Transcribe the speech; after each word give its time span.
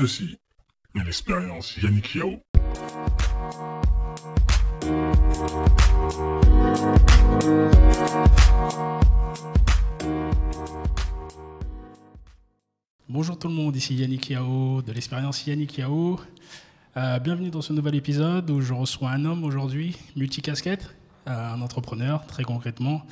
Ceci 0.00 0.38
est 0.94 1.04
l'expérience 1.04 1.76
Yannick 1.76 2.14
Yao. 2.14 2.40
Bonjour 13.10 13.38
tout 13.38 13.48
le 13.48 13.52
monde, 13.52 13.76
ici 13.76 13.94
Yannick 13.94 14.30
Yao 14.30 14.80
de 14.80 14.90
l'expérience 14.90 15.46
Yannick 15.46 15.76
Yao. 15.76 16.18
Euh, 16.96 17.18
bienvenue 17.18 17.50
dans 17.50 17.60
ce 17.60 17.74
nouvel 17.74 17.94
épisode 17.94 18.48
où 18.48 18.62
je 18.62 18.72
reçois 18.72 19.10
un 19.10 19.26
homme 19.26 19.44
aujourd'hui, 19.44 19.98
multicasquette, 20.16 20.96
euh, 21.28 21.52
un 21.52 21.60
entrepreneur 21.60 22.26
très 22.26 22.44
concrètement, 22.44 23.04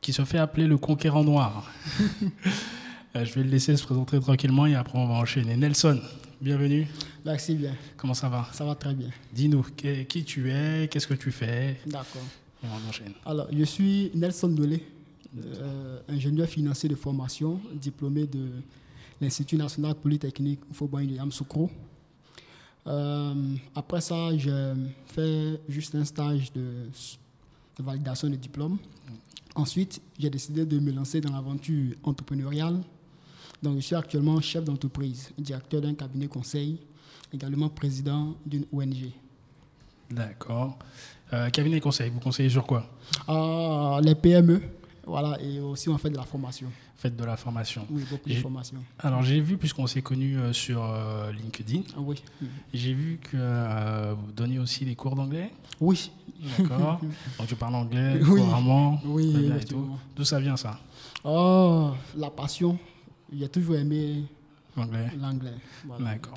qui 0.00 0.12
se 0.12 0.24
fait 0.24 0.38
appeler 0.38 0.68
le 0.68 0.78
conquérant 0.78 1.24
noir. 1.24 1.68
Euh, 3.14 3.24
je 3.26 3.34
vais 3.34 3.42
le 3.44 3.50
laisser 3.50 3.76
se 3.76 3.84
présenter 3.84 4.18
tranquillement 4.20 4.66
et 4.66 4.74
après 4.74 4.98
on 4.98 5.06
va 5.06 5.14
enchaîner. 5.14 5.54
Nelson, 5.56 6.00
bienvenue. 6.40 6.86
Merci 7.26 7.54
bien. 7.54 7.74
Comment 7.98 8.14
ça 8.14 8.28
va? 8.30 8.48
Ça 8.52 8.64
va 8.64 8.74
très 8.74 8.94
bien. 8.94 9.08
Dis-nous 9.34 9.62
qui 9.76 10.24
tu 10.24 10.50
es, 10.50 10.88
qu'est-ce 10.90 11.06
que 11.06 11.14
tu 11.14 11.30
fais? 11.30 11.78
D'accord. 11.86 12.22
on 12.64 12.88
enchaîne. 12.88 13.12
Alors, 13.26 13.48
je 13.52 13.64
suis 13.64 14.10
Nelson 14.14 14.48
Dolé, 14.48 14.82
euh, 15.36 16.00
ingénieur 16.08 16.48
financier 16.48 16.88
de 16.88 16.94
formation, 16.94 17.60
diplômé 17.74 18.26
de 18.26 18.48
l'Institut 19.20 19.56
national 19.56 19.94
polytechnique 19.94 20.60
Faubourg 20.72 21.00
de 21.00 21.12
Yamoussoukro. 21.12 21.70
Euh, 22.86 23.34
après 23.74 24.00
ça, 24.00 24.34
j'ai 24.38 24.72
fait 25.06 25.60
juste 25.68 25.94
un 25.94 26.04
stage 26.06 26.50
de, 26.54 26.62
de 27.78 27.82
validation 27.84 28.30
de 28.30 28.36
diplôme. 28.36 28.78
Ensuite, 29.54 30.00
j'ai 30.18 30.30
décidé 30.30 30.64
de 30.64 30.78
me 30.78 30.90
lancer 30.92 31.20
dans 31.20 31.30
l'aventure 31.32 31.94
entrepreneuriale. 32.04 32.80
Donc, 33.62 33.76
je 33.76 33.80
suis 33.80 33.94
actuellement 33.94 34.40
chef 34.40 34.64
d'entreprise, 34.64 35.30
directeur 35.38 35.80
d'un 35.80 35.94
cabinet 35.94 36.26
conseil, 36.26 36.78
également 37.32 37.68
président 37.68 38.34
d'une 38.44 38.64
ONG. 38.72 39.10
D'accord. 40.10 40.78
Euh, 41.32 41.48
cabinet 41.50 41.80
conseil, 41.80 42.10
vous 42.10 42.20
conseillez 42.20 42.50
sur 42.50 42.66
quoi? 42.66 42.86
Ah, 43.28 43.98
les 44.02 44.14
PME, 44.14 44.60
voilà, 45.06 45.40
et 45.40 45.58
aussi 45.60 45.88
on 45.88 45.96
fait 45.96 46.10
de 46.10 46.16
la 46.16 46.24
formation. 46.24 46.68
Faites 46.96 47.16
de 47.16 47.24
la 47.24 47.36
formation. 47.36 47.86
Oui, 47.90 48.04
beaucoup 48.10 48.28
de 48.28 48.34
formation. 48.34 48.76
Alors 48.98 49.22
j'ai 49.22 49.40
vu, 49.40 49.56
puisqu'on 49.56 49.86
s'est 49.86 50.02
connus 50.02 50.38
euh, 50.38 50.52
sur 50.52 50.82
euh, 50.84 51.32
LinkedIn, 51.32 51.82
Ah 51.96 52.00
oui. 52.00 52.22
j'ai 52.74 52.92
vu 52.92 53.18
que 53.22 53.36
euh, 53.36 54.14
vous 54.16 54.32
donnez 54.32 54.58
aussi 54.58 54.84
des 54.84 54.94
cours 54.94 55.14
d'anglais. 55.16 55.50
Oui, 55.80 56.10
D'accord. 56.58 57.00
Donc 57.38 57.46
tu 57.48 57.56
parles 57.56 57.74
anglais 57.76 58.20
Oui. 58.22 58.40
couramment. 58.42 59.00
Oui. 59.04 59.34
D'où 60.14 60.24
ça 60.24 60.38
vient 60.38 60.56
ça? 60.56 60.78
Oh, 61.24 61.92
la 62.16 62.30
passion. 62.30 62.78
J'ai 63.36 63.48
toujours 63.48 63.76
aimé 63.76 64.24
L'anglais. 64.76 65.10
l'anglais. 65.20 65.52
Voilà, 65.84 66.12
D'accord. 66.12 66.34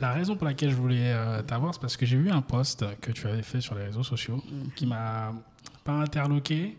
La 0.00 0.12
raison 0.12 0.36
pour 0.36 0.46
laquelle 0.46 0.70
je 0.70 0.76
voulais 0.76 1.12
euh, 1.12 1.42
t'avoir, 1.42 1.74
c'est 1.74 1.80
parce 1.80 1.96
que 1.96 2.06
j'ai 2.06 2.16
vu 2.16 2.30
un 2.30 2.40
post 2.42 2.84
que 3.00 3.10
tu 3.10 3.26
avais 3.26 3.42
fait 3.42 3.60
sur 3.60 3.74
les 3.74 3.84
réseaux 3.84 4.04
sociaux 4.04 4.42
qui 4.76 4.86
m'a 4.86 5.32
pas 5.82 5.94
interloqué, 5.94 6.76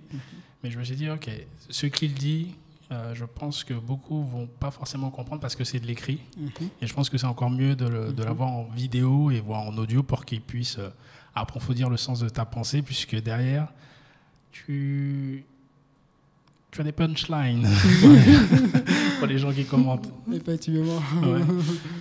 mais 0.63 0.71
je 0.71 0.79
me 0.79 0.83
suis 0.83 0.95
dit, 0.95 1.09
ok, 1.09 1.29
ce 1.69 1.85
qu'il 1.87 2.13
dit, 2.13 2.55
euh, 2.91 3.13
je 3.13 3.25
pense 3.25 3.63
que 3.65 3.73
beaucoup 3.73 4.23
vont 4.23 4.47
pas 4.47 4.71
forcément 4.71 5.11
comprendre 5.11 5.41
parce 5.41 5.55
que 5.55 5.63
c'est 5.65 5.79
de 5.79 5.85
l'écrit. 5.85 6.21
Mhm. 6.37 6.69
Et 6.81 6.87
je 6.87 6.93
pense 6.93 7.09
que 7.09 7.17
c'est 7.17 7.27
encore 7.27 7.49
mieux 7.49 7.75
de, 7.75 8.11
de 8.11 8.23
l'avoir 8.23 8.49
en 8.49 8.63
vidéo 8.63 9.31
et 9.31 9.41
voir 9.41 9.61
en 9.61 9.77
audio 9.77 10.01
pour 10.01 10.23
qu'ils 10.25 10.41
puissent 10.41 10.79
euh, 10.79 10.89
approfondir 11.35 11.89
le 11.89 11.97
sens 11.97 12.19
de 12.21 12.29
ta 12.29 12.45
pensée, 12.45 12.81
puisque 12.81 13.15
derrière, 13.21 13.67
tu, 14.51 15.43
tu 16.71 16.81
as 16.81 16.83
des 16.83 16.91
punchlines 16.93 17.67
pour, 19.19 19.27
les, 19.27 19.37
gens 19.37 19.51
qui 19.53 19.65
commentent. 19.65 20.09
Effectivement. 20.33 20.97
Ouais. 21.21 21.41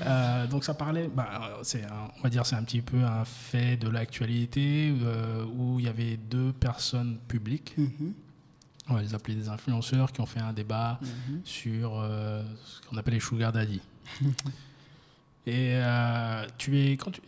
Euh, 0.06 0.46
donc 0.46 0.64
ça 0.64 0.74
parlait, 0.74 1.10
bah, 1.14 1.58
c'est 1.62 1.82
on 2.18 2.22
va 2.22 2.30
dire 2.30 2.46
c'est 2.46 2.56
un 2.56 2.62
petit 2.62 2.80
peu 2.82 3.02
un 3.02 3.24
fait 3.24 3.76
de 3.76 3.88
l'actualité 3.88 4.92
euh, 5.02 5.44
où 5.56 5.78
il 5.78 5.86
y 5.86 5.88
avait 5.88 6.16
deux 6.16 6.52
personnes 6.52 7.18
publiques, 7.28 7.74
Mhm. 7.76 8.12
on 8.88 8.94
va 8.94 9.02
les 9.02 9.14
appeler 9.14 9.34
des 9.36 9.48
influenceurs, 9.48 10.12
qui 10.12 10.20
ont 10.20 10.26
fait 10.26 10.40
un 10.40 10.52
débat 10.52 10.98
Mhm. 11.02 11.40
sur 11.44 11.98
euh, 12.00 12.42
ce 12.64 12.86
qu'on 12.88 12.96
appelle 12.96 13.14
les 13.14 13.20
sugar 13.20 13.52
daddy. 13.52 13.80
Et 15.46 15.72
euh, 15.76 16.46
tu 16.58 16.78
es 16.78 16.92
quand 16.98 17.10
tu, 17.10 17.20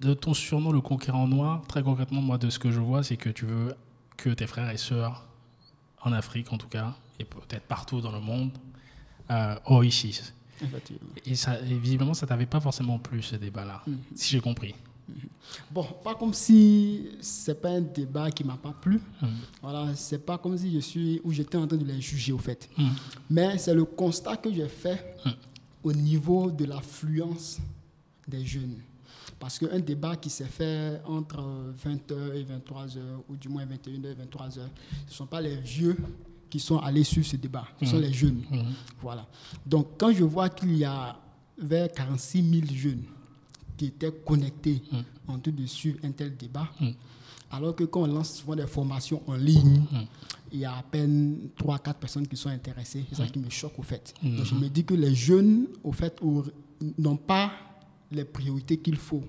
de 0.00 0.14
ton 0.14 0.34
surnom 0.34 0.70
le 0.70 0.80
conquérant 0.80 1.26
noir, 1.26 1.62
très 1.66 1.82
concrètement 1.82 2.20
moi 2.20 2.38
de 2.38 2.48
ce 2.50 2.58
que 2.58 2.70
je 2.70 2.78
vois, 2.78 3.02
c'est 3.02 3.16
que 3.16 3.30
tu 3.30 3.44
veux 3.46 3.74
que 4.16 4.30
tes 4.30 4.46
frères 4.46 4.70
et 4.70 4.76
sœurs 4.76 5.26
en 6.04 6.12
Afrique 6.12 6.52
en 6.52 6.58
tout 6.58 6.68
cas 6.68 6.94
et 7.18 7.24
peut-être 7.24 7.64
partout 7.66 8.00
dans 8.00 8.12
le 8.12 8.20
monde 8.20 8.50
euh. 9.30 9.54
Effectivement. 10.60 11.08
Et, 11.26 11.34
ça, 11.34 11.58
et 11.60 11.74
visiblement 11.78 12.14
ça 12.14 12.26
t'avait 12.26 12.46
pas 12.46 12.60
forcément 12.60 12.98
plu 12.98 13.22
ce 13.22 13.36
débat-là, 13.36 13.82
Mhm. 13.86 13.98
si 14.14 14.30
j'ai 14.30 14.40
compris. 14.40 14.74
Bon, 15.70 15.84
pas 16.04 16.14
comme 16.14 16.32
si 16.32 17.08
c'est 17.20 17.60
pas 17.60 17.70
un 17.70 17.80
débat 17.80 18.30
qui 18.30 18.44
m'a 18.44 18.56
pas 18.56 18.72
plu. 18.72 19.00
Mhm. 19.20 19.28
Voilà, 19.60 19.94
c'est 19.96 20.24
pas 20.24 20.38
comme 20.38 20.56
si 20.56 20.72
je 20.72 20.78
suis 20.78 21.20
ou 21.24 21.32
j'étais 21.32 21.56
en 21.58 21.66
train 21.66 21.76
de 21.76 21.84
les 21.84 22.00
juger 22.00 22.32
au 22.32 22.38
fait. 22.38 22.68
Mhm. 22.78 22.90
Mais 23.30 23.58
c'est 23.58 23.74
le 23.74 23.84
constat 23.84 24.36
que 24.36 24.52
j'ai 24.52 24.68
fait 24.68 25.16
Mhm. 25.26 25.32
au 25.82 25.92
niveau 25.92 26.50
de 26.50 26.64
l'affluence 26.64 27.58
des 28.28 28.44
jeunes. 28.46 28.78
Parce 29.42 29.58
qu'un 29.58 29.80
débat 29.80 30.14
qui 30.14 30.30
s'est 30.30 30.44
fait 30.44 31.00
entre 31.04 31.42
20h 31.84 32.32
et 32.36 32.44
23h, 32.44 32.98
ou 33.28 33.34
du 33.34 33.48
moins 33.48 33.64
21h 33.66 34.06
et 34.12 34.14
23h, 34.14 34.52
ce 34.52 34.60
ne 34.60 34.66
sont 35.08 35.26
pas 35.26 35.40
les 35.40 35.56
vieux 35.56 35.96
qui 36.48 36.60
sont 36.60 36.78
allés 36.78 37.02
sur 37.02 37.24
ce 37.24 37.34
débat, 37.34 37.66
ce 37.80 37.86
sont 37.86 37.96
Mhm. 37.96 38.02
les 38.02 38.12
jeunes. 38.12 38.42
Mhm. 38.48 38.66
Voilà. 39.00 39.26
Donc, 39.66 39.98
quand 39.98 40.12
je 40.12 40.22
vois 40.22 40.48
qu'il 40.48 40.76
y 40.76 40.84
a 40.84 41.18
vers 41.58 41.90
46 41.90 42.40
000 42.40 42.66
jeunes 42.72 43.02
qui 43.76 43.86
étaient 43.86 44.12
connectés 44.24 44.80
Mm. 44.92 44.98
en 45.32 45.38
train 45.40 45.50
de 45.50 45.66
suivre 45.66 45.98
un 46.04 46.12
tel 46.12 46.36
débat, 46.36 46.68
alors 47.50 47.74
que 47.74 47.82
quand 47.82 48.02
on 48.02 48.06
lance 48.06 48.36
souvent 48.36 48.54
des 48.54 48.68
formations 48.68 49.22
en 49.26 49.34
ligne, 49.34 49.82
il 50.52 50.60
y 50.60 50.64
a 50.64 50.76
à 50.76 50.82
peine 50.84 51.48
3-4 51.56 51.98
personnes 51.98 52.28
qui 52.28 52.36
sont 52.36 52.48
intéressées. 52.50 53.04
C'est 53.08 53.16
ça 53.16 53.26
qui 53.26 53.40
me 53.40 53.50
choque 53.50 53.76
au 53.76 53.82
fait. 53.82 54.14
Mhm. 54.22 54.36
Donc, 54.36 54.46
je 54.46 54.54
me 54.54 54.68
dis 54.68 54.84
que 54.84 54.94
les 54.94 55.16
jeunes, 55.16 55.66
au 55.82 55.90
fait, 55.90 56.16
n'ont 56.96 57.16
pas 57.16 57.50
les 58.14 58.24
priorités 58.24 58.76
qu'il 58.78 58.96
faut. 58.96 59.22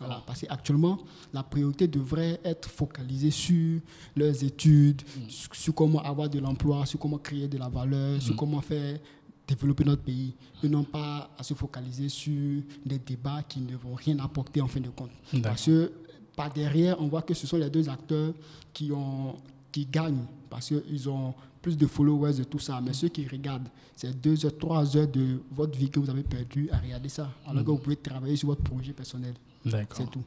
Voilà, 0.00 0.20
parce 0.26 0.40
qu'actuellement, 0.40 0.98
la 1.32 1.44
priorité 1.44 1.86
devrait 1.86 2.40
être 2.44 2.68
focalisée 2.68 3.30
sur 3.30 3.80
leurs 4.16 4.42
études, 4.42 5.02
Mm. 5.02 5.28
sur, 5.28 5.54
sur 5.54 5.74
comment 5.74 6.00
avoir 6.02 6.28
de 6.28 6.40
l'emploi, 6.40 6.84
sur 6.86 6.98
comment 6.98 7.18
créer 7.18 7.46
de 7.46 7.56
la 7.56 7.68
valeur, 7.68 8.20
sur 8.20 8.34
Mm. 8.34 8.36
comment 8.36 8.60
faire 8.60 8.98
développer 9.46 9.84
notre 9.84 10.02
pays, 10.02 10.34
et 10.64 10.68
non 10.68 10.82
pas 10.82 11.30
à 11.38 11.42
se 11.44 11.54
focaliser 11.54 12.08
sur 12.08 12.62
des 12.84 12.98
débats 12.98 13.44
qui 13.44 13.60
ne 13.60 13.76
vont 13.76 13.94
rien 13.94 14.18
apporter 14.18 14.60
en 14.60 14.66
fin 14.66 14.80
de 14.80 14.88
compte. 14.90 15.12
Parce 15.40 15.66
que 15.66 15.92
par 16.34 16.52
derrière, 16.52 17.00
on 17.00 17.06
voit 17.06 17.22
que 17.22 17.32
ce 17.32 17.46
sont 17.46 17.56
les 17.56 17.70
deux 17.70 17.88
acteurs 17.88 18.34
qui, 18.72 18.90
ont, 18.90 19.36
qui 19.70 19.86
gagnent, 19.86 20.24
parce 20.50 20.66
qu'ils 20.68 21.08
ont 21.08 21.32
plus 21.66 21.76
de 21.76 21.88
followers 21.88 22.40
et 22.40 22.44
tout 22.44 22.60
ça. 22.60 22.80
Mais 22.80 22.92
ceux 22.92 23.08
qui 23.08 23.26
regardent, 23.26 23.66
c'est 23.96 24.20
deux 24.20 24.46
heures, 24.46 24.56
trois 24.56 24.96
heures 24.96 25.08
de 25.08 25.42
votre 25.50 25.76
vie 25.76 25.90
que 25.90 25.98
vous 25.98 26.08
avez 26.08 26.22
perdu 26.22 26.70
à 26.70 26.78
regarder 26.78 27.08
ça. 27.08 27.28
Alors 27.44 27.64
que 27.64 27.70
vous 27.72 27.78
pouvez 27.78 27.96
travailler 27.96 28.36
sur 28.36 28.46
votre 28.46 28.62
projet 28.62 28.92
personnel. 28.92 29.34
D'accord. 29.64 29.96
C'est 29.96 30.08
tout. 30.08 30.22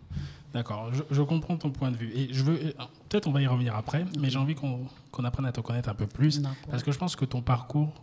D'accord, 0.54 0.92
je, 0.94 1.04
je 1.12 1.22
comprends 1.22 1.56
ton 1.56 1.70
point 1.70 1.92
de 1.92 1.96
vue. 1.96 2.12
Et 2.14 2.34
je 2.34 2.44
veux, 2.44 2.58
peut-être 3.08 3.28
on 3.28 3.32
va 3.32 3.42
y 3.42 3.48
revenir 3.48 3.74
après, 3.74 4.04
mais 4.20 4.30
j'ai 4.30 4.38
envie 4.38 4.56
qu'on 4.56 4.82
qu'on 5.12 5.24
apprenne 5.24 5.46
à 5.46 5.54
te 5.54 5.62
connaître 5.62 5.88
un 5.88 5.94
peu 5.94 6.08
plus. 6.08 6.42
Parce 6.70 6.84
que 6.84 6.92
je 6.92 6.98
pense 6.98 7.16
que 7.16 7.24
ton 7.24 7.42
parcours 7.42 7.94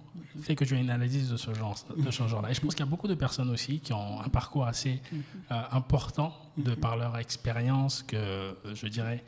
fait 0.41 0.57
que 0.57 0.65
tu 0.65 0.75
as 0.75 0.79
une 0.79 0.89
analyse 0.89 1.31
de 1.31 1.37
ce 1.37 1.53
genre, 1.53 1.77
de 1.95 2.11
ce 2.11 2.27
genre-là. 2.27 2.51
Et 2.51 2.55
je 2.55 2.61
pense 2.63 2.75
qu'il 2.75 2.85
y 2.85 2.89
a 2.89 2.91
beaucoup 2.91 3.09
de 3.09 3.15
personnes 3.15 3.51
aussi 3.51 3.81
qui 3.81 3.93
ont 3.93 4.21
un 4.23 4.29
parcours 4.31 4.65
assez 4.65 5.03
euh, 5.51 5.63
important 5.73 6.33
de 6.57 6.75
par 6.75 6.97
leur 6.97 7.19
expérience 7.19 8.03
que, 8.03 8.55
je 8.73 8.87
dirais, 8.87 9.23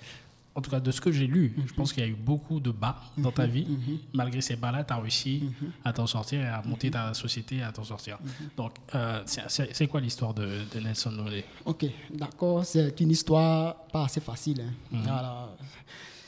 en 0.59 0.61
tout 0.61 0.71
cas 0.73 0.81
de 0.81 0.91
ce 0.91 1.01
que 1.01 1.13
j'ai 1.13 1.29
lu, 1.29 1.55
je 1.69 1.73
pense 1.73 1.93
qu'il 1.93 2.03
y 2.03 2.07
a 2.07 2.09
eu 2.09 2.17
beaucoup 2.17 2.59
de 2.59 2.73
bas 2.73 3.01
dans 3.17 3.31
ta 3.31 3.47
vie. 3.47 3.67
Malgré 4.13 4.41
ces 4.41 4.57
bas-là, 4.57 4.83
tu 4.83 4.93
as 4.93 4.97
réussi 4.97 5.45
à 5.85 5.93
t'en 5.93 6.07
sortir 6.09 6.41
et 6.41 6.47
à 6.49 6.61
monter 6.65 6.91
ta 6.91 7.15
société 7.15 7.57
et 7.59 7.63
à 7.63 7.71
t'en 7.71 7.85
sortir. 7.85 8.19
Donc, 8.57 8.73
euh, 8.95 9.23
c'est- 9.27 9.87
quoi 9.87 10.01
l'histoire 10.01 10.35
de, 10.35 10.47
de 10.75 10.81
Nelson 10.81 11.13
Nolé 11.13 11.45
Ok, 11.65 11.87
d'accord. 12.13 12.65
C'est 12.65 13.01
une 13.01 13.11
histoire 13.13 13.77
pas 13.93 14.05
assez 14.07 14.21
facile. 14.21 14.63
hein. 14.63 14.73
Mhm. 14.91 15.49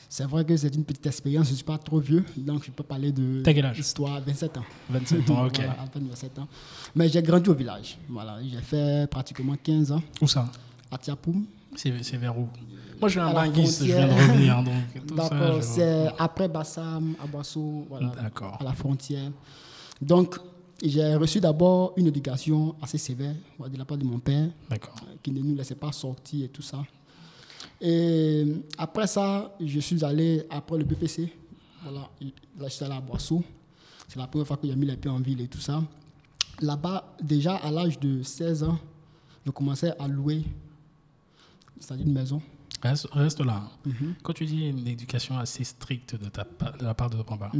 C'est 0.07 0.25
vrai 0.25 0.43
que 0.45 0.55
c'est 0.57 0.73
une 0.75 0.83
petite 0.85 1.05
expérience. 1.07 1.45
Je 1.47 1.51
ne 1.51 1.55
suis 1.55 1.63
pas 1.65 1.77
trop 1.77 1.99
vieux, 1.99 2.23
donc 2.37 2.65
je 2.65 2.71
peux 2.71 2.83
parler 2.83 3.11
de 3.13 3.41
T'as 3.43 3.53
quel 3.53 3.65
âge? 3.65 3.79
histoire 3.79 4.19
27 4.21 4.57
ans. 4.57 4.65
27 4.89 5.29
ans, 5.29 5.45
ok. 5.47 5.55
Voilà, 5.55 5.71
à 5.81 5.87
peine 5.87 6.07
27 6.09 6.39
ans. 6.39 6.47
Mais 6.95 7.07
j'ai 7.09 7.21
grandi 7.21 7.49
au 7.49 7.53
village. 7.53 7.97
Voilà, 8.09 8.39
j'ai 8.43 8.61
fait 8.61 9.09
pratiquement 9.09 9.55
15 9.61 9.91
ans 9.91 10.03
Où 10.21 10.27
ça? 10.27 10.49
À 10.89 10.97
Tiapoum. 10.97 11.45
C'est 11.75 11.91
vers 12.17 12.37
où? 12.37 12.49
Moi, 13.01 13.09
je 13.09 13.13
suis 13.13 13.19
un 13.19 13.27
À 13.27 13.33
la 13.33 13.45
linguiste, 13.45 13.79
je 13.83 13.85
viens 13.93 14.07
de 14.07 14.13
revenir. 14.13 14.63
Donc, 14.63 14.73
tout 15.07 15.17
ça, 15.17 15.29
D'accord, 15.29 15.63
c'est 15.63 16.07
après 16.19 16.47
Bassam, 16.47 17.15
à 17.21 17.25
Boissou, 17.25 17.85
voilà, 17.89 18.11
D'accord. 18.21 18.57
à 18.59 18.63
la 18.63 18.73
frontière. 18.73 19.31
Donc, 19.99 20.37
j'ai 20.83 21.15
reçu 21.15 21.39
d'abord 21.39 21.93
une 21.97 22.07
éducation 22.07 22.75
assez 22.81 22.97
sévère 22.99 23.35
de 23.67 23.77
la 23.77 23.85
part 23.85 23.97
de 23.97 24.03
mon 24.03 24.19
père. 24.19 24.49
D'accord. 24.69 24.95
qui 25.21 25.31
ne 25.31 25.39
nous 25.41 25.55
laissait 25.55 25.75
pas 25.75 25.91
sortir 25.91 26.45
et 26.45 26.49
tout 26.49 26.61
ça. 26.61 26.83
Et 27.79 28.45
après 28.77 29.07
ça, 29.07 29.55
je 29.59 29.79
suis 29.79 30.03
allé 30.05 30.43
après 30.49 30.77
le 30.77 30.83
BPC. 30.83 31.31
Voilà, 31.83 32.01
là, 32.59 32.67
je 32.67 32.69
suis 32.69 32.85
allé 32.85 32.93
à 32.93 33.01
Boissou. 33.01 33.43
C'est 34.07 34.19
la 34.19 34.27
première 34.27 34.45
fois 34.45 34.57
que 34.57 34.67
j'ai 34.67 34.75
mis 34.75 34.85
les 34.85 34.97
pieds 34.97 35.09
en 35.09 35.19
ville 35.19 35.41
et 35.41 35.47
tout 35.47 35.59
ça. 35.59 35.81
là-bas, 36.61 37.15
déjà 37.21 37.55
à 37.55 37.71
l'âge 37.71 37.99
de 37.99 38.21
16 38.21 38.63
ans, 38.63 38.77
je 39.45 39.49
commençais 39.51 39.93
à 39.97 40.07
louer, 40.07 40.43
c'est-à-dire 41.79 42.05
une 42.05 42.13
maison. 42.13 42.41
Reste, 42.83 43.07
reste 43.11 43.41
là. 43.41 43.63
Quand 44.23 44.33
tu 44.33 44.45
dis 44.45 44.67
une 44.69 44.87
éducation 44.87 45.37
assez 45.37 45.63
stricte 45.63 46.15
de, 46.15 46.29
ta, 46.29 46.43
de 46.79 46.83
la 46.83 46.93
part 46.93 47.09
de 47.09 47.17
ton 47.17 47.23
papa, 47.23 47.51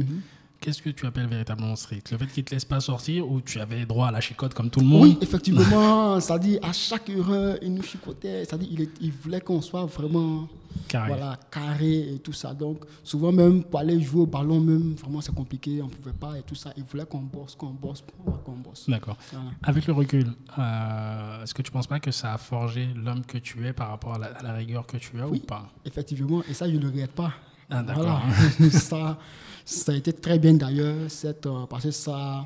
qu'est-ce 0.62 0.80
que 0.80 0.90
tu 0.90 1.04
appelles 1.06 1.26
véritablement 1.26 1.76
strict 1.76 2.10
Le 2.12 2.18
fait 2.18 2.26
qu'il 2.28 2.42
ne 2.44 2.46
te 2.48 2.54
laisse 2.54 2.64
pas 2.64 2.80
sortir 2.80 3.30
ou 3.30 3.40
tu 3.40 3.60
avais 3.60 3.84
droit 3.84 4.06
à 4.08 4.10
la 4.12 4.20
chicote 4.20 4.54
comme 4.54 4.70
tout 4.70 4.80
le 4.80 4.86
monde? 4.86 5.02
Oui, 5.02 5.18
effectivement, 5.20 6.18
c'est-à-dire 6.20 6.60
à 6.62 6.72
chaque 6.72 7.10
heure, 7.10 7.56
il 7.60 7.74
nous 7.74 7.82
chicotait, 7.82 8.44
il, 8.70 8.80
est- 8.82 8.90
il 9.00 9.12
voulait 9.12 9.40
qu'on 9.40 9.60
soit 9.60 9.84
vraiment 9.86 10.48
Carré. 10.88 11.08
Voilà, 11.08 11.38
carré 11.50 12.14
et 12.14 12.18
tout 12.18 12.32
ça. 12.32 12.54
Donc, 12.54 12.84
souvent 13.04 13.30
même, 13.30 13.62
pour 13.62 13.80
aller 13.80 14.00
jouer 14.00 14.22
au 14.22 14.26
ballon, 14.26 14.58
même, 14.58 14.94
vraiment, 14.94 15.20
c'est 15.20 15.34
compliqué, 15.34 15.82
on 15.82 15.86
ne 15.86 15.90
pouvait 15.90 16.14
pas 16.14 16.38
et 16.38 16.42
tout 16.42 16.54
ça. 16.54 16.72
Il 16.78 16.84
voulait 16.84 17.04
qu'on 17.04 17.20
bosse, 17.20 17.54
qu'on 17.54 17.70
bosse, 17.70 18.02
qu'on 18.44 18.52
bosse. 18.52 18.88
D'accord. 18.88 19.16
Voilà. 19.32 19.50
Avec 19.62 19.86
le 19.86 19.92
recul, 19.92 20.32
euh, 20.58 21.42
est-ce 21.42 21.52
que 21.52 21.60
tu 21.60 21.70
ne 21.70 21.74
penses 21.74 21.86
pas 21.86 22.00
que 22.00 22.10
ça 22.10 22.32
a 22.34 22.38
forgé 22.38 22.88
l'homme 22.96 23.22
que 23.26 23.36
tu 23.36 23.66
es 23.66 23.74
par 23.74 23.88
rapport 23.90 24.14
à 24.14 24.18
la, 24.18 24.26
à 24.28 24.42
la 24.42 24.52
rigueur 24.54 24.86
que 24.86 24.96
tu 24.96 25.20
as 25.20 25.28
Oui. 25.28 25.42
ou 25.42 25.46
pas? 25.46 25.68
Effectivement, 25.84 26.42
et 26.48 26.54
ça, 26.54 26.66
je 26.68 26.74
ne 26.76 26.80
le 26.80 26.86
regrette 26.88 27.12
pas. 27.12 27.32
Ah, 27.72 27.82
d'accord. 27.82 28.22
Voilà. 28.58 28.70
ça, 28.78 29.18
ça 29.64 29.92
a 29.92 29.94
été 29.94 30.12
très 30.12 30.38
bien 30.38 30.54
d'ailleurs, 30.54 30.94
euh, 31.24 31.66
parce 31.66 31.84
que 31.84 31.90
ça 31.90 32.44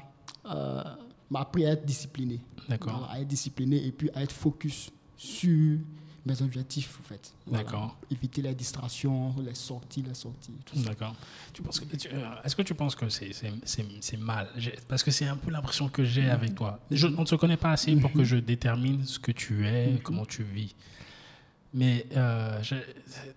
euh, 0.51 0.83
m'a 1.31 1.41
appris 1.41 1.67
à 1.67 1.71
être 1.73 1.85
discipliné. 1.85 2.41
D'accord. 2.69 2.99
Voilà, 2.99 3.13
à 3.15 3.21
être 3.21 3.29
discipliné 3.29 3.85
et 3.87 3.93
puis 3.93 4.11
à 4.15 4.23
être 4.23 4.33
focus 4.33 4.91
sur 5.17 5.79
mes 6.25 6.43
objectifs, 6.43 6.99
en 7.01 7.05
fait. 7.09 7.33
Voilà. 7.47 7.63
D'accord. 7.63 7.97
Éviter 8.11 8.43
les 8.43 8.55
distractions, 8.55 9.33
les 9.45 9.55
sorties, 9.55 10.03
les 10.03 10.15
sorties, 10.15 10.51
tout 10.65 10.77
ça. 10.77 10.89
D'accord. 10.89 11.15
Euh, 12.13 12.35
Est-ce 12.45 12.57
que 12.57 12.63
tu 12.63 12.75
penses 12.75 12.97
que 12.97 13.09
c'est 13.09 14.17
mal? 14.19 14.49
Parce 14.89 15.05
que 15.05 15.11
c'est 15.13 15.27
un 15.27 15.37
peu 15.37 15.51
l'impression 15.53 15.89
que 15.89 16.05
j'ai 16.05 16.29
avec 16.29 16.55
toi. 16.57 16.81
Je- 16.91 17.07
on 17.07 17.21
ne 17.23 17.27
se 17.27 17.37
connaît 17.37 17.57
pas 17.57 17.71
assez 17.71 17.95
pour 17.97 18.13
que 18.13 18.25
je 18.25 18.37
détermine 18.37 19.05
ce 19.05 19.19
que 19.21 19.31
tu 19.33 19.67
es, 19.67 20.01
comment 20.03 20.25
tu 20.27 20.43
vis. 20.43 20.75
Mais 21.77 22.07
euh, 22.17 22.59
je, 22.63 22.75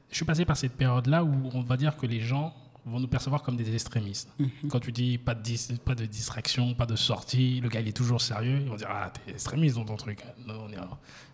je 0.09 0.15
suis 0.15 0.25
passé 0.25 0.45
par 0.45 0.55
cette 0.57 0.73
période-là 0.73 1.23
où 1.23 1.31
on 1.53 1.61
va 1.61 1.75
dire 1.77 1.95
que 1.97 2.05
les 2.07 2.21
gens 2.21 2.53
vont 2.85 2.99
nous 3.01 3.07
percevoir 3.09 3.43
comme 3.43 3.57
des 3.57 3.71
extrémistes. 3.73 4.29
Quand 4.69 4.79
tu 4.79 4.91
dis 4.93 5.17
pas 5.17 5.35
de, 5.35 5.41
dis- 5.41 5.77
pas 5.83 5.93
de 5.93 6.05
distraction, 6.05 6.73
pas 6.73 6.85
de 6.85 6.95
sortie, 6.95 7.59
le 7.59 7.67
gars 7.69 7.81
il 7.81 7.87
est 7.89 7.95
toujours 7.95 8.21
sérieux, 8.21 8.59
ils 8.61 8.69
vont 8.69 8.77
dire 8.77 8.87
Ah, 8.89 9.11
t'es 9.13 9.31
extrémiste 9.33 9.75
dans 9.75 9.83
ton 9.85 9.97
truc. 9.97 10.23
Non, 10.47 10.53
on, 10.67 10.69
est, 10.71 10.77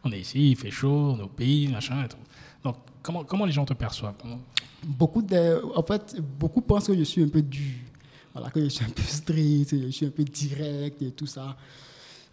on 0.03 0.11
est 0.11 0.19
ici, 0.19 0.51
il 0.51 0.55
fait 0.57 0.71
chaud, 0.71 1.13
on 1.15 1.19
est 1.19 1.23
au 1.23 1.27
pays, 1.29 1.67
machin 1.67 2.03
et 2.03 2.07
tout. 2.07 2.17
Donc, 2.63 2.77
comment, 3.03 3.23
comment 3.23 3.45
les 3.45 3.51
gens 3.53 3.65
te 3.65 3.73
perçoivent? 3.75 4.15
Comment- 4.19 4.41
Beaucoup 4.83 5.21
de, 5.21 5.61
en 5.75 5.81
fait, 5.83 6.15
beaucoup 6.39 6.61
pensent 6.61 6.87
que 6.87 6.97
je 6.97 7.03
suis 7.03 7.23
un 7.23 7.29
peu 7.29 7.41
dur. 7.41 7.73
Voilà, 8.33 8.49
que 8.51 8.61
je 8.63 8.69
suis 8.69 8.83
un 8.85 8.89
peu 8.89 9.01
strict, 9.03 9.69
que 9.71 9.81
je 9.85 9.89
suis 9.89 10.05
un 10.07 10.11
peu 10.11 10.23
direct 10.23 11.01
et 11.01 11.11
tout 11.11 11.25
ça. 11.27 11.55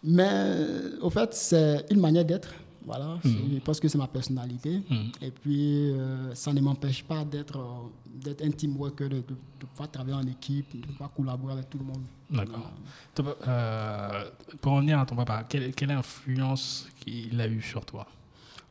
Mais 0.02 0.28
au 1.00 1.10
fait, 1.10 1.32
c'est 1.34 1.86
une 1.90 2.00
manière 2.00 2.24
d'être. 2.24 2.52
Voilà, 2.84 3.18
c'est- 3.22 3.28
je 3.54 3.60
pense 3.60 3.78
que 3.78 3.86
c'est 3.88 3.98
ma 3.98 4.08
personnalité. 4.08 4.82
Mhm. 4.90 5.12
Et 5.20 5.30
puis, 5.30 5.92
euh, 5.92 6.34
ça 6.34 6.52
ne 6.52 6.60
m'empêche 6.60 7.04
pas 7.04 7.24
d'être 7.24 7.58
euh, 7.58 8.34
un 8.44 8.50
team 8.50 8.76
worker, 8.76 9.08
de, 9.08 9.16
de, 9.16 9.22
de 9.60 9.66
pouvoir 9.66 9.90
travailler 9.90 10.16
en 10.16 10.26
équipe, 10.26 10.80
de 10.80 10.86
pouvoir 10.86 11.12
collaborer 11.12 11.52
avec 11.54 11.70
tout 11.70 11.78
le 11.78 11.84
monde. 11.84 12.02
D'accord. 12.30 12.70
Euh, 13.46 14.24
pour 14.60 14.72
revenir 14.72 14.98
à 14.98 15.06
ton 15.06 15.16
papa, 15.16 15.44
quelle, 15.48 15.72
quelle 15.74 15.90
influence 15.92 16.88
il 17.06 17.40
a 17.40 17.46
eu 17.48 17.60
sur 17.62 17.84
toi? 17.84 18.06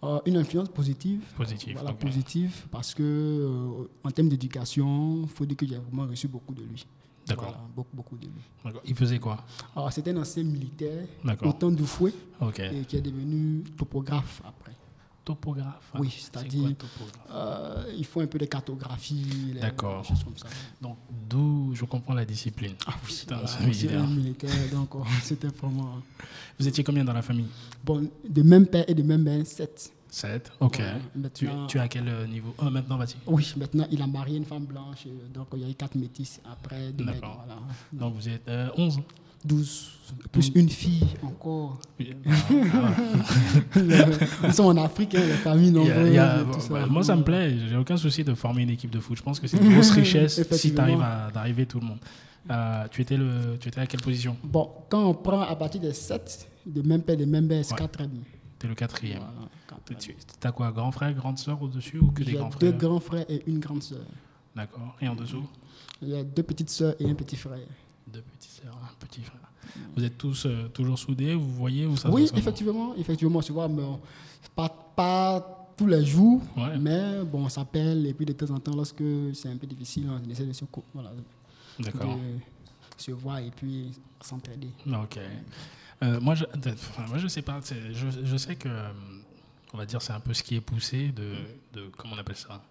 Euh, 0.04 0.20
une 0.26 0.38
influence 0.38 0.70
positive. 0.70 1.22
Positive. 1.38 1.74
Voilà, 1.78 1.94
positive, 1.94 2.66
parce 2.72 2.94
que 2.94 3.04
euh, 3.04 3.88
en 4.04 4.10
termes 4.12 4.30
d'éducation, 4.30 5.22
il 5.24 5.30
faut 5.30 5.46
dire 5.46 5.56
que 5.58 5.66
j'ai 5.68 5.78
vraiment 5.78 6.08
reçu 6.10 6.28
beaucoup 6.28 6.54
de 6.54 6.64
lui. 6.64 6.86
D'accord. 7.32 7.52
Voilà, 7.52 7.68
beaucoup, 7.76 7.96
beaucoup 7.96 8.18
de 8.18 8.26
lui. 8.26 8.32
D'accord. 8.64 8.82
Il 8.86 8.96
faisait 8.96 9.20
quoi? 9.20 9.44
Alors, 9.76 9.92
c'était 9.92 10.12
un 10.12 10.18
ancien 10.18 10.44
militaire 10.44 11.06
D'accord. 11.24 11.50
au 11.50 11.54
temps 11.54 11.72
du 11.72 11.86
fouet 11.86 12.14
et 12.58 12.86
qui 12.86 12.96
est 12.98 13.02
devenu 13.02 13.64
topographe 13.78 14.42
après. 14.46 14.72
Topographe. 15.24 15.92
Oui, 16.00 16.10
C'est 16.12 16.32
c'est-à-dire- 16.34 16.74
Euh, 17.32 17.94
il 17.96 18.06
faut 18.06 18.22
un 18.22 18.28
peu 18.28 18.40
de 18.40 18.46
cartographie, 18.46 19.54
D'accord. 19.62 20.02
des 20.02 20.08
choses 20.08 20.24
comme 20.24 20.36
ça. 20.38 20.48
Donc, 20.82 20.98
d'où 21.30 21.72
je 21.76 21.86
comprends 21.86 22.16
la 22.16 22.26
discipline. 22.26 22.74
Ah 22.88 22.94
oui, 23.06 23.14
c'est 23.74 23.94
un 23.94 24.08
militaire, 24.08 24.50
donc 24.74 24.90
c'était 25.24 25.48
vraiment... 25.50 26.00
Vous 26.60 26.68
étiez 26.68 26.84
combien 26.84 27.04
dans 27.06 27.14
la 27.14 27.22
famille? 27.22 27.46
Bon, 27.84 28.10
de 28.28 28.42
même 28.42 28.66
père 28.66 28.86
et 28.88 28.94
de 28.96 29.04
même 29.04 29.22
mère, 29.22 29.46
sept. 29.46 29.94
Sept. 30.14 30.52
Ok. 30.60 30.82
Voilà, 31.16 31.30
Tu, 31.34 31.48
tu 31.70 31.78
es 31.78 31.80
à 31.82 31.88
quel 31.88 32.08
euh, 32.08 32.28
niveau? 32.28 32.54
Oh, 32.60 32.70
maintenant, 32.70 32.98
vas-y. 32.98 33.16
Oui, 33.26 33.54
maintenant, 33.58 33.86
il 33.90 34.02
a 34.02 34.08
marié 34.08 34.36
une 34.38 34.44
femme 34.46 34.66
blanche, 34.66 35.06
euh, 35.08 35.12
donc 35.34 35.48
il 35.54 35.60
y 35.62 35.64
a 35.66 35.70
eu 35.70 35.74
quatre 35.74 35.96
métis 35.96 36.42
après, 36.52 36.92
deux 36.92 37.06
D'accord. 37.06 37.44
voilà. 37.46 37.62
Donc, 37.94 38.16
vous 38.16 38.28
êtes 38.28 38.48
euh, 38.50 38.68
11 38.78 39.00
12, 39.44 39.90
plus 40.32 40.52
une 40.54 40.70
fille 40.70 41.08
encore. 41.24 41.80
Oui. 42.00 42.14
Ah, 42.74 42.94
ah, 44.44 44.48
Nous 44.48 44.54
sommes 44.54 44.78
en 44.78 44.84
Afrique, 44.84 45.16
hein, 45.16 45.22
les 45.26 45.34
familles 45.34 45.72
nombreuses. 45.72 45.98
a- 45.98 46.08
il 46.08 46.14
y 46.14 46.18
a- 46.20 46.42
et 46.42 46.44
tout 46.44 46.52
bon, 46.52 46.60
ça. 46.60 46.74
bah, 46.74 46.86
moi, 46.88 47.04
ça 47.04 47.16
me 47.16 47.24
plaît. 47.24 47.56
J'ai 47.70 47.76
aucun 47.76 47.98
souci 47.98 48.24
de 48.24 48.34
former 48.36 48.62
une 48.64 48.70
équipe 48.70 48.92
de 48.92 49.00
foot. 49.00 49.18
Je 49.18 49.24
pense 49.24 49.40
que 49.40 49.48
c'est 49.48 49.58
une 49.58 49.70
grosse 49.74 49.92
richesse 49.92 50.42
si 50.52 50.74
tu 50.76 50.80
arrives 50.80 51.02
à 51.02 51.32
d'arriver 51.34 51.66
tout 51.66 51.80
le 51.80 51.88
monde. 51.88 51.98
Euh, 52.52 52.86
tu, 52.92 53.02
étais 53.02 53.18
le, 53.18 53.58
tu 53.60 53.70
étais 53.70 53.80
à 53.80 53.88
quelle 53.88 54.02
position? 54.02 54.36
Bon, 54.44 54.70
quand 54.90 55.06
on 55.06 55.14
prend 55.16 55.42
à 55.42 55.56
partir 55.56 55.80
des 55.82 55.94
7, 55.94 56.48
de 56.66 56.82
même 56.82 57.02
père, 57.02 57.18
de 57.18 57.26
même 57.26 57.46
mère, 57.48 57.64
c'est 57.66 57.74
Ouais. 57.74 57.80
4 58.62 58.62
Tu 58.62 58.66
es 58.66 58.70
le 58.70 58.76
quatrième. 58.76 59.20
Voilà, 59.20 59.50
quatre 59.68 59.98
Tu 60.00 60.16
as 60.48 60.52
quoi 60.52 60.72
Grand 60.72 60.92
frère, 60.92 61.14
grande 61.14 61.38
sœur 61.40 61.62
au-dessus 61.62 61.98
ou 62.00 62.12
que 62.12 62.24
des 62.24 62.34
grands 62.34 62.50
deux 62.50 62.70
frères? 62.70 62.78
grands 62.78 63.00
frères 63.00 63.26
et 63.30 63.44
une 63.48 63.60
grande 63.60 63.84
sœur. 63.84 64.06
D'accord. 64.56 64.96
Et 65.02 65.08
en 65.08 65.16
dessous? 65.16 65.46
Il 66.02 66.10
y 66.10 66.16
a 66.16 66.24
deux 66.24 66.44
petites 66.44 66.70
sœurs 66.70 66.96
et 67.00 67.10
un 67.10 67.14
petit 67.16 67.36
frère. 67.38 67.60
Deux 68.08 68.22
petites 68.22 68.52
sœurs, 68.64 68.78
un 68.82 69.06
petit 69.06 69.22
frère. 69.22 69.40
Vous 69.96 70.04
êtes 70.04 70.18
tous 70.18 70.46
euh, 70.46 70.68
toujours 70.70 71.00
soudés 71.00 71.34
Vous 71.34 71.54
voyez 71.54 71.86
où 71.86 71.96
ça 71.96 72.10
oui, 72.10 72.30
effectivement, 72.36 72.94
effectivement, 72.96 73.42
tu 73.42 73.52
vois, 73.54 73.68
mais 73.70 73.84
on- 73.84 74.00
pas, 74.56 74.68
pas 74.96 75.70
tous 75.78 75.88
les 75.88 76.04
jours, 76.06 76.42
Ouais. 76.58 76.78
mais 76.78 77.24
bon, 77.24 77.46
on 77.46 77.50
s'appelle 77.50 78.06
et 78.06 78.14
puis 78.14 78.26
de 78.26 78.34
temps 78.34 78.54
en 78.54 78.60
temps, 78.60 78.76
lorsque 78.76 79.04
c'est 79.34 79.48
un 79.50 79.56
peu 79.56 79.66
difficile, 79.68 80.10
on 80.10 80.30
essaie 80.30 80.46
de 80.46 80.52
se, 80.52 80.66
voilà, 80.94 81.12
D'accord. 81.80 82.18
de 82.18 83.02
se 83.02 83.12
voir 83.12 83.38
et 83.40 83.52
puis 83.56 83.92
s'entraider. 84.22 84.70
Ok. 84.88 85.20
Euh, 86.04 86.20
moi, 86.20 86.36
je, 86.36 86.46
enfin, 86.46 87.06
moi, 87.08 87.18
je 87.18 87.28
sais 87.28 87.42
pas. 87.42 87.60
Je, 87.92 88.08
je 88.24 88.38
sais 88.38 88.56
que, 88.56 88.70
euh, 88.70 88.92
on 89.74 89.78
va 89.78 89.86
dire, 89.86 90.02
c'est 90.02 90.14
un 90.14 90.20
peu 90.20 90.34
ce 90.34 90.44
qui 90.44 90.56
est 90.56 90.62
poussé 90.62 91.10
de, 91.10 91.36
de 91.74 91.90
comment 91.98 92.16
on 92.16 92.18
appelle 92.18 92.36
ça, 92.36 92.62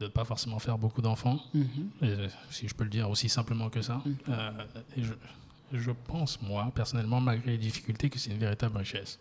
de 0.00 0.06
pas 0.06 0.24
forcément 0.24 0.58
faire 0.58 0.78
beaucoup 0.78 1.02
d'enfants. 1.02 1.40
Mhm. 1.54 1.90
Et, 2.02 2.16
si 2.50 2.68
je 2.68 2.74
peux 2.74 2.84
le 2.84 2.90
dire 2.90 3.08
aussi 3.08 3.28
simplement 3.28 3.70
que 3.70 3.82
ça. 3.82 4.02
Euh, 4.28 4.50
et 4.96 5.02
je, 5.02 5.14
je 5.72 5.90
pense, 5.90 6.40
moi, 6.42 6.70
personnellement, 6.74 7.20
malgré 7.20 7.52
les 7.52 7.58
difficultés, 7.58 8.10
que 8.10 8.18
c'est 8.18 8.30
une 8.30 8.38
véritable 8.38 8.78
richesse. 8.78 9.18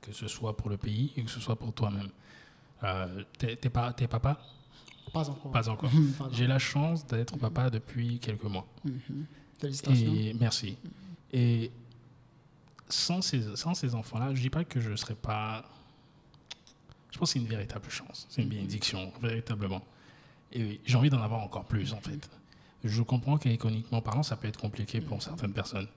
Que 0.00 0.12
ce 0.12 0.26
soit 0.26 0.56
pour 0.56 0.70
le 0.70 0.76
pays 0.76 1.12
et 1.16 1.22
que 1.22 1.30
ce 1.30 1.40
soit 1.40 1.56
pour 1.56 1.72
toi-même. 1.72 2.10
Euh, 2.82 3.22
t'es, 3.38 3.56
pas, 3.70 3.92
papa? 3.92 4.40
Pas 5.12 5.28
encore. 5.30 5.52
Pas 5.52 5.68
encore. 5.68 5.90
J'ai 6.32 6.46
la 6.46 6.58
chance 6.58 7.06
d'être 7.06 7.36
papa 7.36 7.70
depuis 7.70 8.18
quelques 8.18 8.44
mois. 8.44 8.66
Félicitations. 9.58 10.14
Et 10.14 10.34
merci. 10.34 10.76
Et 11.32 11.70
sans 12.88 13.20
ces, 13.20 13.56
sans 13.56 13.74
ces 13.74 13.94
enfants-là, 13.94 14.34
je 14.34 14.40
dis 14.40 14.50
pas 14.50 14.64
que 14.64 14.80
je 14.80 14.90
ne 14.90 14.96
serais 14.96 15.14
pas. 15.14 15.64
Je 17.10 17.18
pense 17.18 17.30
que 17.30 17.38
c'est 17.38 17.44
une 17.44 17.50
véritable 17.50 17.88
chance. 17.90 18.26
C'est 18.28 18.42
une 18.42 18.48
bénédiction, 18.48 19.12
véritablement. 19.22 19.82
Et 20.52 20.80
j'ai 20.84 20.96
envie 20.96 21.10
d'en 21.10 21.22
avoir 21.22 21.42
encore 21.42 21.64
plus, 21.64 21.92
en 21.92 22.00
fait. 22.00 22.30
Je 22.84 23.02
comprends 23.02 23.38
qu'économiquement 23.38 24.00
parlant, 24.00 24.22
ça 24.22 24.36
peut 24.36 24.48
être 24.48 24.60
compliqué 24.60 25.00
pour 25.00 25.22
certaines 25.22 25.52
personnes. 25.52 25.88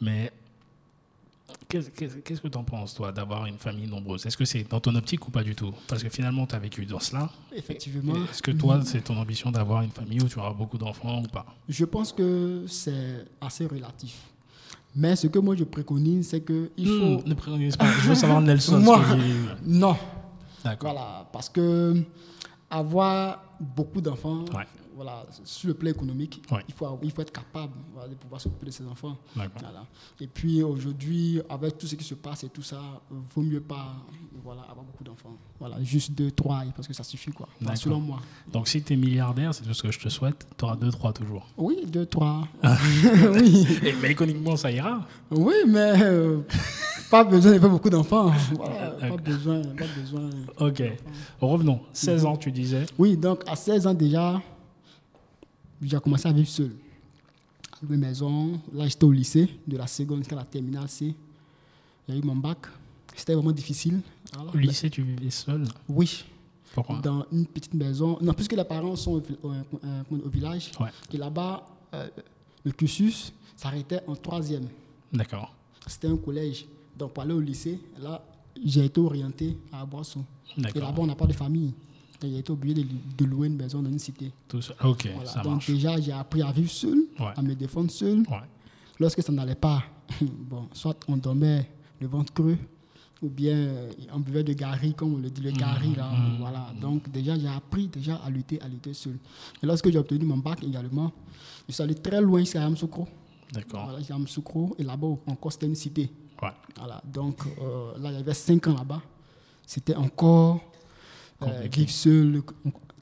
Mais 0.00 0.32
qu'est-ce 1.68 1.90
que 2.40 2.48
tu 2.48 2.58
en 2.58 2.64
penses, 2.64 2.94
toi, 2.94 3.12
d'avoir 3.12 3.46
une 3.46 3.58
famille 3.58 3.86
nombreuse? 3.86 4.24
Est-ce 4.24 4.36
que 4.36 4.44
c'est 4.44 4.64
dans 4.64 4.80
ton 4.80 4.94
optique 4.94 5.26
ou 5.26 5.30
pas 5.30 5.42
du 5.42 5.54
tout? 5.54 5.74
Parce 5.88 6.02
que 6.02 6.08
finalement, 6.08 6.46
tu 6.46 6.54
as 6.54 6.58
vécu 6.58 6.86
dans 6.86 7.00
cela. 7.00 7.30
Effectivement. 7.54 8.14
Est-ce 8.30 8.42
que 8.42 8.52
toi, 8.52 8.80
c'est 8.84 9.02
ton 9.02 9.16
ambition 9.18 9.50
d'avoir 9.50 9.82
une 9.82 9.90
famille 9.90 10.22
où 10.22 10.28
tu 10.28 10.38
auras 10.38 10.52
beaucoup 10.52 10.78
d'enfants 10.78 11.22
ou 11.22 11.26
pas? 11.26 11.44
Je 11.68 11.84
pense 11.84 12.12
que 12.12 12.64
c'est 12.68 13.26
assez 13.40 13.66
relatif. 13.66 14.16
Mais 14.94 15.16
ce 15.16 15.26
que 15.26 15.38
moi 15.38 15.54
je 15.56 15.64
préconise, 15.64 16.28
c'est 16.28 16.40
que 16.40 16.70
il 16.76 16.86
faut. 16.86 16.92
Hmm, 16.92 17.22
ne 17.26 17.34
préconise 17.34 17.76
pas. 17.76 17.86
Je 18.02 18.08
veux 18.08 18.14
savoir 18.14 18.40
Nelson. 18.42 18.78
Moi. 18.78 19.00
Non. 19.64 19.96
D'accord. 20.64 20.92
Voilà. 20.92 21.28
Parce 21.32 21.48
que 21.48 21.94
avoir 22.70 23.42
beaucoup 23.60 24.00
d'enfants, 24.00 24.44
Ouais. 24.54 24.64
Voilà, 24.94 25.24
sur 25.44 25.68
le 25.68 25.74
plan 25.74 25.90
économique, 25.90 26.42
Ouais. 26.50 26.62
il, 26.68 26.74
faut, 26.74 26.98
il 27.02 27.10
faut 27.10 27.22
être 27.22 27.32
capable 27.32 27.72
voilà, 27.94 28.08
de 28.08 28.14
pouvoir 28.14 28.40
s'occuper 28.40 28.66
de 28.66 28.70
ses 28.70 28.86
enfants. 28.86 29.16
Voilà. 29.34 29.86
Et 30.20 30.26
puis 30.26 30.62
aujourd'hui, 30.62 31.40
avec 31.48 31.78
tout 31.78 31.86
ce 31.86 31.94
qui 31.96 32.04
se 32.04 32.14
passe 32.14 32.44
et 32.44 32.48
tout 32.48 32.62
ça, 32.62 32.76
euh, 33.10 33.14
vaut 33.34 33.42
mieux 33.42 33.60
pas 33.60 33.94
voilà, 34.44 34.62
avoir 34.62 34.84
beaucoup 34.84 35.04
d'enfants. 35.04 35.36
Voilà, 35.60 35.82
juste 35.82 36.12
deux, 36.12 36.30
trois, 36.32 36.64
parce 36.74 36.88
que 36.88 36.94
ça 36.94 37.04
suffit, 37.04 37.30
quoi. 37.30 37.48
Enfin, 37.62 37.76
selon 37.76 38.00
moi. 38.00 38.18
Donc, 38.52 38.66
si 38.68 38.82
tu 38.82 38.92
es 38.92 38.96
milliardaire, 38.96 39.54
c'est 39.54 39.62
tout 39.62 39.72
ce 39.74 39.82
que 39.82 39.92
je 39.92 40.00
te 40.00 40.08
souhaite, 40.08 40.46
tu 40.58 40.64
auras 40.64 40.74
deux, 40.76 40.90
trois 40.90 41.12
toujours. 41.12 41.46
Oui, 41.56 41.84
deux, 41.86 42.06
trois. 42.06 42.46
Oui. 43.32 43.66
Et, 43.84 43.92
mais 44.02 44.10
économiquement, 44.10 44.56
ça 44.56 44.70
ira. 44.72 45.06
Oui, 45.30 45.54
mais 45.68 45.92
euh, 46.02 46.40
pas 47.10 47.22
besoin 47.24 47.52
de 47.52 47.58
faire 47.58 47.70
beaucoup 47.70 47.90
d'enfants. 47.90 48.32
Voilà, 48.56 48.90
pas 48.92 49.16
besoin, 49.16 49.62
pas 49.62 49.84
besoin. 49.96 50.30
Ok. 50.58 50.82
Revenons. 51.40 51.80
16 51.92 52.24
ans, 52.26 52.36
tu 52.36 52.50
disais. 52.50 52.86
Oui, 52.98 53.16
donc 53.16 53.42
à 53.46 53.54
16 53.56 53.86
ans 53.86 53.94
déjà, 53.94 54.40
j'ai 55.82 55.98
commencé 56.00 56.28
à 56.28 56.32
vivre 56.32 56.48
seul. 56.48 56.70
loué 57.82 57.96
maison. 57.96 58.60
Là, 58.72 58.86
j'étais 58.88 59.04
au 59.04 59.12
lycée, 59.12 59.48
de 59.66 59.76
la 59.76 59.86
seconde 59.86 60.18
jusqu'à 60.18 60.36
la 60.36 60.44
terminale 60.44 60.88
C. 60.88 61.14
J'ai 62.08 62.18
eu 62.18 62.22
mon 62.22 62.36
bac. 62.36 62.58
C'était 63.14 63.34
vraiment 63.34 63.52
difficile. 63.52 64.00
Alors, 64.34 64.54
Au 64.54 64.58
lycée, 64.58 64.88
tu 64.88 65.02
vivais 65.02 65.30
seul? 65.30 65.64
Oui, 65.88 66.24
Pourquoi? 66.74 66.98
Dans 67.00 67.26
une 67.32 67.46
petite 67.46 67.74
maison. 67.74 68.16
Non, 68.20 68.32
puisque 68.32 68.52
les 68.52 68.64
parents 68.64 68.96
sont 68.96 69.12
au, 69.12 69.20
vi- 69.20 69.36
au- 69.42 69.50
euh, 69.50 70.02
au 70.24 70.28
village. 70.28 70.70
Ouais. 70.80 70.88
Et 71.12 71.18
là-bas, 71.18 71.66
euh, 71.94 72.08
le 72.64 72.72
cursus 72.72 73.32
s'arrêtait 73.56 74.00
en 74.06 74.14
troisième. 74.16 74.66
D'accord. 75.12 75.54
C'était 75.86 76.08
un 76.08 76.16
collège. 76.16 76.64
Donc, 76.96 77.12
pour 77.12 77.22
aller 77.22 77.34
au 77.34 77.40
lycée, 77.40 77.78
là, 78.00 78.24
j'ai 78.64 78.84
été 78.86 79.00
orienté 79.00 79.58
à 79.72 79.84
Boisson. 79.84 80.24
Et 80.56 80.60
là-bas, 80.62 80.94
on 81.02 81.06
n'a 81.06 81.14
pas 81.14 81.26
de 81.26 81.32
famille. 81.32 81.72
J'ai 82.28 82.38
été 82.38 82.50
obligé 82.52 82.82
de, 82.82 82.88
de 83.18 83.24
louer 83.24 83.48
une 83.48 83.56
maison 83.56 83.82
dans 83.82 83.90
une 83.90 83.98
cité. 83.98 84.32
Tout 84.48 84.60
seul. 84.62 84.76
Ok, 84.84 85.08
Voilà. 85.14 85.28
ça 85.30 85.40
Donc, 85.42 85.52
marche. 85.52 85.66
déjà, 85.70 86.00
j'ai 86.00 86.12
appris 86.12 86.42
à 86.42 86.52
vivre 86.52 86.70
seul, 86.70 86.98
Ouais. 87.18 87.32
à 87.36 87.42
me 87.42 87.54
défendre 87.54 87.90
seul. 87.90 88.18
Ouais. 88.20 88.38
Lorsque 89.00 89.22
ça 89.22 89.32
n'allait 89.32 89.54
pas, 89.54 89.82
bon, 90.22 90.68
soit 90.72 90.96
on 91.08 91.16
dormait 91.16 91.70
le 92.00 92.06
ventre 92.06 92.32
creux, 92.32 92.58
ou 93.22 93.28
bien 93.28 93.54
euh, 93.56 93.90
on 94.12 94.18
buvait 94.18 94.42
de 94.42 94.52
gari, 94.52 94.94
comme 94.94 95.14
on 95.14 95.18
le 95.18 95.30
dit, 95.30 95.40
le 95.42 95.52
gari, 95.52 95.94
là. 95.94 96.10
mhm, 96.10 96.38
Voilà. 96.40 96.66
Donc, 96.80 97.08
déjà, 97.10 97.38
j'ai 97.38 97.46
appris 97.48 97.86
déjà 97.88 98.16
à 98.16 98.28
lutter, 98.30 98.60
à 98.60 98.68
lutter 98.68 98.92
seul. 98.94 99.18
Et 99.62 99.66
lorsque 99.66 99.90
j'ai 99.90 99.98
obtenu 99.98 100.24
mon 100.24 100.38
bac 100.38 100.62
également, 100.64 101.12
je 101.68 101.72
suis 101.74 101.82
allé 101.82 101.94
très 101.94 102.20
loin 102.20 102.40
jusqu'à 102.40 102.60
Yamsoukro. 102.60 103.06
D'accord. 103.52 103.84
Voilà, 103.84 103.98
jusqu'à 103.98 104.14
Yamsoukro. 104.14 104.74
Et 104.78 104.82
là-bas, 104.82 105.06
encore, 105.26 105.52
c'était 105.52 105.66
une 105.66 105.74
cité. 105.76 106.10
Ouais. 106.42 106.48
Voilà, 106.76 107.00
donc 107.04 107.38
euh, 107.60 107.92
là, 108.00 108.10
il 108.10 108.16
y 108.16 108.20
avait 108.20 108.34
cinq 108.34 108.66
ans 108.66 108.74
là-bas. 108.74 109.00
C'était 109.64 109.94
encore 109.94 110.60
euh, 111.48 111.68
vivre 111.70 111.90
seul, 111.90 112.42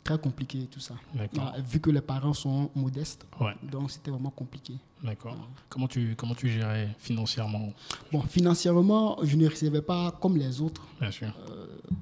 très 0.04 0.18
compliqué 0.18 0.66
tout 0.70 0.80
ça. 0.80 0.94
Voilà, 1.32 1.56
vu 1.61 1.78
que 1.80 1.90
les 1.90 2.00
parents 2.00 2.32
sont 2.35 2.70
modestes, 2.75 3.26
Ouais. 3.40 3.54
donc 3.70 3.90
c'était 3.90 4.11
vraiment 4.11 4.30
compliqué. 4.30 4.75
D'accord. 5.02 5.35
Comment 5.70 5.88
tu, 5.88 6.14
comment 6.14 6.35
tu 6.35 6.49
gérais 6.50 6.88
financièrement? 6.99 7.73
Bon, 8.12 8.20
financièrement, 8.20 9.18
je 9.23 9.35
ne 9.37 9.49
recevais 9.49 9.80
pas 9.80 10.11
comme 10.20 10.37
les 10.37 10.61
autres 10.61 10.87
sûr. 11.11 11.32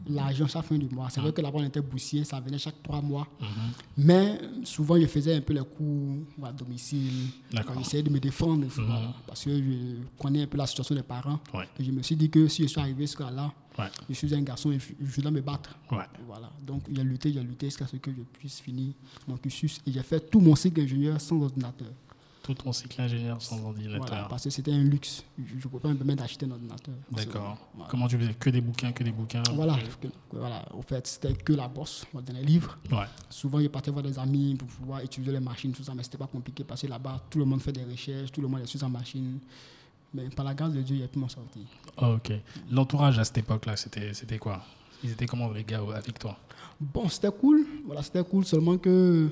l'argent 0.08 0.48
chaque 0.48 0.64
fin 0.64 0.76
du 0.76 0.88
mois. 0.88 1.08
C'est 1.10 1.20
vrai 1.20 1.32
que 1.32 1.40
là-bas, 1.40 1.58
on 1.60 1.64
était 1.64 1.80
boussier, 1.80 2.24
ça 2.24 2.40
venait 2.40 2.58
chaque 2.58 2.82
trois 2.82 3.00
mois. 3.00 3.28
Mhm. 3.40 3.46
Mais 3.98 4.40
souvent, 4.64 4.98
je 5.00 5.06
faisais 5.06 5.36
un 5.36 5.40
peu 5.40 5.52
les 5.52 5.60
cours 5.62 6.16
à 6.44 6.52
domicile. 6.52 7.28
J'essayais 7.78 8.02
de 8.02 8.10
me 8.10 8.18
défendre, 8.18 8.64
Mhm. 8.64 8.70
voilà, 8.86 9.14
parce 9.28 9.44
que 9.44 9.50
je 9.56 9.96
connais 10.18 10.42
un 10.42 10.46
peu 10.46 10.56
la 10.58 10.66
situation 10.66 10.94
des 10.96 11.02
parents. 11.02 11.38
Ouais. 11.54 11.68
Et 11.78 11.84
je 11.84 11.92
me 11.92 12.02
suis 12.02 12.16
dit 12.16 12.28
que 12.30 12.48
si 12.48 12.62
je 12.64 12.68
suis 12.68 12.80
arrivé 12.80 13.02
jusqu'à-là, 13.06 13.52
Ouais. 13.78 13.86
je 14.08 14.14
suis 14.14 14.34
un 14.34 14.42
garçon 14.42 14.72
et 14.72 14.78
je, 14.78 14.92
je 15.00 15.20
dois 15.20 15.30
me 15.30 15.40
battre. 15.40 15.78
Ouais. 15.90 15.98
Voilà. 16.26 16.50
Donc, 16.66 16.82
j'ai 16.90 17.04
lutté, 17.04 17.32
j'ai 17.32 17.42
lutté 17.42 17.66
jusqu'à 17.66 17.86
ce 17.86 17.96
que 17.96 18.10
je 18.10 18.22
puisse 18.22 18.60
finir 18.60 18.92
mon 19.26 19.36
cursus. 19.36 19.80
Et 19.86 19.92
j'ai 19.92 20.02
fait 20.02 20.20
tout 20.28 20.40
mon 20.40 20.56
cycle 20.56 20.80
d'ingénieur 20.80 21.20
sans 21.20 21.40
ordinateur. 21.42 21.88
Tout 22.42 22.54
ton 22.54 22.72
cycle 22.72 22.98
ingénieur 23.02 23.42
sans 23.42 23.62
ordinateur. 23.62 24.06
Voilà, 24.06 24.24
parce 24.24 24.44
que 24.44 24.50
c'était 24.50 24.72
un 24.72 24.78
luxe. 24.82 25.22
Je 25.38 25.54
ne 25.56 25.60
pouvais 25.60 25.80
pas 25.82 25.88
me 25.90 25.96
permettre 25.96 26.22
d'acheter 26.22 26.46
un 26.46 26.50
ordinateur. 26.52 26.94
D'accord. 27.12 27.58
voilà. 27.74 27.90
Comment 27.90 28.08
tu 28.08 28.16
faisais? 28.18 28.32
Que 28.34 28.48
des 28.48 28.62
bouquins, 28.62 28.90
que 28.92 29.04
des 29.04 29.12
bouquins 29.12 29.42
Voilà, 29.54 29.76
que- 30.00 30.06
que- 30.08 30.12
voilà. 30.32 30.64
Au 30.74 30.80
fait, 30.80 31.06
c'était 31.06 31.34
que 31.34 31.52
la 31.52 31.68
bourse, 31.68 32.06
dans 32.14 32.32
les 32.32 32.42
livres. 32.42 32.78
Ouais. 32.90 33.04
Souvent, 33.28 33.60
je 33.60 33.66
partais 33.68 33.90
voir 33.90 34.02
des 34.02 34.18
amis 34.18 34.54
pour 34.54 34.66
pouvoir 34.68 35.02
utiliser 35.04 35.30
les 35.32 35.40
machines, 35.40 35.72
tout 35.72 35.82
ça, 35.84 35.92
mais 35.94 36.02
c'était 36.02 36.16
pas 36.16 36.26
compliqué 36.26 36.64
parce 36.64 36.80
que 36.80 36.86
là-bas, 36.86 37.22
tout 37.28 37.38
le 37.38 37.44
monde 37.44 37.60
fait 37.60 37.72
des 37.72 37.84
recherches, 37.84 38.32
tout 38.32 38.40
le 38.40 38.48
monde 38.48 38.62
est 38.62 38.66
sur 38.66 38.80
sa 38.80 38.88
machine. 38.88 39.38
Mais 40.14 40.28
par 40.30 40.44
la 40.44 40.54
grâce 40.54 40.72
de 40.72 40.80
Dieu, 40.80 40.96
il 40.96 41.04
a 41.04 41.08
pu 41.08 41.18
m'en 41.18 41.28
sortir. 41.28 41.62
Ah, 41.96 42.10
ok. 42.10 42.32
L'entourage 42.70 43.18
à 43.18 43.24
cette 43.24 43.38
époque-là, 43.38 43.76
c'était, 43.76 44.38
quoi? 44.38 44.62
Ils 45.04 45.10
étaient 45.12 45.26
comment 45.26 45.50
les 45.52 45.64
gars 45.64 45.80
avec 45.94 46.18
toi? 46.18 46.36
Bon, 46.80 47.08
c'était 47.08 47.30
cool. 47.30 47.64
Voilà, 47.86 48.02
c'était 48.02 48.24
cool, 48.24 48.44
seulement 48.44 48.78
que 48.78 49.28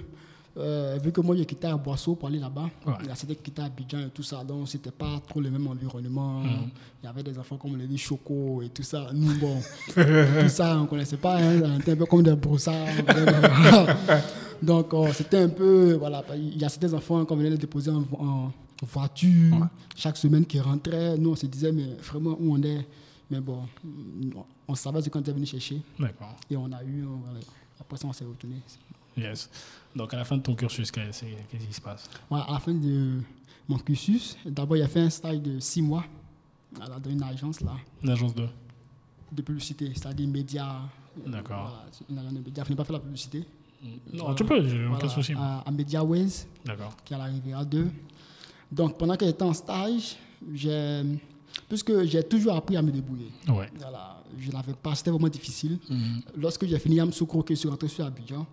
euh, 0.58 0.98
vu 1.02 1.12
que 1.12 1.20
moi 1.20 1.36
j'ai 1.36 1.44
quitté 1.44 1.66
à 1.66 1.76
Boisseau 1.76 2.14
pour 2.14 2.28
aller 2.28 2.38
là-bas, 2.38 2.70
Ouais. 2.86 2.94
il 3.04 3.10
a 3.10 3.14
c'était 3.14 3.36
quitté 3.36 3.60
à 3.60 3.66
Abidjan 3.66 3.98
et 4.06 4.08
tout 4.10 4.22
ça, 4.22 4.42
donc 4.42 4.66
c'était 4.68 4.90
pas 4.90 5.20
trop 5.28 5.40
le 5.40 5.50
même 5.50 5.66
environnement. 5.66 6.40
Mhm. 6.40 6.70
Il 7.02 7.06
y 7.06 7.08
avait 7.08 7.22
des 7.22 7.38
enfants 7.38 7.56
comme 7.58 7.72
on 7.72 7.76
le 7.76 7.86
dit 7.86 7.98
Choco 7.98 8.62
et 8.62 8.70
tout 8.70 8.82
ça. 8.82 9.08
Nous, 9.12 9.38
bon, 9.38 9.60
tout 9.94 10.48
ça, 10.48 10.78
on 10.80 10.86
connaissait 10.86 11.18
pas, 11.18 11.36
hein, 11.36 11.60
on 11.62 11.78
était 11.78 11.92
un 11.92 11.96
peu 11.96 12.06
comme 12.06 12.22
des 12.22 12.34
broussards. 12.34 12.86
donc 14.62 14.92
euh, 14.94 15.12
c'était 15.12 15.38
un 15.38 15.48
peu, 15.50 15.94
voilà, 15.94 16.22
il 16.34 16.56
y 16.58 16.64
a 16.64 16.68
certains 16.68 16.94
enfants 16.94 17.24
qu'on 17.24 17.36
venait 17.36 17.50
les 17.50 17.58
déposer 17.58 17.90
en, 17.90 18.04
en 18.18 18.52
voiture 18.82 19.54
Ouais. 19.60 19.66
chaque 19.96 20.16
semaine 20.16 20.44
qui 20.44 20.60
rentraient. 20.60 21.16
Nous, 21.18 21.30
on 21.30 21.36
se 21.36 21.46
disait, 21.46 21.72
mais 21.72 21.94
vraiment 22.02 22.36
où 22.38 22.52
on 22.54 22.62
est? 22.62 22.86
Mais 23.30 23.40
bon, 23.40 23.66
on 24.68 24.74
savait 24.74 25.02
ce 25.02 25.08
qu'on 25.10 25.20
était 25.20 25.32
venu 25.32 25.46
chercher. 25.46 25.80
D'accord. 25.98 26.36
Et 26.50 26.56
on 26.56 26.70
a 26.72 26.82
eu, 26.84 27.04
après 27.80 27.96
ça, 27.96 28.06
on 28.06 28.12
s'est 28.12 28.24
retourné. 28.24 28.56
Yes. 29.16 29.48
Donc 29.94 30.12
à 30.14 30.18
la 30.18 30.24
fin 30.24 30.36
de 30.36 30.42
ton 30.42 30.54
cursus, 30.54 30.90
qu'est-ce 30.90 31.20
qui 31.24 31.72
se 31.72 31.80
passe? 31.80 32.08
À 32.30 32.46
la 32.52 32.58
fin 32.60 32.72
de 32.74 33.20
mon 33.68 33.78
cursus, 33.78 34.36
d'abord, 34.44 34.76
il 34.76 34.82
a 34.82 34.88
fait 34.88 35.00
un 35.00 35.10
stage 35.10 35.40
de 35.40 35.58
six 35.58 35.80
mois 35.82 36.04
voilà, 36.72 36.98
dans 37.00 37.10
une 37.10 37.22
agence 37.22 37.60
là, 37.62 37.72
Une 38.02 38.10
agence 38.10 38.34
de? 38.34 38.46
De 39.32 39.42
publicité, 39.42 39.90
c'est-à-dire 39.94 40.28
média. 40.28 40.80
D'accord. 41.26 41.68
Voilà, 41.70 41.84
une 42.10 42.18
agence 42.18 42.34
de 42.34 42.38
médias. 42.40 42.64
Je 42.64 42.70
n'ai 42.70 42.76
pas 42.76 42.84
fait 42.84 42.92
la 42.92 43.00
publicité? 43.00 43.44
Non, 44.12 44.34
tu 44.34 44.44
peux, 44.44 44.68
j'ai 44.68 44.84
aucun 44.84 44.90
Voilà, 44.98 45.08
souci. 45.08 45.32
À, 45.34 45.60
à 45.60 45.70
MediaWays, 45.70 46.46
qui 47.04 47.12
est 47.12 47.16
à 47.16 47.18
la 47.18 47.24
Riviera 47.24 47.64
2. 47.64 47.88
Donc, 48.70 48.98
pendant 48.98 49.16
que 49.16 49.24
j'étais 49.26 49.42
en 49.42 49.52
stage, 49.52 50.16
j'ai, 50.52 51.02
puisque 51.68 52.04
j'ai 52.04 52.22
toujours 52.22 52.54
appris 52.56 52.76
à 52.76 52.82
me 52.82 52.90
débrouiller. 52.90 53.30
Ouais. 53.48 53.70
Voilà, 53.78 54.22
je 54.38 54.50
n'avais 54.50 54.74
pas, 54.74 54.94
c'était 54.94 55.10
vraiment 55.10 55.28
difficile. 55.28 55.78
Mhm. 55.88 56.22
Lorsque 56.36 56.66
j'ai 56.66 56.78
fini 56.78 57.00
à 57.00 57.06
Msoukro, 57.06 57.42
que 57.42 57.54
je 57.54 57.60
suis 57.60 57.68
rentré 57.68 57.88
sur 57.88 58.04
Abidjan, 58.04 58.46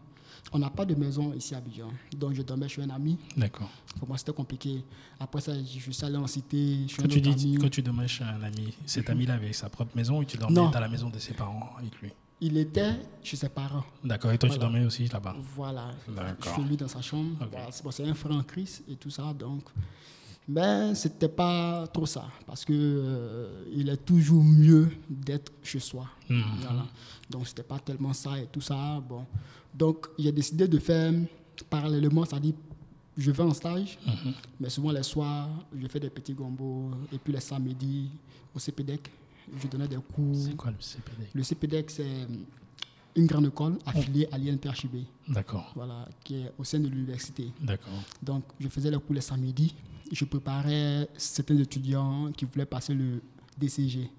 on 0.51 0.60
n'a 0.60 0.70
pas 0.70 0.86
de 0.86 0.93
maison 0.93 1.34
ici 1.34 1.55
à 1.55 1.58
Abidjan. 1.58 1.89
Donc, 2.15 2.34
je 2.34 2.41
dormais 2.43 2.67
chez 2.70 2.82
un 2.84 2.89
ami. 2.91 3.17
D'accord. 3.36 3.70
Pour 3.98 4.08
moi, 4.08 4.17
c'était 4.17 4.34
compliqué. 4.34 4.84
Après 5.20 5.41
ça, 5.41 5.53
je 5.58 5.79
je 5.79 5.91
suis 5.91 6.05
allé 6.05 6.17
en 6.17 6.27
cité, 6.27 6.86
chez 6.88 6.98
Quand 6.98 7.05
un 7.05 7.08
tu, 7.08 7.22
dis, 7.22 7.29
ami. 7.32 7.58
quand 7.58 7.70
tu 7.70 7.82
dormais 7.82 8.08
chez 8.08 8.24
un 8.24 8.41
ami, 8.43 8.74
cet 8.86 9.10
ami-là 9.10 9.36
avait 9.36 9.53
sa 9.53 9.70
propre 9.70 9.96
maison 9.96 10.20
ou 10.20 10.25
tu 10.25 10.38
dormais 10.38 10.55
Non. 10.55 10.70
dans 10.70 10.79
la 10.79 10.89
maison 10.89 11.10
de 11.10 11.17
ses 11.20 11.34
parents 11.34 11.72
avec 11.79 12.00
lui? 12.01 12.12
Il 12.41 12.57
était 12.57 12.95
chez 13.23 13.37
ses 13.37 13.49
parents. 13.49 13.83
D'accord. 14.03 14.31
Et 14.31 14.37
toi, 14.37 14.49
tu 14.49 14.57
dormais 14.57 14.83
aussi 14.85 15.07
là-bas 15.07 15.35
Voilà. 15.55 15.91
Chez 16.55 16.61
lui 16.63 16.75
dans 16.75 16.87
sa 16.87 17.01
chambre. 17.01 17.35
Voilà, 17.49 17.71
c'est 17.71 17.83
bon, 17.83 17.91
c'est 17.91 18.03
un 18.05 18.13
frère 18.13 18.35
en 18.35 18.43
crise 18.43 18.83
et 18.89 18.95
tout 18.95 19.09
ça. 19.09 19.33
Donc, 19.33 19.63
mais 20.47 20.93
c'était 20.93 21.29
pas 21.29 21.87
trop 21.87 22.05
ça. 22.05 22.25
Parce 22.45 22.65
que 22.65 22.73
euh, 22.73 23.63
il 23.73 23.87
est 23.87 24.03
toujours 24.05 24.43
mieux 24.43 24.89
d'être 25.09 25.53
chez 25.63 25.79
soi. 25.79 26.05
Mhm. 26.29 26.43
Voilà. 26.61 26.85
Donc, 27.29 27.47
c'était 27.47 27.63
pas 27.63 27.79
tellement 27.79 28.11
ça 28.13 28.37
et 28.37 28.47
tout 28.47 28.59
ça. 28.61 28.99
Bon. 29.07 29.25
Donc, 29.73 30.07
j'ai 30.19 30.31
décidé 30.33 30.67
de 30.67 30.79
faire 30.79 31.13
parallèlement, 31.69 32.25
c'est-à-dire, 32.25 32.55
je 33.17 33.31
vais 33.31 33.43
en 33.43 33.53
stage, 33.53 33.97
Mhm. 34.05 34.33
mais 34.59 34.69
souvent 34.69 34.91
les 34.91 35.03
soirs, 35.03 35.47
je 35.79 35.87
fais 35.87 35.99
des 35.99 36.09
petits 36.09 36.33
gombos. 36.33 36.91
Et 37.13 37.17
puis 37.17 37.31
les 37.31 37.39
samedis, 37.39 38.09
au 38.53 38.59
CPDEC, 38.59 39.09
je 39.62 39.67
donnais 39.67 39.88
des 39.88 39.97
cours. 39.97 40.35
C'est 40.35 40.55
quoi 40.55 40.71
le 40.71 40.77
CPD 40.79 41.27
Le 41.33 41.43
CPDEC, 41.43 41.89
c'est 41.91 42.27
une 43.15 43.25
grande 43.27 43.45
école 43.45 43.77
affiliée 43.85 44.27
à 44.31 44.38
l'INPHB, 44.38 45.03
D'accord. 45.27 45.71
voilà, 45.75 46.07
qui 46.23 46.35
est 46.35 46.51
au 46.57 46.63
sein 46.63 46.79
de 46.79 46.88
l'université. 46.88 47.51
D'accord. 47.62 47.93
Donc, 48.21 48.43
je 48.59 48.67
faisais 48.67 48.89
les 48.89 48.97
cours 48.97 49.13
les 49.13 49.21
samedis. 49.21 49.75
Je 50.12 50.25
préparais 50.25 51.07
certains 51.17 51.57
étudiants 51.57 52.31
qui 52.35 52.45
voulaient 52.45 52.65
passer 52.65 52.93
le 52.93 53.21
DCG. 53.57 54.09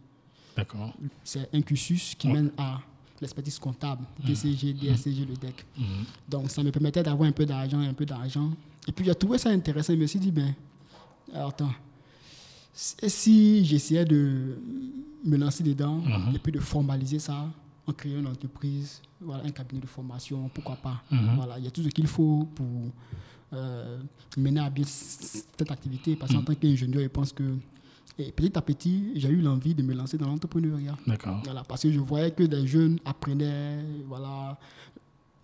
D'accord. 0.56 0.94
C'est 1.24 1.48
un 1.52 1.60
cursus 1.62 2.14
qui 2.14 2.28
mène 2.28 2.50
à 2.56 2.80
l'expertise 3.20 3.58
comptable, 3.58 4.04
DCG, 4.24 4.72
DSCG, 4.74 5.24
le 5.24 5.34
DEC. 5.34 5.64
Mhm. 5.76 5.84
Donc, 6.28 6.50
ça 6.50 6.62
me 6.62 6.70
permettait 6.70 7.02
d'avoir 7.02 7.28
un 7.28 7.32
peu 7.32 7.44
d'argent, 7.46 7.80
un 7.80 7.94
peu 7.94 8.06
d'argent. 8.06 8.50
Et 8.86 8.92
puis, 8.92 9.04
j'ai 9.04 9.14
trouvé 9.14 9.38
ça 9.38 9.50
intéressant. 9.50 9.92
Je 9.92 9.98
me 9.98 10.06
suis 10.06 10.18
dit, 10.18 10.30
ben, 10.30 10.54
attends, 11.32 11.72
si 12.74 13.64
j'essayais 13.64 14.04
de 14.04 14.58
me 15.24 15.36
lancer 15.36 15.62
dedans 15.62 15.98
Mhm. 15.98 16.34
et 16.34 16.38
puis 16.38 16.52
de 16.52 16.58
formaliser 16.60 17.18
ça 17.18 17.46
en 17.86 17.92
créant 17.92 18.18
une 18.20 18.26
entreprise, 18.26 19.00
voilà, 19.20 19.44
un 19.44 19.50
cabinet 19.50 19.80
de 19.80 19.86
formation, 19.86 20.50
pourquoi 20.52 20.76
pas 20.76 21.02
Mhm. 21.10 21.36
Voilà, 21.36 21.58
il 21.58 21.64
y 21.64 21.68
a 21.68 21.70
tout 21.70 21.82
ce 21.82 21.88
qu'il 21.88 22.06
faut 22.06 22.48
pour 22.54 22.66
euh, 23.52 23.98
mener 24.36 24.60
à 24.60 24.68
bien 24.70 24.84
cette 24.84 25.70
activité. 25.70 26.16
Parce 26.16 26.32
qu'en 26.32 26.38
Mhm. 26.40 26.44
tant 26.46 26.54
qu'ingénieur, 26.56 27.02
je 27.02 27.08
pense 27.08 27.32
que 27.32 27.44
et 28.18 28.30
petit 28.32 28.56
à 28.58 28.62
petit, 28.62 29.10
j'ai 29.16 29.28
eu 29.28 29.40
l'envie 29.40 29.74
de 29.74 29.82
me 29.82 29.92
lancer 29.94 30.16
dans 30.18 30.26
l'entrepreneuriat. 30.28 30.96
Voilà, 31.44 31.62
parce 31.62 31.82
que 31.82 31.90
je 31.92 31.98
voyais 32.00 32.30
que 32.32 32.42
des 32.44 32.66
jeunes 32.66 32.98
apprenaient, 33.04 33.78
voilà, 34.08 34.58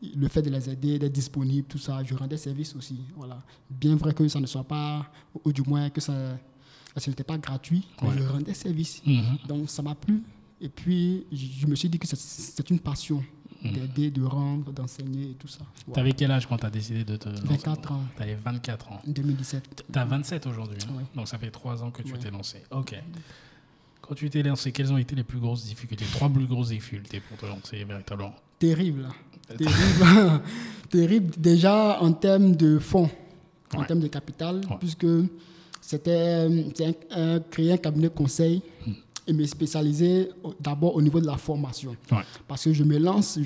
le 0.02 0.28
fait 0.28 0.40
de 0.42 0.50
les 0.50 0.68
aider, 0.70 0.98
d'être 0.98 1.12
disponible, 1.12 1.66
tout 1.68 1.78
ça, 1.78 2.02
je 2.04 2.14
rendais 2.14 2.36
service 2.36 2.74
aussi. 2.76 2.98
Voilà. 3.16 3.38
Bien 3.68 3.94
vrai 3.96 4.12
que 4.14 4.26
ça 4.28 4.40
ne 4.40 4.46
soit 4.46 4.64
pas, 4.64 5.06
ou 5.44 5.52
du 5.52 5.62
moins 5.66 5.88
que 5.90 6.00
ça, 6.00 6.14
ça 6.96 7.10
n'était 7.10 7.24
pas 7.24 7.38
gratuit, 7.38 7.86
mais 8.02 8.08
Ouais. 8.08 8.14
je 8.18 8.22
rendais 8.24 8.54
service. 8.54 9.02
Mhm. 9.06 9.38
Donc 9.48 9.70
ça 9.70 9.82
m'a 9.82 9.94
plu. 9.94 10.22
Et 10.60 10.68
puis, 10.68 11.24
je 11.32 11.66
me 11.66 11.74
suis 11.74 11.88
dit 11.88 11.98
que 11.98 12.06
c'est- 12.06 12.68
une 12.70 12.80
passion 12.80 13.22
Mhm. 13.62 13.72
d'aider, 13.72 14.10
de 14.10 14.22
rendre, 14.22 14.72
d'enseigner 14.72 15.30
et 15.30 15.34
tout 15.34 15.48
ça. 15.48 15.60
Voilà. 15.86 15.94
T'avais 15.94 16.12
quel 16.12 16.30
âge 16.30 16.46
quand 16.46 16.56
t'as 16.58 16.70
décidé 16.70 17.04
de 17.04 17.16
te 17.16 17.28
lancer? 17.28 17.42
24 17.46 17.92
ans, 17.92 18.02
T'avais 18.16 18.34
24 18.34 18.90
ans. 18.92 19.00
2017. 19.06 19.84
T'as 19.92 20.04
27 20.04 20.46
aujourd'hui, 20.46 20.78
hein? 20.88 20.94
Ouais. 20.96 21.04
donc 21.14 21.28
ça 21.28 21.38
fait 21.38 21.50
3 21.50 21.82
ans 21.82 21.90
que 21.90 22.02
tu 22.02 22.12
Ouais. 22.12 22.18
t'es 22.18 22.30
lancé. 22.30 22.58
Ok. 22.70 22.94
Quand 24.02 24.14
tu 24.14 24.28
t'es 24.28 24.42
lancé, 24.42 24.72
quelles 24.72 24.92
ont 24.92 24.98
été 24.98 25.14
les 25.14 25.24
plus 25.24 25.38
grosses 25.38 25.64
difficultés? 25.64 26.04
Trois 26.12 26.28
plus 26.28 26.46
grosses 26.46 26.70
difficultés 26.70 27.20
pour 27.20 27.36
te 27.38 27.46
lancer 27.46 27.84
véritablement 27.84 28.34
Terrible. 28.58 29.08
Terrible. 29.48 30.42
Terrible 30.90 31.34
déjà 31.38 32.00
en 32.02 32.12
termes 32.12 32.54
de 32.56 32.78
fonds. 32.78 33.10
en 33.72 33.78
Ouais. 33.80 33.86
termes 33.86 34.00
de 34.00 34.08
capital, 34.08 34.60
puisque 34.80 35.06
c'était 35.90 36.46
euh, 37.16 37.40
créer 37.50 37.72
un 37.72 37.76
cabinet 37.76 38.08
de 38.08 38.14
conseil 38.14 38.62
et 39.26 39.32
me 39.32 39.44
spécialiser 39.44 40.30
d'abord 40.60 40.94
au 40.94 41.02
niveau 41.02 41.20
de 41.20 41.26
la 41.26 41.36
formation. 41.36 41.96
Ouais. 42.12 42.22
Parce 42.46 42.62
que 42.62 42.72
je 42.72 42.84
me 42.84 42.96
lance, 42.96 43.40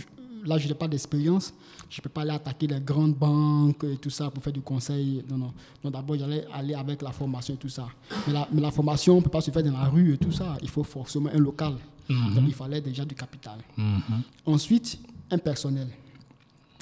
là 0.44 0.58
je 0.58 0.68
n'ai 0.68 0.74
pas 0.74 0.86
d'expérience, 0.86 1.54
je 1.88 2.00
ne 2.00 2.02
peux 2.02 2.10
pas 2.10 2.20
aller 2.20 2.32
attaquer 2.32 2.66
les 2.66 2.80
grandes 2.80 3.14
banques 3.14 3.84
et 3.84 3.96
tout 3.96 4.10
ça 4.10 4.30
pour 4.30 4.42
faire 4.42 4.52
du 4.52 4.60
conseil. 4.60 5.24
Non, 5.30 5.38
non. 5.38 5.54
Donc 5.82 5.94
d'abord 5.94 6.18
j'allais 6.18 6.44
aller 6.52 6.74
avec 6.74 7.00
la 7.00 7.12
formation 7.12 7.54
et 7.54 7.56
tout 7.56 7.70
ça. 7.70 7.88
Mais 8.26 8.34
la, 8.34 8.46
mais 8.52 8.60
la 8.60 8.70
formation 8.70 9.16
ne 9.16 9.20
peut 9.22 9.30
pas 9.30 9.40
se 9.40 9.50
faire 9.50 9.62
dans 9.62 9.72
la 9.72 9.84
rue 9.84 10.12
et 10.12 10.18
tout 10.18 10.32
ça. 10.32 10.58
Il 10.60 10.68
faut 10.68 10.84
forcément 10.84 11.30
un 11.32 11.38
local. 11.38 11.76
Donc 12.10 12.44
il 12.46 12.52
fallait 12.52 12.82
déjà 12.82 13.06
du 13.06 13.14
capital. 13.14 13.58
Mhm. 13.78 14.02
Ensuite, 14.44 14.98
un 15.30 15.38
personnel. 15.38 15.88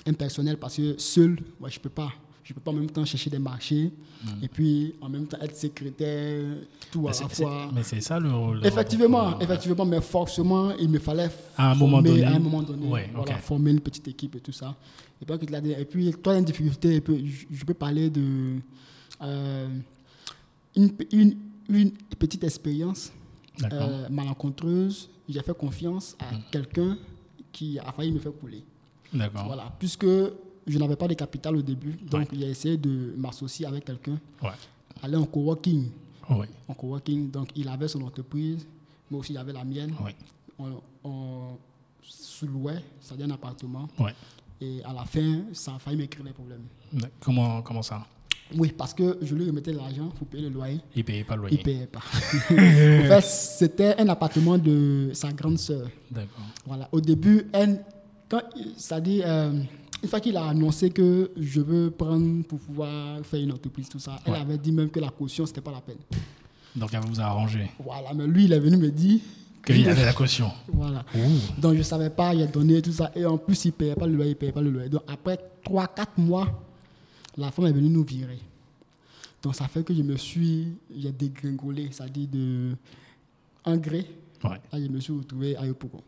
Un 0.04 0.14
personnel 0.14 0.56
parce 0.56 0.74
que 0.76 0.98
seul, 0.98 1.38
ouais, 1.60 1.70
je 1.70 1.78
ne 1.78 1.82
peux 1.82 1.90
pas. 1.90 2.12
Je 2.44 2.52
ne 2.52 2.54
peux 2.56 2.60
pas 2.60 2.70
en 2.72 2.74
même 2.74 2.90
temps 2.90 3.04
chercher 3.04 3.30
des 3.30 3.38
marchés 3.38 3.92
et 4.42 4.48
puis 4.48 4.94
en 5.00 5.08
même 5.08 5.26
temps 5.26 5.38
être 5.40 5.56
secrétaire, 5.56 6.44
tout 6.90 7.00
à 7.00 7.02
Mais 7.02 7.06
la 7.08 7.12
c'est- 7.14 7.34
c'est- 7.34 7.42
fois. 7.44 7.70
mais 7.72 7.82
c'est 7.84 8.00
ça 8.00 8.18
le 8.18 8.32
rôle. 8.32 8.66
Effectivement, 8.66 9.38
effectivement, 9.40 9.84
mais 9.84 10.00
forcément, 10.00 10.72
il 10.76 10.88
me 10.88 10.98
fallait 10.98 11.30
À 11.56 11.70
un 11.70 11.74
moment 11.76 11.96
former 11.98 12.10
donné. 12.10 12.24
à 12.24 12.30
un 12.34 12.38
moment 12.40 12.62
donné, 12.62 12.86
Ouais, 12.88 13.10
voilà, 13.14 13.36
former 13.38 13.70
une 13.70 13.80
petite 13.80 14.08
équipe 14.08 14.34
et 14.36 14.40
tout 14.40 14.50
ça. 14.52 14.74
Et 15.20 15.24
puis, 15.24 15.70
et 15.72 15.84
puis 15.84 16.12
toi, 16.20 16.36
une 16.36 16.44
difficulté, 16.44 17.00
je 17.50 17.64
peux- 17.64 17.74
parler 17.74 18.10
de 18.10 18.56
euh, 19.22 19.68
une, 20.74 20.90
une, 21.12 21.36
une 21.68 21.90
petite 22.18 22.42
expérience 22.42 23.12
euh, 23.72 24.08
malencontreuse. 24.08 25.08
J'ai 25.28 25.40
fait 25.42 25.56
confiance 25.56 26.16
à 26.18 26.24
quelqu'un 26.50 26.98
qui 27.52 27.78
a 27.78 27.92
failli 27.92 28.10
me 28.10 28.18
faire 28.18 28.32
couler. 28.32 28.64
D'accord. 29.12 29.44
Voilà, 29.46 29.72
puisque 29.78 30.06
je 30.66 30.78
n'avais 30.78 30.96
pas 30.96 31.08
de 31.08 31.14
capital 31.14 31.56
au 31.56 31.62
début, 31.62 31.92
donc 32.10 32.28
j'ai 32.32 32.48
essayé 32.50 32.76
de 32.76 33.14
m'associer 33.16 33.66
avec 33.66 33.84
quelqu'un, 33.84 34.18
Ouais. 34.42 34.50
aller 35.02 35.16
en 35.16 35.24
coworking 35.24 35.88
en 36.68 36.74
coworking. 36.74 37.30
Donc, 37.30 37.50
il 37.56 37.68
avait 37.68 37.88
son 37.88 38.00
entreprise, 38.02 38.66
moi 39.10 39.20
aussi, 39.20 39.34
j'avais 39.34 39.52
la 39.52 39.64
mienne. 39.64 39.92
On, 40.58 40.80
on 41.04 41.40
sous-louait, 42.02 42.82
c'est-à-dire 43.00 43.26
un 43.26 43.30
appartement. 43.32 43.86
Ouais. 43.98 44.14
Et 44.60 44.80
à 44.84 44.92
la 44.92 45.04
fin, 45.04 45.42
ça 45.52 45.74
a 45.74 45.78
failli 45.78 45.96
m'écrire 45.98 46.24
des 46.24 46.30
problèmes. 46.32 46.62
Comment, 47.20 47.60
comment 47.62 47.82
ça? 47.82 48.06
Oui, 48.56 48.72
parce 48.76 48.94
que 48.94 49.18
je 49.22 49.34
lui 49.34 49.46
remettais 49.46 49.72
l'argent 49.72 50.08
pour 50.08 50.26
payer 50.26 50.44
le 50.44 50.54
loyer. 50.54 50.80
Il 50.94 50.98
ne 51.00 51.04
payait 51.04 51.24
pas 51.24 51.36
le 51.36 51.42
Il 51.50 51.56
loyer. 51.56 51.58
ne 51.58 51.62
payait 51.64 51.86
pas. 51.86 52.00
en 52.50 53.20
fait, 53.20 53.20
c'était 53.22 54.00
un 54.00 54.08
appartement 54.08 54.56
de 54.58 55.10
sa 55.14 55.32
grande 55.32 55.58
sœur. 55.58 55.88
D'accord. 56.10 56.44
Voilà. 56.66 56.88
Au 56.92 57.00
début, 57.00 57.48
elle, 57.52 57.84
quand, 58.28 58.42
c'est-à-dire, 58.76 59.24
euh, 59.26 59.62
une 60.02 60.08
fois 60.08 60.20
qu'il 60.20 60.36
a 60.36 60.46
annoncé 60.46 60.90
que 60.90 61.30
je 61.36 61.60
veux 61.60 61.90
prendre 61.90 62.44
pour 62.44 62.58
pouvoir 62.58 63.24
faire 63.24 63.40
une 63.40 63.52
entreprise, 63.52 63.88
tout 63.88 63.98
ça, 63.98 64.18
elle 64.26 64.34
avait 64.34 64.58
dit 64.58 64.72
même 64.72 64.90
que 64.90 65.00
la 65.00 65.10
caution, 65.10 65.46
c'était 65.46 65.60
pas 65.60 65.70
la 65.70 65.80
peine. 65.80 65.98
Donc, 66.74 66.92
elle 66.92 67.00
vous 67.00 67.20
a 67.20 67.24
arrangé. 67.24 67.70
Voilà, 67.78 68.12
mais 68.14 68.26
lui, 68.26 68.44
il 68.44 68.52
est 68.52 68.58
venu 68.58 68.76
me 68.76 68.90
dire 68.90 69.20
Qu'il 69.64 69.80
y 69.80 69.88
avait 69.88 70.04
la 70.04 70.12
caution. 70.12 70.50
Voilà. 70.68 71.04
Ouh. 71.14 71.60
Donc 71.60 71.74
je 71.74 71.78
ne 71.78 71.82
savais 71.82 72.10
pas, 72.10 72.34
il 72.34 72.42
a 72.42 72.46
donné 72.46 72.82
tout 72.82 72.92
ça. 72.92 73.12
Et 73.14 73.24
en 73.24 73.38
plus, 73.38 73.64
il 73.64 73.68
ne 73.68 73.72
payait 73.72 73.94
pas 73.94 74.06
le 74.06 74.14
loyer, 74.14 74.30
il 74.30 74.34
ne 74.34 74.38
payait 74.38 74.52
pas 74.52 74.60
le 74.60 74.70
loyer. 74.70 74.88
Donc 74.88 75.02
après 75.06 75.38
3-4 75.64 76.06
mois, 76.18 76.48
la 77.36 77.50
femme 77.50 77.66
est 77.66 77.72
venue 77.72 77.88
nous 77.88 78.04
virer. 78.04 78.40
Donc 79.42 79.54
ça 79.54 79.68
fait 79.68 79.84
que 79.84 79.94
je 79.94 80.02
me 80.02 80.16
suis, 80.16 80.68
j'ai 80.96 81.12
dégringolé, 81.12 81.88
c'est-à-dire 81.92 82.28
de 82.32 82.72
un 83.64 83.76
gré. 83.76 84.06
Ouais. 84.42 84.60
Là, 84.72 84.80
je 84.80 84.88
me 84.88 84.98
suis 84.98 85.12
retrouvé 85.12 85.56
à 85.56 85.64
Yopougon. 85.66 86.02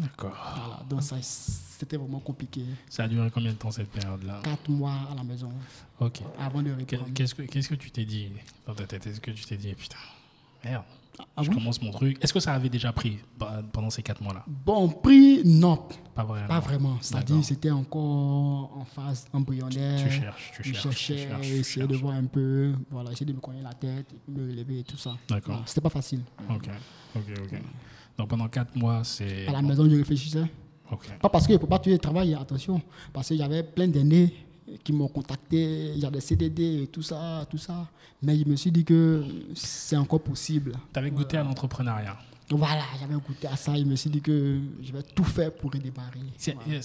D'accord. 0.00 0.54
Voilà. 0.56 0.82
Donc 0.88 1.02
ça, 1.02 1.16
c'était 1.20 1.96
vraiment 1.96 2.20
compliqué. 2.20 2.62
Ça 2.88 3.04
a 3.04 3.08
duré 3.08 3.30
combien 3.30 3.52
de 3.52 3.56
temps 3.56 3.70
cette 3.70 3.90
période-là 3.90 4.40
4 4.42 4.68
mois 4.70 4.94
à 5.10 5.14
la 5.14 5.22
maison 5.24 5.52
Ok. 6.00 6.20
avant 6.38 6.62
de 6.62 6.70
reprendre. 6.70 7.04
Qu'est-ce 7.14 7.34
que 7.34 7.42
qu'est-ce 7.42 7.68
que 7.68 7.74
tu 7.74 7.90
t'es 7.90 8.04
dit 8.04 8.28
dans 8.66 8.74
ta 8.74 8.84
tête? 8.86 9.06
Est-ce 9.06 9.20
que 9.20 9.30
tu 9.30 9.44
t'es 9.44 9.56
dit, 9.56 9.74
putain, 9.74 9.96
merde, 10.64 10.84
Ah 11.36 11.42
je 11.42 11.50
commence 11.50 11.82
mon 11.82 11.90
truc 11.90 12.16
Est-ce 12.22 12.32
que 12.32 12.40
ça 12.40 12.54
avait 12.54 12.68
déjà 12.70 12.92
pris 12.92 13.18
pe- 13.38 13.44
pendant 13.72 13.90
ces 13.90 14.02
quatre 14.02 14.22
mois-là? 14.22 14.42
Bon, 14.46 14.88
prix, 14.88 15.42
non, 15.44 15.86
Pas 16.14 16.24
vraiment. 16.24 16.48
pas 16.48 16.60
vraiment. 16.60 16.96
C'est-à-dire 17.02 17.44
c'était 17.44 17.70
encore 17.70 18.76
en 18.78 18.84
phase 18.86 19.26
embryonnaire. 19.32 20.02
Tu 20.02 20.10
cherches, 20.10 20.52
tu 20.54 20.62
Je 20.64 20.72
cherches, 20.72 20.96
tu 20.96 21.02
cherchais, 21.02 21.28
cherches, 21.28 21.46
tu 21.46 21.52
essayer 21.54 21.86
de 21.86 21.92
cherches. 21.92 22.02
voir 22.02 22.14
un 22.14 22.24
peu, 22.26 22.72
voilà, 22.90 23.12
essayer 23.12 23.26
de 23.26 23.32
me 23.34 23.40
cogner 23.40 23.60
la 23.62 23.72
tête, 23.74 24.06
me 24.28 24.48
relever 24.50 24.78
et 24.80 24.84
tout 24.84 24.96
ça. 24.96 25.16
D'accord. 25.28 25.54
Voilà, 25.56 25.66
C'était 25.66 25.80
pas 25.82 25.90
facile. 25.90 26.22
Ok, 26.48 26.68
ok, 27.16 27.22
ok. 27.44 27.60
Donc 28.18 28.28
pendant 28.28 28.48
quatre 28.48 28.74
mois, 28.76 29.02
c'est. 29.04 29.46
À 29.46 29.52
la 29.52 29.62
maison, 29.62 29.88
je 29.88 29.96
réfléchissais. 29.96 30.44
Ok. 30.90 31.06
Pas 31.20 31.28
parce 31.28 31.46
qu'il 31.46 31.54
ne 31.54 31.60
faut 31.60 31.66
pas 31.66 31.78
tuer 31.78 31.92
le 31.92 31.98
travail, 31.98 32.34
attention. 32.34 32.80
Parce 33.12 33.28
qu'il 33.28 33.36
y 33.36 33.42
avait 33.42 33.62
plein 33.62 33.88
d'aînés 33.88 34.34
qui 34.84 34.92
m'ont 34.92 35.08
contacté, 35.08 35.92
il 35.94 35.98
y 35.98 36.04
a 36.06 36.10
des 36.10 36.20
CDD 36.20 36.82
et 36.82 36.86
tout 36.88 37.02
ça, 37.02 37.44
tout 37.50 37.58
ça. 37.58 37.88
Mais 38.22 38.36
je 38.38 38.44
me 38.44 38.56
suis 38.56 38.70
dit 38.70 38.84
que 38.84 39.24
c'est 39.54 39.96
encore 39.96 40.20
possible. 40.20 40.72
Tu 40.92 40.98
avais 40.98 41.10
goûté 41.10 41.36
à 41.38 41.42
l'entrepreneuriat. 41.44 42.16
Voilà, 42.52 42.82
j'avais 42.98 43.14
goûté 43.14 43.46
à 43.46 43.54
ça. 43.56 43.76
Je 43.76 43.84
me 43.84 43.94
suis 43.94 44.10
dit 44.10 44.20
que 44.20 44.60
je 44.82 44.92
vais 44.92 45.02
tout 45.02 45.22
faire 45.24 45.52
pour 45.54 45.72
redémarrer. 45.72 46.18
C'est 46.36 46.54
Voilà. 46.66 46.82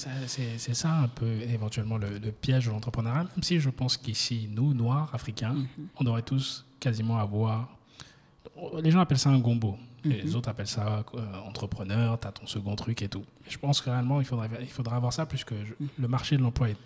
ça 0.75 0.95
un 0.99 1.07
peu 1.07 1.25
éventuellement 1.41 1.97
le, 1.97 2.19
le 2.19 2.31
piège 2.31 2.67
de 2.67 2.71
l'entrepreneuriat, 2.71 3.23
même 3.23 3.43
si 3.43 3.59
je 3.59 3.69
pense 3.71 3.97
qu'ici, 3.97 4.47
nous, 4.51 4.73
Noirs, 4.75 5.09
Africains, 5.13 5.53
Mhm. 5.53 5.87
on 5.99 6.03
devrait 6.03 6.21
tous 6.21 6.63
quasiment 6.79 7.17
avoir... 7.17 7.69
Les 8.81 8.91
gens 8.91 8.99
appellent 8.99 9.17
ça 9.19 9.31
un 9.31 9.39
gombo. 9.39 9.75
Mhm. 10.05 10.11
Les 10.11 10.35
autres 10.35 10.49
appellent 10.49 10.67
ça 10.67 11.03
euh, 11.15 11.19
entrepreneur, 11.45 12.19
tu 12.19 12.27
as 12.27 12.31
ton 12.31 12.45
second 12.47 12.75
truc 12.75 13.01
et 13.01 13.09
tout. 13.09 13.23
Et 13.47 13.49
je 13.51 13.57
pense 13.57 13.81
que 13.81 13.89
réellement, 13.89 14.19
il 14.21 14.25
faudrait, 14.25 14.49
il 14.61 14.67
faudrait 14.67 14.95
avoir 14.95 15.11
ça 15.13 15.25
puisque 15.25 15.53
je- 15.53 15.73
Mhm. 15.79 15.89
le 15.99 16.07
marché 16.07 16.37
de 16.37 16.41
l'emploi 16.43 16.69
est 16.69 16.77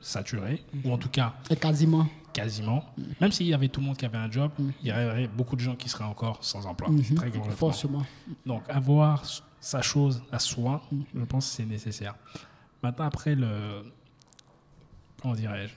saturé, 0.00 0.62
ou 0.84 0.92
en 0.92 0.96
tout 0.98 1.10
cas 1.10 1.34
Et 1.50 1.56
quasiment. 1.56 2.06
quasiment. 2.32 2.84
Même 3.20 3.32
s'il 3.32 3.46
y 3.46 3.52
avait 3.54 3.68
tout 3.68 3.80
le 3.80 3.86
monde 3.86 3.96
qui 3.98 4.06
avait 4.06 4.16
un 4.18 4.30
job, 4.30 4.50
il 4.82 4.88
y 4.88 4.92
aurait 4.92 5.26
beaucoup 5.28 5.56
de 5.56 5.60
gens 5.60 5.76
qui 5.76 5.88
seraient 5.90 6.04
encore 6.04 6.42
sans 6.42 6.64
emploi. 6.66 6.88
Mhm. 6.88 7.02
Très 7.16 7.30
concrètement. 7.30 7.52
Forcément. 7.56 8.06
Donc, 8.46 8.62
avoir 8.68 9.22
sa 9.60 9.82
chose 9.82 10.22
à 10.32 10.38
soi, 10.38 10.80
je 11.14 11.24
pense 11.24 11.50
que 11.50 11.56
c'est 11.56 11.66
nécessaire. 11.66 12.14
Maintenant, 12.82 13.04
après, 13.04 13.34
le. 13.34 13.82
Comment 15.20 15.34
dirais-je 15.34 15.74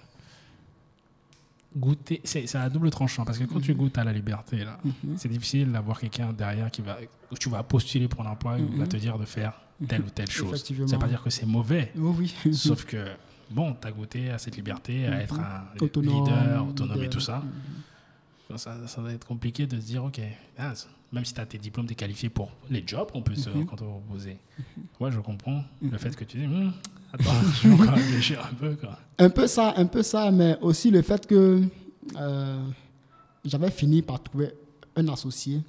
Goûter. 1.76 2.22
C'est 2.24 2.54
à 2.56 2.70
double 2.70 2.90
tranchant 2.92 3.26
parce 3.26 3.38
que 3.38 3.46
quand 3.46 3.60
Mm-hmm. 3.60 3.62
tu 3.64 3.74
goûtes 3.74 3.98
à 3.98 4.04
la 4.04 4.14
liberté, 4.14 4.58
là, 4.64 4.80
c'est 5.18 5.30
difficile 5.30 5.72
d'avoir 5.72 6.00
quelqu'un 6.00 6.32
derrière 6.34 6.70
qui 6.72 6.82
va. 6.82 6.98
où 7.32 7.36
tu 7.38 7.50
vas 7.50 7.64
postuler 7.64 8.08
pour 8.08 8.24
l'emploi 8.24 8.60
et 8.60 8.64
qui 8.64 8.76
va 8.76 8.86
te 8.88 8.98
dire 8.98 9.18
de 9.18 9.26
faire 9.26 9.54
telle 9.88 10.02
ou 10.02 10.10
telle 10.10 10.30
chose. 10.30 10.64
Mm-hmm. 10.64 10.88
Ça 10.88 10.96
veut 10.96 11.02
pas 11.02 11.08
dire 11.08 11.24
que 11.24 11.30
c'est 11.30 11.46
mauvais. 11.46 11.92
Oui. 11.96 12.34
Sauf 12.54 12.86
que, 12.86 13.06
bon, 13.50 13.76
tu 13.82 13.88
as 13.88 13.92
goûté 13.92 14.30
à 14.30 14.38
cette 14.38 14.56
liberté, 14.56 15.08
à 15.08 15.22
être 15.22 15.40
un 15.40 15.64
Mm-hmm. 15.78 15.84
Autonome, 15.84 16.26
leader, 16.26 16.68
autonome 16.68 17.04
et 17.04 17.10
tout 17.10 17.20
ça. 17.20 17.44
Ça, 18.56 18.76
ça 18.88 19.02
va 19.02 19.12
être 19.14 19.26
compliqué 19.26 19.66
de 19.66 19.80
se 19.80 19.86
dire, 19.86 20.04
OK, 20.04 20.20
même 21.12 21.26
si 21.26 21.34
tu 21.34 21.42
as 21.42 21.46
tes 21.48 21.58
diplômes, 21.58 21.88
tu 21.88 21.94
es 21.94 21.96
qualifié 21.96 22.30
pour 22.30 22.52
les 22.70 22.84
jobs 22.86 23.10
qu'on 23.12 23.22
peut 23.24 23.34
se 23.36 23.50
Mm-hmm. 23.50 23.66
qu'on 23.66 23.76
te 23.76 23.84
proposer. 23.84 24.38
Moi, 25.00 25.10
je 25.10 25.20
comprends 25.20 25.64
le 25.82 25.98
fait 25.98 26.16
que 26.16 26.24
tu 26.24 26.38
dis, 26.38 26.48
Un 27.20 28.56
peu. 28.60 28.76
Quoi. 28.76 29.00
Un 29.20 29.30
peu 29.30 29.48
ça, 29.48 29.74
un 29.78 29.86
peu 29.86 30.02
ça, 30.02 30.32
mais 30.32 30.58
aussi 30.62 30.90
le 30.90 31.02
fait 31.02 31.28
que 31.28 31.62
euh, 32.18 32.68
j'avais 33.46 33.70
fini 33.70 34.02
par 34.02 34.22
trouver 34.22 34.54
un 34.96 35.08
associé 35.08 35.62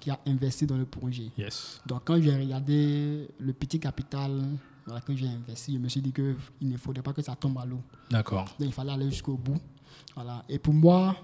qui 0.00 0.10
a 0.10 0.18
investi 0.26 0.66
dans 0.66 0.76
le 0.76 0.84
projet. 0.84 1.30
Yes. 1.36 1.80
Donc 1.86 2.02
quand 2.04 2.20
j'ai 2.20 2.34
regardé 2.36 3.28
le 3.38 3.52
petit 3.52 3.78
capital 3.80 4.42
voilà, 4.86 5.00
que 5.00 5.14
j'ai 5.14 5.28
investi, 5.28 5.74
je 5.74 5.78
me 5.78 5.88
suis 5.88 6.00
dit 6.00 6.12
qu'il 6.12 6.36
ne 6.62 6.76
faudrait 6.76 7.02
pas 7.02 7.12
que 7.12 7.22
ça 7.22 7.36
tombe 7.36 7.58
à 7.58 7.64
l'eau. 7.64 7.80
D'accord. 8.10 8.44
Donc 8.58 8.68
il 8.68 8.72
fallait 8.72 8.92
aller 8.92 9.10
jusqu'au 9.10 9.36
bout. 9.36 9.60
Voilà. 10.14 10.44
Et 10.48 10.58
pour 10.58 10.74
moi, 10.74 11.14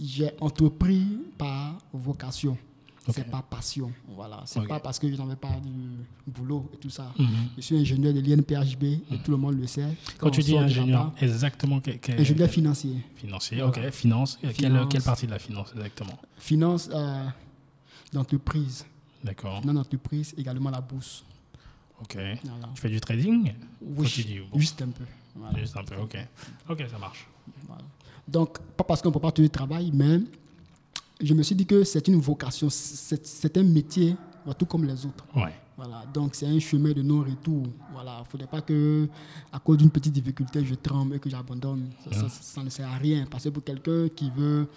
j'ai 0.00 0.30
entrepris 0.40 1.18
par 1.36 1.78
vocation. 1.92 2.56
Ok. 3.08 3.14
C'est 3.16 3.30
pas 3.30 3.42
passion. 3.42 3.90
Voilà. 4.14 4.42
C'est 4.46 4.64
pas 4.66 4.78
parce 4.78 4.98
que 5.00 5.10
je 5.10 5.16
n'avais 5.16 5.34
pas 5.34 5.50
du 5.60 6.30
boulot 6.30 6.70
et 6.72 6.76
tout 6.76 6.88
ça. 6.90 7.12
Mhm. 7.18 7.26
Je 7.56 7.60
suis 7.62 7.76
ingénieur 7.76 8.14
de 8.14 8.20
l'INPHB 8.20 8.84
et 8.84 9.18
tout 9.24 9.32
le 9.32 9.36
monde 9.36 9.58
le 9.58 9.66
sait. 9.66 9.88
Quand 10.18 10.30
tu 10.30 10.40
dis 10.40 10.56
ingénieur, 10.56 11.12
exactement 11.20 11.80
quel, 11.80 11.98
quel- 11.98 12.20
ingénieur 12.20 12.48
financier. 12.48 12.96
financier, 13.16 13.58
Voilà. 13.60 13.86
ok, 13.88 13.90
finance, 13.90 14.38
Quelle, 14.40 14.54
Finance. 14.54 14.86
quelle 14.88 15.02
partie 15.02 15.26
de 15.26 15.32
la 15.32 15.40
finance 15.40 15.72
exactement? 15.74 16.16
Finance 16.38 16.88
euh, 16.92 17.26
d'entreprise. 18.12 18.84
D'accord, 19.24 19.60
Finance 19.60 19.74
d'entreprise, 19.76 20.34
également 20.38 20.70
la 20.70 20.80
bourse. 20.80 21.24
ok. 22.00 22.16
Voilà. 22.44 22.68
Tu 22.74 22.80
fais 22.82 22.88
du 22.88 23.00
trading? 23.00 23.52
Oui, 23.80 23.96
Continue, 23.96 24.42
bon. 24.52 24.58
juste 24.58 24.80
un 24.82 24.88
peu. 24.90 25.04
Voilà. 25.34 25.58
Juste 25.58 25.76
un 25.76 25.84
peu, 25.84 25.96
ok. 25.96 26.16
Ok, 26.68 26.84
ça 26.90 26.98
marche. 26.98 27.26
Donc, 28.28 28.58
pas 28.76 28.84
parce 28.84 29.02
qu'on 29.02 29.08
ne 29.08 29.14
peut 29.14 29.20
pas 29.20 29.32
tout 29.32 29.42
le 29.42 29.48
travail, 29.48 29.90
mais 29.92 30.20
je 31.22 31.34
me 31.34 31.42
suis 31.42 31.54
dit 31.54 31.66
que 31.66 31.84
c'est 31.84 32.06
une 32.08 32.20
vocation, 32.20 32.68
c'est 32.70 33.56
un 33.56 33.62
métier, 33.62 34.16
tout 34.58 34.66
comme 34.66 34.84
les 34.84 35.06
autres. 35.06 35.24
Ouais. 35.36 35.52
Voilà, 35.76 36.04
donc 36.12 36.34
c'est 36.34 36.46
un 36.46 36.58
chemin 36.60 36.92
de 36.92 37.02
non-retour. 37.02 37.66
Voilà, 37.92 38.16
il 38.18 38.20
ne 38.20 38.24
faudrait 38.26 38.46
pas 38.46 38.60
que, 38.60 39.08
à 39.52 39.58
cause 39.58 39.78
d'une 39.78 39.90
petite 39.90 40.12
difficulté, 40.12 40.64
je 40.64 40.74
tremble 40.74 41.16
et 41.16 41.18
que 41.18 41.30
j'abandonne. 41.30 41.90
Ça, 42.10 42.20
ça- 42.20 42.28
ça 42.28 42.62
ne 42.62 42.68
sert 42.68 42.88
à 42.88 42.96
rien. 42.98 43.26
Parce 43.30 43.44
que 43.44 43.48
pour 43.48 43.64
quelqu'un 43.64 44.08
qui 44.14 44.30
veut 44.30 44.68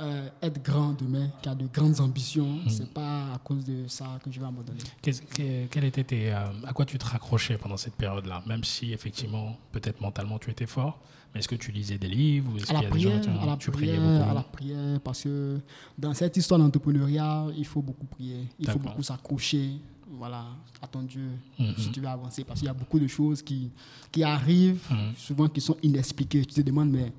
euh, 0.00 0.28
être 0.42 0.60
grand 0.64 0.92
demain, 0.92 1.28
qui 1.40 1.48
a 1.48 1.54
de 1.54 1.66
grandes 1.72 2.00
ambitions, 2.00 2.58
c'est 2.68 2.92
pas 2.92 3.32
à 3.32 3.38
cause 3.38 3.64
de 3.64 3.86
ça 3.86 4.18
que 4.24 4.30
je 4.30 4.40
vais 4.40 4.46
abandonner. 4.46 4.78
Que- 5.00 5.66
quel 5.66 5.84
était 5.84 6.02
tes, 6.02 6.32
euh, 6.32 6.46
à 6.66 6.72
quoi 6.72 6.84
tu 6.84 6.98
te 6.98 7.04
raccrochais 7.04 7.58
pendant 7.58 7.76
cette 7.76 7.94
période-là 7.94 8.42
Même 8.46 8.64
si, 8.64 8.92
effectivement, 8.92 9.56
peut-être 9.70 10.00
mentalement, 10.00 10.38
tu 10.40 10.50
étais 10.50 10.66
fort, 10.66 10.98
est-ce 11.34 11.48
que 11.48 11.56
tu 11.56 11.72
lisais 11.72 11.98
des 11.98 12.08
livres 12.08 12.52
ou 12.52 12.56
est-ce 12.58 12.70
à 12.70 12.74
la 12.74 12.80
qu'il 12.80 12.88
y 12.88 12.90
a 12.90 12.90
des 12.94 13.00
gens 13.00 13.20
prière, 13.20 13.42
à 13.42 13.46
la 13.46 13.56
tu 13.56 13.70
priais 13.70 13.92
prière, 13.96 14.18
beaucoup 14.18 14.30
à 14.30 14.34
la 14.34 14.42
prière, 14.42 15.00
parce 15.00 15.22
que 15.22 15.58
dans 15.98 16.14
cette 16.14 16.36
histoire 16.36 16.60
d'entrepreneuriat, 16.60 17.46
il 17.56 17.64
faut 17.66 17.82
beaucoup 17.82 18.06
prier, 18.06 18.46
il 18.58 18.70
faut 18.70 18.78
beaucoup 18.78 19.02
s'accrocher, 19.02 19.72
voilà, 20.16 20.44
à 20.80 20.86
ton 20.86 21.02
Dieu, 21.02 21.28
Mhm. 21.58 21.74
si 21.76 21.90
tu 21.90 22.00
veux 22.00 22.06
avancer, 22.08 22.44
parce 22.44 22.60
qu'il 22.60 22.66
y 22.66 22.70
a 22.70 22.74
beaucoup 22.74 22.98
de 23.00 23.06
choses 23.08 23.42
qui, 23.42 23.70
qui 24.12 24.22
arrivent, 24.22 24.86
Mhm. 24.90 25.12
souvent 25.16 25.48
qui 25.48 25.60
sont 25.60 25.76
inexpliquées. 25.82 26.44
Tu 26.44 26.54
te 26.54 26.60
demandes, 26.60 26.90
mais 26.90 27.12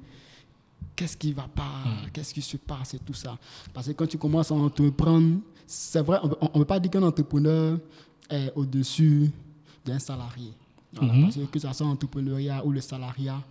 qu'est-ce 0.96 1.18
qui 1.18 1.34
va 1.34 1.48
pas, 1.54 1.84
Mhm. 1.86 2.12
qu'est-ce 2.14 2.34
qui 2.34 2.42
se 2.42 2.56
passe 2.58 2.94
et 2.94 3.00
tout 3.00 3.14
ça? 3.14 3.38
Parce 3.74 3.88
que 3.88 3.92
quand 3.94 4.08
tu 4.08 4.18
commences 4.18 4.50
à 4.52 4.56
entreprendre, 4.56 5.40
c'est 5.68 6.02
vrai, 6.02 6.20
on 6.24 6.28
ne 6.30 6.60
peut 6.60 6.66
pas 6.66 6.80
dire 6.80 6.92
qu'un 6.92 7.04
entrepreneur 7.04 7.78
est 8.30 8.52
au-dessus 8.56 9.30
d'un 9.86 10.00
salarié. 10.00 10.52
Voilà. 10.94 11.14
Parce 11.24 11.36
que 11.36 11.42
que 11.46 11.60
ce 11.60 11.74
soit 11.74 11.86
l'entrepreneuriat 11.86 12.66
ou 12.66 12.72
le 12.72 12.80
salariat, 12.80 13.42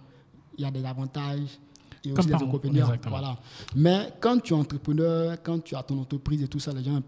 il 0.59 0.63
y 0.63 0.67
a 0.67 0.71
des 0.71 0.85
avantages 0.85 1.59
et 2.05 2.11
Comme 2.11 2.19
aussi 2.19 2.27
des 2.27 2.33
partout, 2.33 2.47
inconvénients. 2.49 2.93
Voilà. 3.09 3.39
Mais 3.75 4.13
quand 4.21 4.39
tu 4.41 4.53
es 4.53 4.57
entrepreneur, 4.57 5.37
quand 5.43 5.63
tu 5.65 5.75
as 5.75 5.83
ton 5.83 6.01
entreprise 6.01 6.43
et 6.43 6.49
tout 6.49 6.59
ça, 6.61 6.73
les 6.73 6.85
gens 6.85 7.01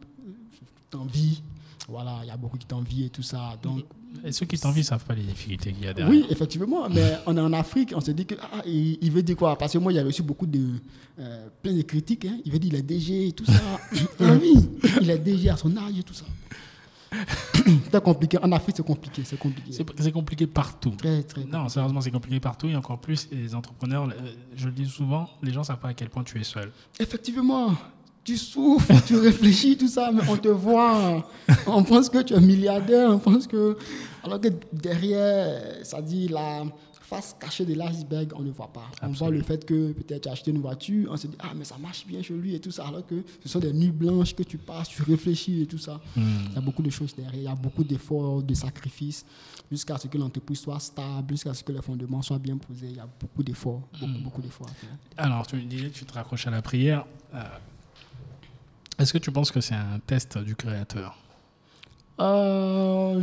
t'envient. 0.90 1.34
Voilà, 1.88 2.18
il 2.22 2.28
y 2.28 2.30
a 2.30 2.36
beaucoup 2.36 2.56
qui 2.58 2.66
t'envient 2.66 3.06
et 3.06 3.10
tout 3.10 3.22
ça. 3.22 3.56
Donc, 3.62 3.84
Et 4.24 4.32
ceux 4.32 4.44
qui 4.46 4.58
t'envient 4.58 4.80
ne 4.80 4.86
savent 4.86 5.04
pas 5.04 5.14
les 5.14 5.22
difficultés 5.22 5.72
qu'il 5.72 5.84
y 5.84 5.86
a 5.86 5.94
derrière. 5.94 6.10
oui, 6.10 6.26
effectivement, 6.30 6.88
mais 6.88 7.18
on 7.26 7.36
est 7.36 7.40
en 7.40 7.52
Afrique, 7.52 7.92
on 7.94 8.00
se 8.00 8.10
dit 8.10 8.26
que 8.26 8.34
ah, 8.40 8.62
il, 8.66 8.98
il 9.00 9.12
veut 9.12 9.22
dire 9.22 9.36
quoi? 9.36 9.56
Parce 9.56 9.72
que 9.74 9.78
moi, 9.78 9.92
j'ai 9.92 10.02
reçu 10.02 10.22
beaucoup 10.24 10.46
de 10.46 10.66
euh, 11.20 11.46
plein 11.62 11.74
de 11.74 11.82
critiques. 11.82 12.24
hein. 12.24 12.38
Il 12.44 12.50
veut 12.50 12.58
dire 12.58 12.72
il 12.72 12.78
est 12.78 12.82
DG 12.82 13.28
et 13.28 13.32
tout 13.32 13.44
ça. 13.44 13.52
Oui, 14.20 14.54
il 15.00 15.10
est 15.10 15.18
DG 15.18 15.48
à 15.50 15.56
son 15.56 15.76
âge 15.76 15.96
et 15.98 16.02
tout 16.02 16.14
ça. 16.14 16.24
c'est 17.92 18.02
compliqué. 18.02 18.38
En 18.42 18.50
Afrique, 18.52 18.76
c'est 18.76 18.86
compliqué. 18.86 19.22
C'est 19.24 19.38
compliqué. 19.38 19.72
C'est 19.98 20.12
compliqué 20.12 20.46
partout. 20.46 20.90
Très, 20.90 21.22
très. 21.22 21.44
Non, 21.44 21.68
sérieusement, 21.68 22.00
c'est 22.00 22.10
compliqué 22.10 22.40
partout 22.40 22.68
et 22.68 22.76
encore 22.76 22.98
plus 23.00 23.28
les 23.30 23.54
entrepreneurs. 23.54 24.08
euh, 24.08 24.32
Je 24.54 24.66
le 24.66 24.72
dis 24.72 24.86
souvent, 24.86 25.28
les 25.42 25.52
gens 25.52 25.60
ne 25.60 25.66
savent 25.66 25.78
pas 25.78 25.88
à 25.88 25.94
quel 25.94 26.08
point 26.10 26.24
tu 26.24 26.38
es 26.40 26.44
seul. 26.44 26.70
Effectivement, 26.98 27.74
tu 28.24 28.36
souffres, 28.36 28.92
tu 29.06 29.16
réfléchis, 29.16 29.76
tout 29.76 29.88
ça, 29.88 30.10
mais 30.12 30.22
on 30.28 30.36
te 30.36 30.48
voit. 30.48 31.24
On 31.66 31.82
pense 31.84 32.08
que 32.10 32.22
tu 32.22 32.34
es 32.34 32.40
milliardaire, 32.40 33.10
on 33.10 33.18
pense 33.18 33.46
que. 33.46 33.76
Alors 34.24 34.40
que 34.40 34.48
derrière, 34.72 35.62
ça 35.84 36.02
dit 36.02 36.26
la 36.28 36.64
face 37.06 37.36
cachée 37.38 37.64
de 37.64 37.74
l'iceberg, 37.74 38.32
on 38.34 38.42
ne 38.42 38.50
voit 38.50 38.72
pas. 38.72 38.90
On 39.00 39.08
voit 39.08 39.30
le 39.30 39.42
fait 39.42 39.64
que 39.64 39.92
peut-être 39.92 40.22
tu 40.24 40.28
as 40.28 40.32
acheté 40.32 40.50
une 40.50 40.60
voiture, 40.60 41.10
on 41.12 41.16
se 41.16 41.28
dit, 41.28 41.36
ah, 41.38 41.52
mais 41.54 41.64
ça 41.64 41.78
marche 41.78 42.04
bien 42.06 42.20
chez 42.22 42.34
lui 42.34 42.54
et 42.54 42.60
tout 42.60 42.70
ça, 42.72 42.86
alors 42.88 43.06
que 43.06 43.22
ce 43.42 43.48
sont 43.48 43.60
des 43.60 43.72
nuits 43.72 43.92
blanches 43.92 44.34
que 44.34 44.42
tu 44.42 44.58
passes, 44.58 44.88
tu 44.88 45.02
réfléchis 45.02 45.62
et 45.62 45.66
tout 45.66 45.78
ça. 45.78 46.00
Il 46.16 46.54
y 46.54 46.58
a 46.58 46.60
beaucoup 46.60 46.82
de 46.82 46.90
choses 46.90 47.14
derrière, 47.14 47.34
il 47.34 47.42
y 47.42 47.48
a 47.48 47.54
beaucoup 47.54 47.84
d'efforts, 47.84 48.42
de 48.42 48.54
sacrifices, 48.54 49.24
jusqu'à 49.70 49.98
ce 49.98 50.08
que 50.08 50.18
l'entreprise 50.18 50.60
soit 50.60 50.80
stable, 50.80 51.34
jusqu'à 51.34 51.54
ce 51.54 51.62
que 51.62 51.72
les 51.72 51.82
fondements 51.82 52.22
soient 52.22 52.38
bien 52.38 52.56
posés. 52.56 52.88
Il 52.90 52.96
y 52.96 53.00
a 53.00 53.08
beaucoup 53.20 53.42
d'efforts, 53.42 53.82
beaucoup, 54.00 54.18
beaucoup 54.22 54.42
d'efforts 54.42 54.68
à 54.68 54.74
faire. 54.74 54.96
Alors, 55.16 55.46
tu 55.46 55.56
me 55.56 55.62
disais 55.62 55.88
que 55.88 55.94
tu 55.98 56.04
te 56.04 56.12
raccroches 56.12 56.46
à 56.46 56.50
la 56.50 56.62
prière. 56.62 57.04
Euh, 57.34 57.42
Est-ce 58.98 59.12
que 59.12 59.18
tu 59.18 59.30
penses 59.30 59.50
que 59.50 59.60
c'est 59.60 59.74
un 59.74 59.98
test 60.06 60.38
du 60.38 60.56
créateur? 60.56 61.16
Euh, 62.18 63.22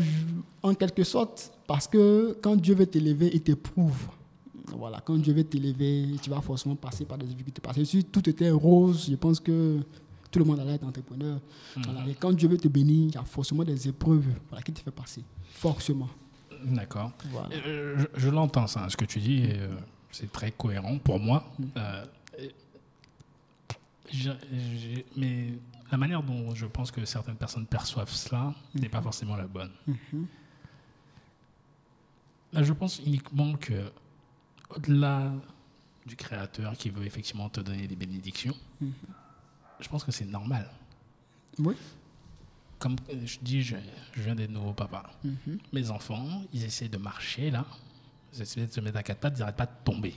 en 0.62 0.74
quelque 0.76 1.04
sorte, 1.04 1.53
parce 1.68 1.88
que 1.88 2.38
quand 2.42 2.56
Dieu 2.56 2.76
veut 2.76 2.86
t'élever, 2.88 3.30
il 3.34 3.42
t'éprouve. 3.42 4.08
Voilà, 4.76 5.02
quand 5.02 5.16
Dieu 5.18 5.34
veut 5.34 5.44
t'élever, 5.44 6.16
tu 6.22 6.30
vas 6.30 6.42
forcément 6.42 6.76
passer 6.76 7.06
par 7.06 7.18
des 7.18 7.26
difficultés. 7.26 7.62
Parce 7.62 7.78
que 7.78 7.84
si 7.84 8.04
tout 8.06 8.28
était 8.30 8.50
rose, 8.50 9.08
je 9.10 9.16
pense 9.16 9.40
que 9.40 9.80
tout 10.32 10.40
le 10.40 10.46
monde 10.46 10.60
allait 10.60 10.74
être 10.76 10.86
entrepreneur. 10.86 11.40
Voilà, 11.76 12.08
et 12.08 12.16
quand 12.16 12.32
Dieu 12.32 12.48
veut 12.50 12.58
te 12.58 12.68
bénir, 12.68 13.10
il 13.10 13.14
y 13.14 13.18
a 13.18 13.24
forcément 13.24 13.64
des 13.64 13.88
épreuves 13.88 14.26
voilà, 14.50 14.64
qui 14.64 14.72
te 14.72 14.80
fait 14.80 14.92
passer. 14.92 15.22
Forcément. 15.52 16.10
D'accord. 16.66 17.12
Voilà. 17.30 17.50
Euh, 17.68 17.98
Je, 18.16 18.22
je 18.22 18.30
l'entends, 18.30 18.68
ça, 18.68 18.88
ce 18.90 18.96
que 18.98 19.06
tu 19.06 19.20
dis, 19.20 19.44
euh, 19.48 19.68
c'est 20.12 20.32
très 20.32 20.52
cohérent 20.52 20.98
pour 20.98 21.20
moi. 21.20 21.46
Euh, 21.78 22.06
je- 24.12 24.30
j'ai- 24.78 25.06
mais 25.18 25.54
la 25.92 25.98
manière 25.98 26.24
dont 26.24 26.54
je 26.56 26.66
pense 26.66 26.90
que 26.92 27.04
certaines 27.06 27.36
personnes 27.36 27.66
perçoivent 27.66 28.10
cela 28.12 28.54
n'est 28.76 28.90
pas 28.90 29.02
forcément 29.02 29.36
la 29.36 29.46
bonne. 29.48 29.72
Là, 32.54 32.64
je 32.64 32.74
pense 32.74 33.00
uniquement 33.00 33.54
que, 33.56 33.92
au-delà 34.70 35.32
du 36.06 36.16
créateur 36.16 36.74
qui 36.74 36.90
veut 36.90 37.06
effectivement 37.06 37.50
te 37.50 37.62
donner 37.62 37.88
des 37.88 37.96
bénédictions, 37.96 38.56
je 39.80 39.88
pense 39.90 40.04
que 40.04 40.12
c'est 40.12 40.26
normal. 40.26 40.70
Oui. 41.60 41.76
Comme 42.80 42.96
euh, 43.10 43.26
je 43.26 43.38
dis, 43.42 43.62
je, 43.62 43.76
je 44.14 44.22
viens 44.22 44.36
d'être 44.36 44.52
nouveau 44.52 44.74
papa. 44.74 45.10
Mes 45.72 45.90
enfants, 45.90 46.44
ils 46.54 46.64
essaient 46.64 46.90
de 46.90 46.98
marcher 46.98 47.50
là, 47.52 47.66
ils 48.34 48.42
essaient 48.42 48.68
de 48.68 48.72
se 48.72 48.82
mettre 48.82 48.98
à 48.98 49.04
quatre 49.04 49.20
pattes, 49.20 49.36
ils 49.38 49.40
n'arrêtent 49.40 49.56
pas 49.56 49.66
de 49.66 49.84
tomber. 49.84 50.16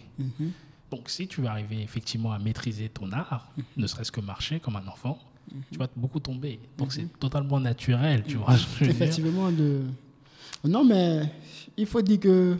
Donc, 0.90 1.09
si 1.11 1.27
tu 1.27 1.40
veux 1.40 1.49
arriver 1.49 1.81
effectivement 1.83 2.33
à 2.33 2.38
maîtriser 2.38 2.88
ton 2.88 3.11
art, 3.12 3.53
ne 3.77 3.87
serait-ce 3.87 4.12
que 4.12 4.20
marcher 4.20 4.61
comme 4.61 4.77
un 4.77 4.87
enfant, 4.87 5.18
tu 5.70 5.79
vas 5.79 5.88
beaucoup 5.96 6.20
tomber. 6.20 6.59
Donc, 6.77 6.92
c'est 6.92 7.07
totalement 7.18 7.61
naturel, 7.61 8.25
tu 8.25 8.37
vois. 8.37 8.55
Effectivement, 8.81 9.51
de... 9.53 9.85
non, 10.64 10.85
mais 10.85 11.23
il 11.77 11.87
faut 11.87 12.03
dire 12.03 12.21
que 12.21 12.57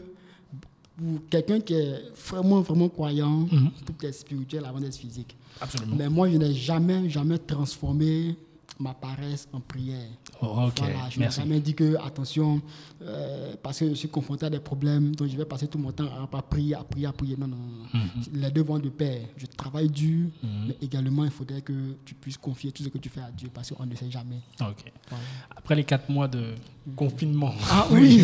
pour 0.97 1.29
quelqu'un 1.29 1.61
qui 1.61 1.75
est 1.75 2.03
vraiment, 2.29 2.61
vraiment 2.61 2.89
croyant, 2.89 3.41
Mhm. 3.51 3.71
tout 3.85 4.07
est 4.07 4.13
spirituel 4.13 4.65
avant 4.65 4.81
d'être 4.81 4.97
physique. 4.97 5.37
Absolument. 5.61 5.97
Mais 5.97 6.09
moi, 6.09 6.31
je 6.31 6.37
n'ai 6.37 6.55
jamais, 6.55 7.09
jamais 7.11 7.39
transformé 7.39 8.37
ma 8.79 8.93
paresse 8.93 9.49
en 9.53 9.61
prière. 9.61 10.07
Oh, 10.43 10.47
ok, 10.67 10.73
Voilà, 10.79 11.09
je 11.11 11.19
n'ai 11.19 11.25
merci. 11.25 11.41
jamais 11.41 11.61
dit 11.61 11.75
que, 11.75 11.97
attention, 12.05 12.61
euh, 13.03 13.55
parce 13.63 13.79
que 13.79 13.89
je 13.89 13.95
suis 13.95 14.09
confronté 14.09 14.45
à 14.47 14.51
des 14.51 14.59
problèmes, 14.61 15.15
donc 15.17 15.29
je 15.29 15.37
vais 15.37 15.47
passer 15.47 15.67
tout 15.67 15.79
mon 15.79 15.93
temps 15.93 16.09
à 16.23 16.27
pas 16.27 16.43
prier, 16.43 16.75
à 16.75 16.85
prier, 16.85 17.07
à 17.07 17.13
prier. 17.13 17.37
Non, 17.39 17.47
non, 17.49 17.57
non. 17.57 18.01
Mhm. 18.01 18.41
Les 18.41 18.51
deux 18.51 18.63
vont 18.63 18.79
de 18.79 18.91
pair. 18.91 19.23
Je 19.39 19.47
travaille 19.47 19.89
dur, 19.89 20.29
mais 20.67 20.77
également, 20.83 21.25
il 21.25 21.31
faudrait 21.31 21.63
que 21.63 21.73
tu 22.05 22.15
puisses 22.15 22.37
confier 22.37 22.71
tout 22.73 22.83
ce 22.83 22.89
que 22.89 22.99
tu 22.99 23.09
fais 23.09 23.21
à 23.23 23.31
Dieu, 23.31 23.49
parce 23.53 23.71
qu'on 23.71 23.87
ne 23.87 23.95
sait 23.95 24.11
jamais. 24.11 24.41
Ok. 24.61 24.93
Voilà. 25.09 25.25
Après 25.57 25.75
les 25.75 25.85
quatre 25.85 26.11
mois 26.11 26.29
de 26.29 26.55
confinement, 26.95 27.55
Ah 27.71 27.87
oui, 27.93 28.23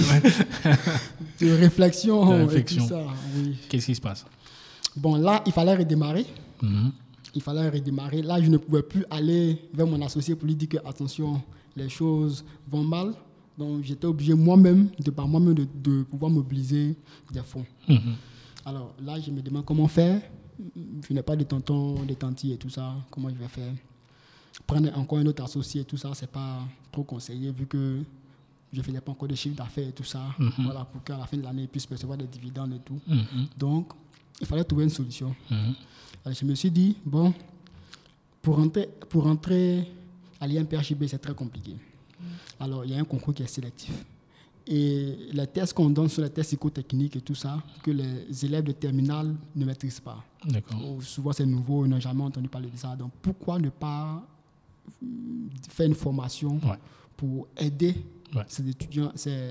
de 1.40 1.52
réflexion, 1.52 2.26
De 2.26 2.40
et 2.40 2.44
réflexion. 2.44 2.82
tout 2.82 2.88
ça. 2.88 3.04
Oui. 3.36 3.56
qu'est-ce 3.68 3.86
qui 3.86 3.94
se 3.94 4.00
passe? 4.00 4.24
Bon, 4.96 5.14
là, 5.16 5.42
il 5.46 5.52
fallait 5.52 5.74
redémarrer. 5.74 6.26
Mhm. 6.60 6.92
Il 7.35 7.40
fallait 7.40 7.68
redémarrer. 7.68 8.23
Là, 8.23 8.40
je 8.42 8.51
ne 8.51 8.57
pouvais 8.59 8.83
plus 8.83 9.05
aller 9.11 9.68
vers 9.73 9.87
mon 9.87 10.01
associé 10.03 10.35
pour 10.35 10.47
lui 10.47 10.55
dire 10.55 10.68
que, 10.68 10.79
attention, 10.87 11.40
les 11.77 11.88
choses 11.88 12.45
vont 12.68 12.85
mal. 12.85 13.14
Donc, 13.57 13.85
j'étais 13.85 14.07
obligé 14.07 14.35
moi-même, 14.35 14.88
de 14.99 15.11
par 15.11 15.29
moi-même, 15.29 15.55
de, 15.55 15.66
de 15.75 16.03
pouvoir 16.05 16.31
mobiliser 16.31 16.97
des 17.33 17.42
fonds. 17.42 17.66
Mhm. 17.88 18.14
Alors 18.64 18.95
là, 19.05 19.18
je 19.21 19.31
me 19.31 19.42
demande 19.42 19.64
comment 19.64 19.88
faire. 19.88 20.23
Je 21.09 21.12
n'ai 21.12 21.23
pas 21.23 21.37
de 21.37 21.45
tonton, 21.45 22.05
de 22.05 22.14
tanti 22.14 22.53
et 22.53 22.57
tout 22.57 22.71
ça. 22.71 22.95
Comment 23.11 23.29
je 23.29 23.35
vais 23.35 23.49
faire? 23.49 23.73
Prendre 24.66 24.97
encore 24.97 25.18
un 25.18 25.27
autre 25.27 25.42
associé 25.42 25.85
tout 25.85 25.97
ça, 25.97 26.11
c'est 26.14 26.31
pas 26.31 26.61
trop 26.90 27.03
conseillé 27.03 27.51
vu 27.51 27.66
que 27.66 28.01
je 28.73 28.79
ne 28.79 28.83
faisais 28.83 29.01
pas 29.01 29.11
encore 29.12 29.29
de 29.29 29.35
chiffre 29.35 29.57
d'affaires 29.57 29.88
et 29.88 29.92
tout 29.92 30.05
ça. 30.05 30.23
Voilà, 30.59 30.85
pour 30.85 31.03
qu'à 31.03 31.18
la 31.18 31.27
fin 31.27 31.37
de 31.37 31.42
l'année, 31.42 31.62
ils 31.62 31.68
puissent 31.68 31.87
percevoir 31.87 32.16
des 32.16 32.27
dividendes 32.27 32.75
et 32.75 32.79
tout. 32.79 33.01
Mhm. 33.07 33.49
Donc, 33.59 33.92
il 34.42 34.46
fallait 34.46 34.64
trouver 34.64 34.85
une 34.85 34.90
solution. 34.90 35.35
Mhm. 35.50 35.74
Alors, 36.24 36.37
je 36.38 36.44
me 36.44 36.55
suis 36.55 36.70
dit, 36.70 36.96
bon, 37.05 37.33
pour 38.42 38.57
rentrer, 38.57 38.88
pour 39.09 39.24
rentrer 39.24 39.88
à 40.40 40.46
l'IMPHB, 40.46 41.07
c'est 41.07 41.18
très 41.18 41.35
compliqué. 41.35 41.76
Alors, 42.61 42.85
il 42.85 42.90
y 42.92 42.94
a 42.94 42.98
un 43.00 43.05
concours 43.05 43.33
qui 43.35 43.42
est 43.42 43.46
sélectif. 43.46 43.92
Et 44.66 45.16
les 45.33 45.46
tests 45.48 45.72
qu'on 45.72 45.90
donne 45.90 46.09
sont 46.09 46.22
les 46.22 46.31
tests 46.31 46.50
psychotechniques 46.50 47.16
et 47.16 47.20
tout 47.20 47.35
ça, 47.35 47.61
que 47.83 47.90
les 47.90 48.44
élèves 48.44 48.64
de 48.64 48.72
terminale 48.72 49.35
ne 49.57 49.64
maîtrisent 49.64 49.98
pas. 50.00 50.22
Souvent, 51.00 51.33
c'est 51.33 51.46
nouveau, 51.46 51.85
ils 51.85 51.88
n'ont 51.88 51.98
jamais 52.00 52.22
entendu 52.22 52.48
parler 52.48 52.68
de 52.70 52.76
ça. 52.76 52.94
Donc, 52.94 53.11
pourquoi 53.20 53.59
ne 53.59 53.70
pas 53.70 54.22
euh, 55.02 55.07
faire 55.68 55.87
une 55.87 55.94
formation 55.94 56.61
Ouais. 56.64 56.78
pour 57.16 57.48
aider 57.57 57.94
Ouais. 58.35 58.44
ces 58.48 58.66
étudiants, 58.68 59.12
ces, 59.14 59.50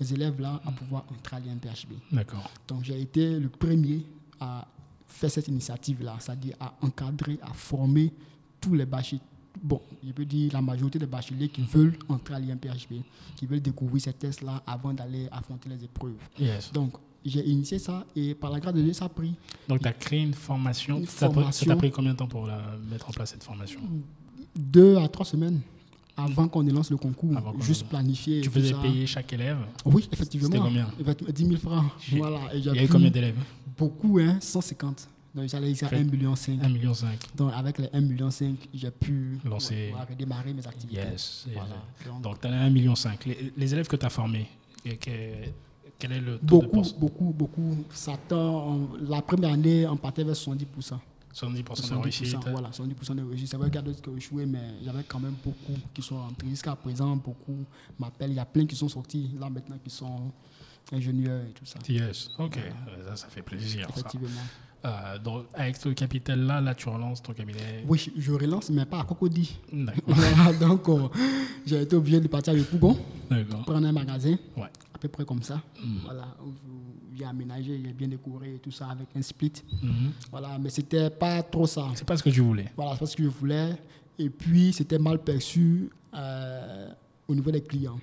ces 0.00 0.14
élèves-là 0.14 0.60
à 0.64 0.70
pouvoir 0.72 1.04
entrer 1.10 1.36
à 1.36 1.40
l'IMPHB 1.40 1.92
D'accord. 2.12 2.50
donc 2.66 2.82
j'ai 2.82 2.98
été 2.98 3.38
le 3.38 3.50
premier 3.50 4.06
à 4.40 4.66
faire 5.06 5.30
cette 5.30 5.48
initiative-là, 5.48 6.16
c'est-à-dire 6.18 6.54
à 6.60 6.74
encadrer, 6.82 7.38
à 7.42 7.52
former 7.52 8.12
tous 8.60 8.74
les 8.74 8.86
bacheliers. 8.86 9.20
Bon, 9.62 9.80
je 10.06 10.12
peux 10.12 10.24
dire 10.26 10.52
la 10.52 10.60
majorité 10.60 10.98
des 10.98 11.06
bacheliers 11.06 11.48
qui 11.48 11.62
veulent 11.62 11.96
entrer 12.08 12.34
à 12.34 12.38
l'IMPHB, 12.38 13.00
qui 13.36 13.46
veulent 13.46 13.60
découvrir 13.62 14.02
ces 14.02 14.12
tests-là 14.12 14.62
avant 14.66 14.92
d'aller 14.92 15.28
affronter 15.32 15.70
les 15.70 15.82
épreuves. 15.84 16.12
Yes. 16.38 16.70
Donc 16.72 16.92
j'ai 17.24 17.44
initié 17.48 17.78
ça 17.78 18.04
et 18.14 18.34
par 18.34 18.50
la 18.50 18.60
grâce 18.60 18.74
de 18.74 18.82
Dieu, 18.82 18.92
ça 18.92 19.06
a 19.06 19.08
pris 19.08 19.34
Donc, 19.68 19.80
tu 19.80 19.88
as 19.88 19.92
créé 19.94 20.20
une 20.22 20.34
formation. 20.34 20.98
Une 20.98 21.06
Ça 21.06 21.28
t'a 21.30 21.76
pris- 21.76 21.90
combien 21.90 22.12
de 22.12 22.16
temps 22.18 22.28
pour 22.28 22.46
la, 22.46 22.60
mettre 22.90 23.08
en 23.08 23.12
place 23.12 23.30
cette 23.30 23.42
formation? 23.44 23.80
Deux 24.54 24.96
à 24.98 25.08
trois 25.08 25.24
semaines. 25.26 25.60
avant 26.18 26.48
qu'on 26.48 26.62
ne 26.62 26.72
lance 26.72 26.90
le 26.90 26.96
concours, 26.96 27.30
juste 27.60 27.86
planifier. 27.88 28.40
Tu 28.42 28.48
faisais 28.50 28.74
payer 28.74 29.06
chaque 29.06 29.30
élève? 29.32 29.58
Oui, 29.84 30.08
effectivement. 30.12 30.46
C'était 30.48 30.58
combien? 30.58 30.88
Effectivement, 31.00 31.32
10 31.34 31.46
000 31.46 31.56
francs. 31.60 31.84
Voilà. 32.12 32.54
Et 32.54 32.58
Il 32.58 32.64
y 32.64 32.68
avait 32.70 32.86
pu- 32.86 32.92
combien 32.92 33.10
d'élèves? 33.10 33.36
Beaucoup, 33.76 34.18
hein, 34.18 34.38
150. 34.40 35.08
Donc 35.34 35.48
j'allais 35.50 35.74
Fait- 35.74 35.86
1,5 35.86 36.10
million. 36.10 36.32
1,5 36.34 36.68
million. 36.72 36.92
Donc 37.34 37.52
avec 37.54 37.78
les 37.78 37.88
1,5 37.88 38.00
million, 38.08 38.30
j'ai 38.72 38.90
pu 38.90 39.38
Lancer- 39.44 39.92
redémarrer 40.08 40.54
mes 40.54 40.66
activités. 40.66 41.02
Yes. 41.02 41.46
Voilà. 41.52 41.68
Donc, 42.06 42.22
Donc, 42.22 42.40
tu 42.40 42.46
as 42.46 42.50
1,5 42.52 42.70
million. 42.72 42.94
Les, 43.26 43.52
les 43.56 43.72
élèves 43.74 43.86
que 43.86 43.96
tu 43.96 44.06
as 44.06 44.10
formés, 44.10 44.48
que- 44.82 44.94
que- 44.94 45.50
quel 45.98 46.12
est 46.12 46.20
le 46.20 46.38
taux 46.38 46.44
de 46.44 46.46
beaucoup, 46.48 46.68
pourcent 46.68 46.96
beaucoup, 46.98 47.34
beaucoup. 47.36 47.76
Ça 47.90 48.16
tend, 48.28 48.88
la 49.00 49.20
première 49.20 49.52
année, 49.52 49.86
on 49.86 49.96
partait 49.96 50.24
vers 50.24 50.36
70%. 50.36 50.98
70% 51.34 51.82
de 51.82 51.86
70%, 51.86 52.00
réussite. 52.02 52.36
voilà, 52.50 52.70
70% 52.72 53.14
de 53.14 53.22
réussite. 53.22 53.48
C'est 53.50 53.58
vrai 53.58 53.68
qu'il 53.68 53.74
y 53.76 53.78
a 53.78 53.82
d'autres 53.82 54.00
qui 54.00 54.08
ont 54.08 54.16
échoué, 54.16 54.46
mais 54.46 54.58
il 54.80 54.86
y 54.86 54.88
avait 54.88 55.04
quand 55.04 55.20
même 55.20 55.34
beaucoup 55.44 55.78
qui 55.92 56.00
sont 56.00 56.16
rentrés. 56.16 56.48
Jusqu'à 56.48 56.74
présent, 56.76 57.14
beaucoup 57.14 57.58
m'appellent. 57.98 58.30
Il 58.30 58.36
y 58.36 58.40
a 58.40 58.46
plein 58.46 58.64
qui 58.64 58.74
sont 58.74 58.88
sortis, 58.88 59.30
là 59.38 59.50
maintenant, 59.50 59.76
qui 59.84 59.90
sont 59.90 60.32
ingénieurs 60.92 61.40
et 61.48 61.52
tout 61.52 61.64
ça. 61.64 61.78
Yes, 61.88 62.30
ok. 62.38 62.58
Ça, 63.08 63.16
ça 63.16 63.26
fait 63.28 63.42
plaisir. 63.42 63.86
ça. 63.86 64.00
Effectivement. 64.00 64.28
Euh, 64.84 65.18
donc, 65.18 65.46
avec 65.54 65.76
ce 65.76 65.88
capital-là, 65.88 66.60
là, 66.60 66.74
tu 66.74 66.88
relances 66.88 67.20
ton 67.22 67.32
cabinet? 67.32 67.84
Oui, 67.88 68.10
je- 68.16 68.32
relance, 68.32 68.70
mais 68.70 68.84
pas 68.84 69.00
à 69.00 69.04
Cocody. 69.04 69.56
Donc, 70.60 70.88
euh, 70.88 71.08
j'ai 71.66 71.82
été 71.82 71.96
obligé 71.96 72.20
de 72.20 72.28
partir 72.28 72.52
avec 72.52 72.66
Pougon, 72.70 72.96
prendre 73.66 73.84
un 73.86 73.92
magasin, 73.92 74.36
Ouais. 74.56 74.68
à 74.94 74.98
peu 74.98 75.08
près 75.08 75.24
comme 75.24 75.42
ça. 75.42 75.56
Mm. 75.82 75.98
Voilà, 76.04 76.36
j'ai 77.16 77.24
aménagé, 77.24 77.80
j'ai 77.84 77.92
bien 77.92 78.06
décoré 78.08 78.54
et 78.56 78.58
tout 78.58 78.70
ça 78.70 78.88
avec 78.88 79.08
un 79.16 79.22
split. 79.22 79.52
Mhm. 79.82 80.12
Voilà, 80.30 80.58
mais 80.58 80.70
c'était 80.70 81.10
pas 81.10 81.42
trop 81.42 81.66
ça. 81.66 81.88
C'est 81.94 82.06
pas 82.06 82.16
ce 82.16 82.22
que 82.22 82.30
tu 82.30 82.40
voulais. 82.42 82.70
Voilà, 82.76 82.92
c'est 82.92 83.00
pas 83.00 83.06
ce 83.06 83.16
que 83.16 83.22
je 83.24 83.28
voulais. 83.28 83.76
Et 84.18 84.30
puis, 84.30 84.72
c'était 84.72 84.98
mal 84.98 85.18
perçu 85.18 85.90
euh, 86.14 86.88
au 87.26 87.34
niveau 87.34 87.50
des 87.50 87.62
clients. 87.62 87.98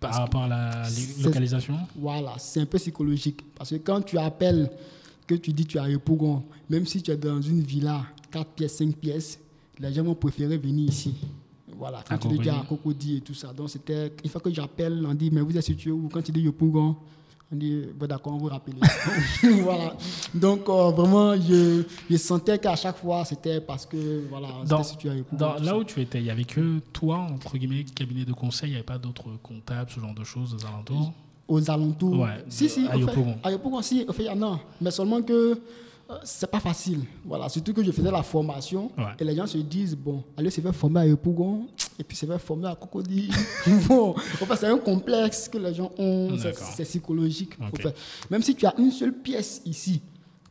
Par 0.00 0.10
Parce 0.10 0.20
rapport 0.20 0.42
à 0.42 0.48
la 0.48 0.82
localisation 1.22 1.76
Voilà, 1.96 2.34
c'est 2.38 2.60
un 2.60 2.66
peu 2.66 2.78
psychologique. 2.78 3.44
Parce 3.56 3.70
que 3.70 3.76
quand 3.76 4.00
tu 4.02 4.16
appelles, 4.16 4.70
que 5.26 5.34
tu 5.34 5.52
dis 5.52 5.66
tu 5.66 5.78
as 5.78 5.88
Yopougon, 5.88 6.44
même 6.70 6.86
si 6.86 7.02
tu 7.02 7.10
es 7.10 7.16
dans 7.16 7.42
une 7.42 7.62
villa, 7.62 8.04
4 8.30 8.50
pièces, 8.52 8.76
5 8.76 8.94
pièces, 8.96 9.40
les 9.78 9.92
gens 9.92 10.04
vont 10.04 10.14
préférer 10.14 10.56
venir 10.56 10.88
ici. 10.88 11.14
Voilà, 11.76 12.02
quand 12.08 12.14
À 12.14 12.18
tu 12.18 12.28
dis 12.28 12.48
es 12.48 12.50
à 12.50 12.54
Cocody. 12.54 12.68
Cocody 12.68 13.16
et 13.16 13.20
tout 13.20 13.34
ça. 13.34 13.52
Donc, 13.52 13.70
c'était, 13.70 14.12
une 14.24 14.30
fois 14.30 14.40
que 14.40 14.52
j'appelle, 14.52 15.04
on 15.06 15.14
dit, 15.14 15.30
mais 15.30 15.40
vous 15.40 15.56
êtes 15.56 15.64
situé 15.64 15.90
où? 15.90 16.08
Quand 16.08 16.22
tu 16.22 16.32
dis 16.32 16.40
Yopougon, 16.40 16.96
on 17.50 17.56
dit, 17.56 17.84
bon, 17.94 18.06
d'accord, 18.06 18.34
on 18.34 18.38
vous 18.38 18.46
rappelle. 18.48 18.74
voilà. 19.62 19.94
Donc, 20.34 20.68
euh, 20.68 20.90
vraiment, 20.90 21.34
je, 21.36 21.82
je 22.10 22.16
sentais 22.18 22.58
qu'à 22.58 22.76
chaque 22.76 22.98
fois, 22.98 23.24
c'était 23.24 23.60
parce 23.60 23.86
que, 23.86 24.24
voilà, 24.28 24.48
Dans- 24.66 24.82
situé 24.82 25.10
à 25.10 25.14
Yopougon. 25.14 25.36
Dans- 25.38 25.54
là 25.62 25.76
où 25.78 25.84
tu 25.84 26.00
étais, 26.00 26.18
il 26.18 26.26
y 26.26 26.30
avait 26.30 26.44
que 26.44 26.80
toi, 26.92 27.18
entre 27.18 27.56
guillemets, 27.56 27.84
cabinet 27.84 28.24
de 28.26 28.32
conseil, 28.34 28.68
il 28.68 28.72
n'y 28.72 28.76
avait 28.76 28.84
pas 28.84 28.98
d'autres 28.98 29.30
comptables, 29.42 29.90
ce 29.90 29.98
genre 30.00 30.14
de 30.14 30.24
choses 30.24 30.54
aux 30.54 30.66
alentours? 30.66 31.12
Aux 31.48 31.70
alentours. 31.70 32.18
Ouais, 32.20 32.44
si, 32.50 32.68
si, 32.68 32.86
à 32.86 32.96
Yopougon. 32.96 33.36
à 33.42 33.50
Yopougon, 33.50 33.80
si, 33.80 34.04
au 34.06 34.12
fait, 34.12 34.24
il 34.24 34.26
y 34.26 34.30
en 34.30 34.42
a. 34.42 34.60
Mais 34.82 34.90
seulement 34.90 35.22
que 35.22 35.32
euh, 36.10 36.14
c'est 36.24 36.50
pas 36.50 36.60
facile. 36.60 37.00
Voilà, 37.24 37.48
surtout 37.48 37.72
que 37.72 37.82
je 37.82 37.90
faisais 37.92 38.10
la 38.10 38.22
formation 38.22 38.90
Ouais. 38.98 39.04
et 39.18 39.24
les 39.24 39.34
gens 39.34 39.46
se 39.46 39.56
disent, 39.58 39.96
bon, 39.96 40.22
allez 40.36 40.50
se 40.50 40.60
faire 40.60 40.74
former 40.74 41.00
à 41.00 41.06
Yopougon 41.06 41.66
et 41.98 42.04
puis 42.04 42.16
se 42.16 42.26
faire 42.26 42.40
former 42.40 42.68
à 42.68 42.74
Cocody. 42.76 43.28
bon, 43.88 44.14
c'est 44.56 44.66
un 44.66 44.78
complexe 44.78 45.48
que 45.48 45.58
les 45.58 45.74
gens 45.74 45.90
ont, 45.98 46.36
c'est 46.38 46.84
psychologique. 46.84 47.54
Même 48.30 48.42
si 48.42 48.54
tu 48.54 48.66
as 48.66 48.74
une 48.78 48.90
seule 48.90 49.14
pièce 49.14 49.60
ici, 49.64 50.00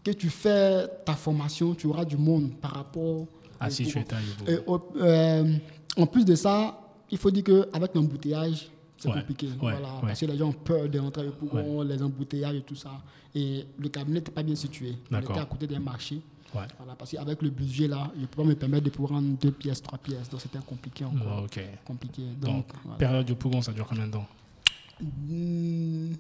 que 0.04 0.12
tu 0.12 0.30
fais 0.30 0.88
ta 1.06 1.14
formation, 1.14 1.74
tu 1.76 1.88
auras 1.88 2.06
du 2.06 2.18
monde 2.18 2.52
par 2.62 2.72
rapport 2.76 3.26
Ah, 3.60 3.70
si 3.70 3.86
tu 3.86 3.98
Yopougon. 4.00 4.46
Et 4.48 4.60
euh, 5.02 5.54
en 5.98 6.06
plus 6.08 6.24
de 6.26 6.36
ça, 6.36 6.80
il 7.12 7.18
faut 7.18 7.32
dire 7.32 7.44
qu'avec 7.44 7.94
l'embouteillage, 7.96 8.70
c'est 8.98 9.10
Ouais, 9.10 9.16
compliqué. 9.20 9.48
ouais, 9.48 9.54
voilà, 9.60 9.78
ouais. 9.78 10.02
Parce 10.08 10.20
que 10.20 10.26
les 10.26 10.38
gens 10.38 10.48
ont 10.50 10.54
peur 10.54 10.90
de 10.90 11.00
rentrer 11.00 11.30
au 11.54 11.84
les 11.84 12.02
embouteillages 12.02 12.56
et 12.56 12.62
tout 12.62 12.76
ça. 12.76 12.92
Et 13.36 13.66
le 13.78 13.90
cabinet 13.90 14.20
n'était 14.20 14.32
pas 14.32 14.44
bien 14.44 14.56
situé. 14.56 14.96
On 15.12 15.20
était 15.20 15.38
à 15.40 15.46
côté 15.46 15.68
d'un 15.68 15.80
marché. 15.80 16.20
Ouais. 16.56 16.62
Voilà, 16.78 16.96
parce 16.96 17.12
qu'avec 17.12 17.42
le 17.42 17.50
budget 17.50 17.88
là, 17.88 18.10
je 18.16 18.22
ne 18.22 18.26
peux 18.26 18.42
pas 18.42 18.48
me 18.48 18.56
permettre 18.56 18.86
de 18.86 18.90
pouvoir 18.90 19.12
rendre 19.20 19.38
deux 19.38 19.52
pièces, 19.52 19.82
trois 19.82 19.98
pièces. 19.98 20.30
Donc 20.30 20.42
c'était 20.42 20.60
compliqué 20.60 21.04
encore. 21.06 21.46
Compliqué. 21.86 22.24
Donc, 22.42 22.52
Donc, 22.56 22.66
voilà. 22.84 22.98
période 22.98 23.26
de 23.26 23.34
Pougon, 23.34 23.62
ça 23.62 23.74
dure 23.74 23.86
combien 23.88 24.08
de 24.08 24.12
temps? 24.14 24.28
Hmm, 25.02 26.14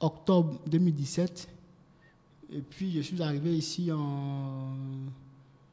octobre 0.00 0.58
2017. 0.66 1.48
Et 2.52 2.60
puis 2.60 2.92
je 2.92 3.00
suis 3.00 3.20
arrivé 3.22 3.56
ici 3.56 3.90
en 3.90 4.72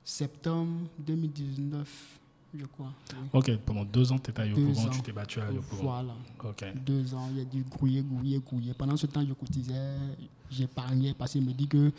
septembre 0.04 0.88
2019, 1.00 2.20
je 2.58 2.66
crois. 2.66 2.92
Oui. 3.12 3.28
Ok, 3.34 3.58
pendant 3.66 3.86
deux 3.86 4.12
ans, 4.12 4.18
tu 4.18 4.32
étais 4.32 4.42
à 4.42 4.46
Yopougon, 4.48 4.90
tu 4.90 5.02
t'es 5.02 5.12
battu 5.12 5.40
à 5.40 5.52
Yopougon. 5.52 5.84
Voilà, 5.84 6.16
Ok. 6.44 6.66
deux 6.84 7.14
ans, 7.14 7.28
il 7.32 7.38
y 7.38 7.42
a 7.42 7.46
du 7.46 7.62
grouiller, 7.64 8.02
grouiller, 8.02 8.40
grouiller. 8.40 8.74
Pendant 8.74 8.98
ce 8.98 9.06
temps, 9.06 9.24
je 9.26 9.34
cotisais, 9.34 9.96
j'épargnais 10.50 11.14
parce 11.14 11.34
qu'il 11.34 11.46
me 11.46 11.54
dit 11.54 11.68
que 11.68 11.92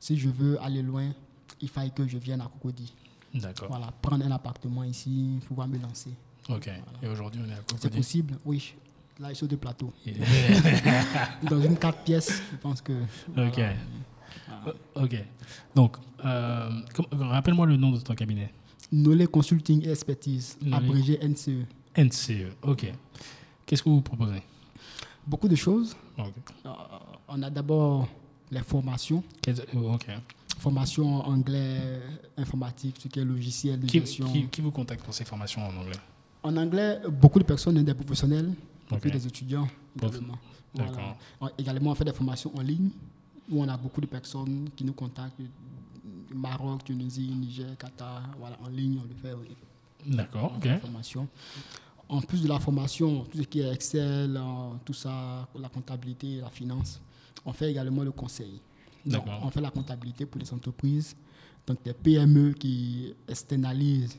si 0.00 0.16
je 0.18 0.28
veux 0.28 0.60
aller 0.62 0.82
loin, 0.82 1.10
il 1.60 1.68
faille 1.68 1.92
que 1.92 2.08
je 2.08 2.18
vienne 2.18 2.40
à 2.40 2.46
Cocody. 2.60 2.92
D'accord. 3.34 3.68
Voilà, 3.68 3.92
prendre 4.02 4.24
un 4.26 4.30
appartement 4.32 4.82
ici, 4.82 5.38
pouvoir 5.46 5.68
me 5.68 5.78
lancer. 5.78 6.10
Ok. 6.48 6.68
Et 7.02 7.06
aujourd'hui, 7.06 7.40
on 7.46 7.48
est 7.48 7.52
à 7.52 7.56
C'est 7.68 7.74
Cocody. 7.82 7.96
possible, 7.98 8.38
oui. 8.44 8.74
Là, 9.20 9.32
sur 9.34 9.46
deux 9.46 9.58
plateaux. 9.58 9.92
Et- 10.06 10.14
Dans 11.48 11.60
une 11.60 11.76
quatre 11.76 12.02
pièces, 12.02 12.42
je 12.50 12.56
pense 12.56 12.80
que. 12.80 12.92
ok. 13.36 13.60
voilà. 14.64 14.74
Ok. 14.96 15.24
Donc, 15.74 15.96
euh, 16.24 16.70
rappelle-moi 17.12 17.66
le 17.66 17.76
nom 17.76 17.92
de 17.92 17.98
ton 18.00 18.14
cabinet. 18.14 18.52
Nolé 18.90 19.26
Consulting 19.26 19.84
et 19.86 19.90
Expertise, 19.90 20.56
Nolé. 20.62 20.74
abrégé 20.74 21.18
NCE. 21.22 21.66
NCE. 21.96 22.52
Ok. 22.62 22.90
Qu'est-ce 23.66 23.82
que 23.82 23.88
vous 23.90 24.00
proposez? 24.00 24.42
Beaucoup 25.26 25.46
de 25.48 25.54
choses. 25.54 25.94
Ok. 26.18 26.32
Euh, 26.66 26.70
on 27.28 27.42
a 27.42 27.50
d'abord 27.50 28.08
les 28.50 28.60
formations. 28.62 29.22
Quels- 29.42 29.64
oh, 29.74 29.94
ok. 29.94 30.06
Formation 30.58 31.16
en 31.20 31.32
anglais, 31.32 32.00
informatique, 32.36 32.96
ce 33.02 33.08
qui 33.08 33.18
est 33.20 33.24
logiciel 33.24 33.80
de 33.80 33.86
Qui, 33.86 34.00
gestion. 34.00 34.30
qui- 34.30 34.46
qui 34.48 34.60
vous 34.60 34.70
contacte 34.70 35.02
pour 35.04 35.14
ces 35.14 35.24
formations 35.24 35.62
en 35.66 35.74
anglais? 35.76 35.96
En 36.42 36.56
anglais, 36.56 37.00
beaucoup 37.10 37.38
de 37.38 37.44
personnes, 37.44 37.82
des 37.82 37.94
professionnels, 37.94 38.52
et 38.90 38.94
Ok. 38.94 39.00
puis 39.00 39.10
des 39.10 39.26
étudiants 39.26 39.68
également. 39.96 40.38
Voilà. 40.74 41.16
On- 41.40 41.48
Également, 41.58 41.90
on 41.90 41.94
fait 41.94 42.04
des 42.04 42.12
formations 42.12 42.52
en 42.56 42.60
ligne 42.60 42.90
où 43.50 43.62
on 43.62 43.68
a 43.68 43.76
beaucoup 43.76 44.00
de 44.00 44.06
personnes 44.06 44.68
qui 44.76 44.84
nous 44.84 44.92
contactent 44.92 45.40
du 45.40 45.48
Maroc, 46.34 46.84
Tunisie, 46.84 47.32
Niger, 47.34 47.76
Qatar, 47.78 48.22
voilà, 48.38 48.56
en 48.64 48.68
ligne, 48.68 49.00
on 49.02 49.08
le 49.08 49.14
fait. 49.14 49.34
oui. 49.34 49.54
D'accord. 50.06 50.52
Ok. 50.56 50.80
formation. 50.80 51.28
En 52.08 52.20
plus 52.22 52.42
de 52.42 52.48
la 52.48 52.58
formation, 52.58 53.24
tout 53.30 53.38
ce 53.38 53.42
qui 53.42 53.60
est 53.60 53.72
Excel, 53.72 54.36
euh, 54.36 54.42
tout 54.84 54.92
ça, 54.94 55.46
la 55.58 55.68
comptabilité, 55.68 56.36
la 56.40 56.48
finance, 56.50 57.00
on 57.44 57.52
fait 57.52 57.70
également 57.70 58.02
le 58.02 58.12
conseil. 58.12 58.60
Donc, 59.04 59.24
on 59.42 59.50
fait 59.50 59.60
la 59.60 59.70
comptabilité 59.70 60.26
pour 60.26 60.40
les 60.40 60.52
entreprises, 60.52 61.16
donc 61.66 61.82
des 61.82 61.92
PME 61.94 62.52
qui 62.52 63.14
externalisent 63.26 64.18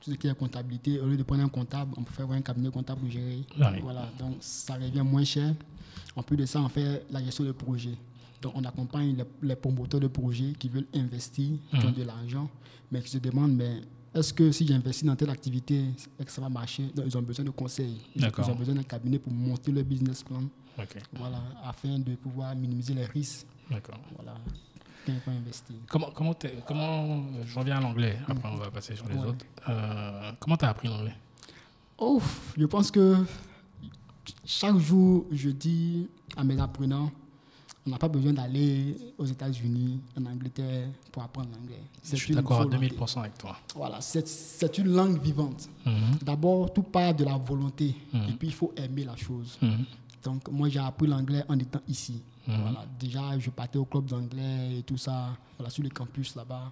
tout 0.00 0.10
ce 0.10 0.16
qui 0.16 0.26
est 0.26 0.34
comptabilité. 0.36 0.98
Au 1.00 1.06
lieu 1.06 1.16
de 1.16 1.22
prendre 1.22 1.42
un 1.44 1.48
comptable, 1.48 1.92
on 1.96 2.02
peut 2.02 2.12
faire 2.12 2.30
un 2.30 2.40
cabinet 2.40 2.70
comptable 2.70 3.00
pour 3.00 3.10
gérer. 3.10 3.44
Ouais. 3.58 3.80
Voilà, 3.82 4.08
donc 4.18 4.36
ça 4.40 4.74
revient 4.74 5.02
moins 5.02 5.24
cher. 5.24 5.54
En 6.16 6.22
plus 6.22 6.36
de 6.36 6.46
ça, 6.46 6.60
on 6.60 6.68
fait 6.68 7.04
la 7.10 7.22
gestion 7.22 7.44
de 7.44 7.52
projet. 7.52 7.94
Donc, 8.42 8.52
on 8.56 8.64
accompagne 8.64 9.16
les, 9.16 9.24
les 9.48 9.56
promoteurs 9.56 10.00
de 10.00 10.08
projets 10.08 10.52
qui 10.58 10.68
veulent 10.68 10.86
investir, 10.94 11.50
qui 11.70 11.76
ont 11.86 11.88
Mhm. 11.90 11.94
de 11.94 12.02
l'argent, 12.02 12.50
mais 12.90 13.00
qui 13.02 13.10
se 13.10 13.18
demandent, 13.18 13.54
mais 13.54 13.80
est-ce 14.16 14.32
que 14.32 14.50
si 14.50 14.66
j'investis 14.66 15.04
dans 15.04 15.14
telle 15.16 15.30
activité, 15.30 15.76
est-ce 16.18 16.24
que 16.26 16.30
ça 16.32 16.40
va 16.40 16.48
marcher? 16.48 16.84
Donc, 16.94 17.04
ils 17.06 17.16
ont 17.16 17.22
besoin 17.22 17.44
de 17.44 17.50
conseils. 17.50 17.98
Ils, 18.14 18.24
ont 18.24 18.54
besoin 18.54 18.74
d'un 18.74 18.82
cabinet 18.82 19.18
pour 19.18 19.32
monter 19.32 19.70
leur 19.72 19.84
business 19.84 20.22
plan, 20.22 20.42
voilà, 21.12 21.42
afin 21.64 21.98
de 21.98 22.14
pouvoir 22.16 22.54
minimiser 22.56 22.94
les 22.94 23.04
risques, 23.06 23.46
D'accord. 23.70 23.98
voilà. 24.16 24.34
Comment, 25.88 26.10
comment, 26.12 26.34
comment 26.66 27.04
euh, 27.04 27.42
je 27.46 27.56
reviens 27.58 27.76
à 27.76 27.80
l'anglais, 27.80 28.18
après 28.26 28.48
on 28.48 28.56
va 28.56 28.70
passer 28.72 28.96
sur 28.96 29.06
les 29.08 29.14
Ouais. 29.14 29.26
autres. 29.28 29.46
Euh, 29.68 30.32
comment 30.40 30.56
tu 30.56 30.64
as 30.64 30.70
appris 30.70 30.88
l'anglais? 30.88 31.14
Oh, 31.98 32.20
je 32.56 32.66
pense 32.66 32.90
que 32.90 33.16
chaque 34.44 34.76
jour, 34.78 35.26
je 35.30 35.50
dis 35.50 36.08
à 36.36 36.42
mes 36.42 36.60
apprenants, 36.60 37.12
on 37.86 37.90
n'a 37.90 37.98
pas 37.98 38.08
besoin 38.08 38.32
d'aller 38.32 38.96
aux 39.16 39.24
États-Unis, 39.24 40.00
en 40.18 40.26
Angleterre, 40.26 40.88
pour 41.12 41.22
apprendre 41.22 41.48
l'anglais. 41.54 41.80
Je 42.02 42.16
suis 42.16 42.34
d'accord 42.34 42.60
à 42.60 42.64
volonté. 42.64 42.88
2000% 42.88 43.20
avec 43.20 43.38
toi. 43.38 43.56
Voilà, 43.74 44.00
c'est- 44.00 44.78
une 44.78 44.88
langue 44.88 45.20
vivante. 45.22 45.68
Mhm. 45.84 46.18
D'abord, 46.22 46.72
tout 46.72 46.82
part 46.82 47.14
de 47.14 47.24
la 47.24 47.36
volonté, 47.36 47.94
Mhm. 48.12 48.22
et 48.28 48.32
puis 48.32 48.48
il 48.48 48.54
faut 48.54 48.72
aimer 48.76 49.04
la 49.04 49.16
chose. 49.16 49.56
Mhm. 49.62 49.84
Donc, 50.24 50.48
moi, 50.50 50.68
j'ai 50.68 50.80
appris 50.80 51.06
l'anglais 51.06 51.44
en 51.48 51.58
étant 51.58 51.80
ici. 51.88 52.20
Voilà, 52.48 52.84
déjà, 53.00 53.36
je 53.40 53.50
partais 53.50 53.78
au 53.78 53.84
club 53.84 54.06
d'anglais 54.06 54.78
et 54.78 54.82
tout 54.84 54.96
ça, 54.96 55.36
voilà, 55.58 55.68
sur 55.70 55.82
le 55.82 55.88
campus 55.90 56.36
là-bas. 56.36 56.70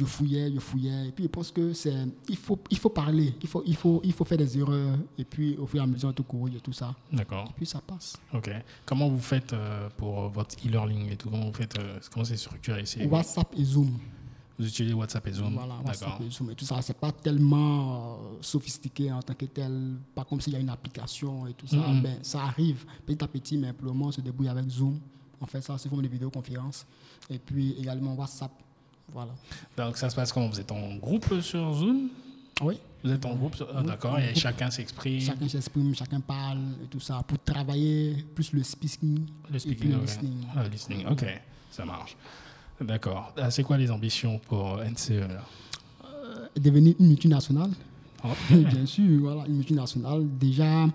Je 0.00 0.06
fouillais, 0.06 0.50
je 0.50 0.60
fouillais. 0.60 1.08
Et 1.08 1.12
puis, 1.12 1.24
je 1.24 1.28
pense 1.28 1.50
que 1.50 1.74
c'est. 1.74 1.92
Il 2.26 2.36
faut, 2.36 2.58
il 2.70 2.78
faut 2.78 2.88
parler, 2.88 3.34
il 3.42 3.48
faut, 3.48 3.62
il, 3.66 3.76
faut, 3.76 4.00
il 4.02 4.14
faut 4.14 4.24
faire 4.24 4.38
des 4.38 4.58
erreurs. 4.58 4.96
Et 5.18 5.24
puis, 5.24 5.58
au 5.58 5.66
fur 5.66 5.80
et 5.80 5.82
à 5.82 5.86
mesure, 5.86 6.14
tout 6.14 6.22
courir 6.22 6.56
et 6.56 6.60
tout 6.60 6.72
ça. 6.72 6.94
D'accord. 7.12 7.48
Et 7.50 7.52
puis, 7.54 7.66
ça 7.66 7.82
passe. 7.86 8.16
Ok. 8.32 8.50
Comment 8.86 9.10
vous 9.10 9.20
faites 9.20 9.52
euh, 9.52 9.90
pour 9.98 10.30
votre 10.30 10.56
e-learning 10.66 11.10
et 11.10 11.16
tout? 11.16 11.28
Comment 11.28 11.44
vous 11.44 11.52
faites 11.52 11.78
euh, 11.78 11.98
Comment 12.10 12.24
c'est 12.24 12.38
structuré? 12.38 12.86
C'est 12.86 13.04
WhatsApp 13.04 13.52
et 13.58 13.64
Zoom. 13.64 13.98
Vous 14.58 14.66
utilisez 14.66 14.94
WhatsApp 14.94 15.26
et 15.26 15.32
Zoom? 15.32 15.52
Voilà, 15.52 15.74
WhatsApp 15.84 16.20
et 16.22 16.30
Zoom 16.30 16.50
et 16.50 16.54
tout 16.54 16.64
ça. 16.64 16.80
C'est 16.80 16.96
pas 16.96 17.12
tellement 17.12 18.14
euh, 18.14 18.16
sophistiqué 18.40 19.12
en 19.12 19.20
tant 19.20 19.34
que 19.34 19.44
tel, 19.44 19.96
pas 20.14 20.24
comme 20.24 20.40
s'il 20.40 20.54
y 20.54 20.56
a 20.56 20.60
une 20.60 20.70
application 20.70 21.46
et 21.46 21.52
tout 21.52 21.66
ça. 21.66 21.76
Mhm. 21.76 22.02
Ben, 22.02 22.18
ça 22.22 22.42
arrive 22.44 22.86
petit 23.04 23.22
à 23.22 23.28
petit, 23.28 23.58
mais 23.58 23.74
pour 23.74 23.84
le 23.86 23.92
moment, 23.92 24.06
on 24.06 24.12
se 24.12 24.22
débrouille 24.22 24.48
avec 24.48 24.66
Zoom. 24.70 24.98
On 25.42 25.46
fait 25.46 25.60
ça 25.60 25.76
sous 25.76 25.90
forme 25.90 26.02
de 26.02 26.08
vidéoconférence. 26.08 26.86
Et 27.28 27.38
puis 27.38 27.72
également 27.78 28.14
WhatsApp. 28.14 28.52
Voilà. 29.12 29.32
Donc 29.76 29.96
ça 29.96 30.08
se 30.10 30.16
passe 30.16 30.32
comment? 30.32 30.48
Vous 30.48 30.60
êtes 30.60 30.72
en 30.72 30.94
groupe 30.96 31.40
sur 31.40 31.72
Zoom? 31.74 32.08
Oui. 32.62 32.78
Vous 33.02 33.10
êtes 33.10 33.24
en 33.24 33.34
groupe 33.34 33.56
sur- 33.56 33.68
ah, 33.74 33.82
D'accord, 33.82 34.18
et 34.18 34.34
chacun 34.34 34.70
s'exprime. 34.70 35.20
Chacun 35.20 35.48
s'exprime, 35.48 35.94
chacun 35.94 36.20
parle 36.20 36.58
et 36.84 36.86
tout 36.86 37.00
ça 37.00 37.22
pour 37.26 37.38
travailler 37.38 38.24
plus 38.34 38.52
le 38.52 38.62
speaking, 38.62 39.20
Le 39.50 39.56
et 39.56 39.58
puis 39.58 39.60
speaking, 39.60 39.90
le 39.92 39.96
ok. 39.96 40.02
listening. 40.02 40.44
Ah, 40.54 40.68
listening, 40.68 41.06
ok, 41.06 41.24
ça 41.70 41.84
marche. 41.86 42.16
D'accord. 42.80 43.32
Ah, 43.38 43.50
c'est 43.50 43.62
quoi 43.62 43.78
les 43.78 43.90
ambitions 43.90 44.38
pour 44.46 44.78
NCE 44.82 45.20
là? 45.28 45.44
Devenir 46.56 46.94
une 46.98 47.08
multinationale. 47.08 47.70
Oh, 48.24 48.28
Bien 48.50 48.84
sûr, 48.84 49.20
voilà, 49.20 49.46
une 49.46 49.56
multinationale. 49.56 50.26
Déjà, 50.38 50.86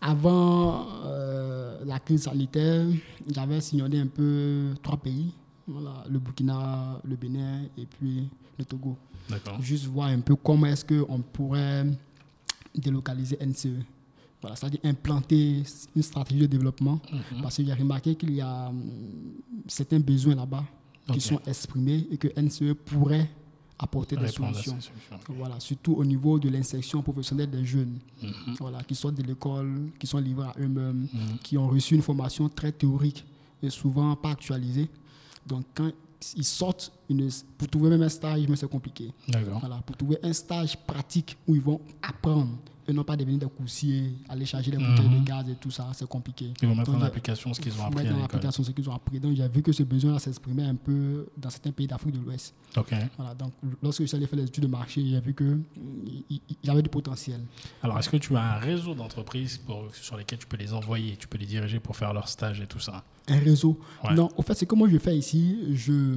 avant 0.00 0.86
euh, 1.04 1.78
la 1.86 1.98
crise 2.00 2.24
sanitaire, 2.24 2.84
j'avais 3.32 3.60
signalé 3.60 4.00
un 4.00 4.06
peu 4.06 4.74
trois 4.82 4.96
pays. 4.98 5.32
Voilà, 5.72 6.04
le 6.10 6.18
Burkina, 6.18 7.00
le 7.04 7.14
Bénin 7.16 7.62
et 7.78 7.86
puis 7.86 8.28
le 8.58 8.64
Togo. 8.64 8.96
Juste 9.60 9.84
voir 9.86 10.08
un 10.08 10.20
peu 10.20 10.34
comment 10.34 10.66
est-ce 10.66 10.84
qu'on 10.84 11.20
pourrait 11.20 11.86
délocaliser 12.74 13.38
NCE. 13.40 13.78
Voilà, 14.40 14.56
c'est-à-dire 14.56 14.80
implanter 14.84 15.62
une 15.94 16.02
stratégie 16.02 16.40
de 16.40 16.46
développement. 16.46 16.98
Mhm. 17.12 17.42
Parce 17.42 17.56
que 17.58 17.64
j'ai 17.64 17.72
remarqué 17.74 18.14
qu'il 18.16 18.32
y 18.34 18.40
a 18.40 18.68
hum, 18.68 18.82
certains 19.68 20.00
besoins 20.00 20.34
là-bas 20.34 20.64
qui 21.12 21.20
sont 21.20 21.40
exprimés 21.46 22.06
et 22.10 22.16
que 22.16 22.28
NCE 22.40 22.74
pourrait 22.74 23.28
apporter 23.78 24.16
des 24.16 24.28
solutions. 24.28 24.76
Voilà, 25.28 25.58
surtout 25.60 25.92
au 25.94 26.04
niveau 26.04 26.38
de 26.38 26.48
l'insertion 26.48 27.00
professionnelle 27.02 27.50
des 27.50 27.64
jeunes, 27.64 27.98
Mhm. 28.22 28.56
voilà, 28.60 28.82
qui 28.82 28.94
sortent 28.94 29.14
de 29.16 29.22
l'école, 29.22 29.90
qui 29.98 30.06
sont 30.06 30.18
livrés 30.18 30.48
à 30.48 30.54
eux-mêmes, 30.58 31.06
Mhm. 31.12 31.38
qui 31.42 31.56
ont 31.58 31.68
reçu 31.68 31.94
une 31.94 32.02
formation 32.02 32.48
très 32.48 32.72
théorique 32.72 33.24
et 33.62 33.70
souvent 33.70 34.14
pas 34.16 34.30
actualisée. 34.30 34.88
Donc, 35.46 35.64
quand 35.74 35.90
ils 36.36 36.44
sortent, 36.44 36.92
une, 37.08 37.28
pour 37.56 37.68
trouver 37.68 37.90
même 37.90 38.02
un 38.02 38.08
stage, 38.08 38.46
mais 38.48 38.56
c'est 38.56 38.68
compliqué. 38.68 39.12
Voilà, 39.60 39.76
pour 39.84 39.96
trouver 39.96 40.18
un 40.22 40.32
stage 40.32 40.76
pratique 40.86 41.36
où 41.46 41.54
ils 41.54 41.62
vont 41.62 41.80
apprendre 42.02 42.56
et 42.90 42.92
non 42.92 43.04
pas 43.04 43.16
devenir 43.16 43.38
des 43.38 43.46
coursiers, 43.46 44.12
aller 44.28 44.44
charger 44.44 44.70
des 44.70 44.76
bouteilles 44.76 45.08
Mhm. 45.08 45.20
de 45.20 45.24
gaz 45.26 45.48
et 45.48 45.54
tout 45.54 45.70
ça, 45.70 45.88
c'est 45.94 46.08
compliqué. 46.08 46.52
Ils 46.60 46.68
vont 46.68 46.74
mettre 46.74 46.90
Donc, 46.90 46.96
en 46.96 47.00
j'ai- 47.00 47.06
application 47.06 47.54
ce 47.54 47.60
qu'ils 47.60 47.72
ont 47.80 47.84
appris 47.86 48.04
dans 48.06 48.18
l'application 48.18 48.62
ce 48.64 48.70
qu'ils 48.72 48.88
ont 48.90 48.94
appris. 48.94 49.18
Donc, 49.20 49.34
j'ai 49.36 49.48
vu 49.48 49.62
que 49.62 49.72
ce 49.72 49.82
besoin-là 49.82 50.18
s'exprimait 50.18 50.64
un 50.64 50.74
peu 50.74 51.26
dans 51.36 51.50
certains 51.50 51.70
pays 51.72 51.86
d'Afrique 51.86 52.14
de 52.14 52.24
l'Ouest. 52.24 52.54
Ok. 52.76 52.92
Voilà, 53.16 53.34
donc, 53.34 53.52
lorsque 53.82 54.02
je 54.02 54.06
suis 54.06 54.16
allé 54.16 54.26
faire 54.26 54.38
les 54.38 54.44
études 54.46 54.64
de 54.64 54.68
marché, 54.68 55.04
j'ai 55.06 55.20
vu 55.20 55.34
qu'il 55.34 55.62
il 56.28 56.40
il 56.62 56.66
y 56.66 56.70
avait 56.70 56.82
du 56.82 56.90
potentiel. 56.90 57.40
Alors, 57.82 57.98
est-ce 57.98 58.08
que 58.10 58.16
tu 58.18 58.36
as 58.36 58.42
un 58.56 58.58
réseau 58.58 58.94
d'entreprises 58.94 59.60
sur 59.92 60.16
lesquelles 60.16 60.38
tu 60.38 60.46
peux 60.46 60.56
les 60.56 60.72
envoyer, 60.72 61.16
tu 61.16 61.26
peux 61.28 61.38
les 61.38 61.46
diriger 61.46 61.80
pour 61.80 61.96
faire 61.96 62.12
leur 62.12 62.28
stage 62.28 62.60
et 62.60 62.66
tout 62.66 62.80
ça? 62.80 63.02
Un 63.28 63.38
réseau? 63.38 63.78
Ouais. 64.04 64.14
Non, 64.14 64.28
au 64.36 64.42
fait, 64.42 64.54
c'est 64.54 64.66
que 64.66 64.74
moi 64.74 64.88
je 64.90 64.98
fais 64.98 65.16
ici, 65.16 65.58
je, 65.72 66.16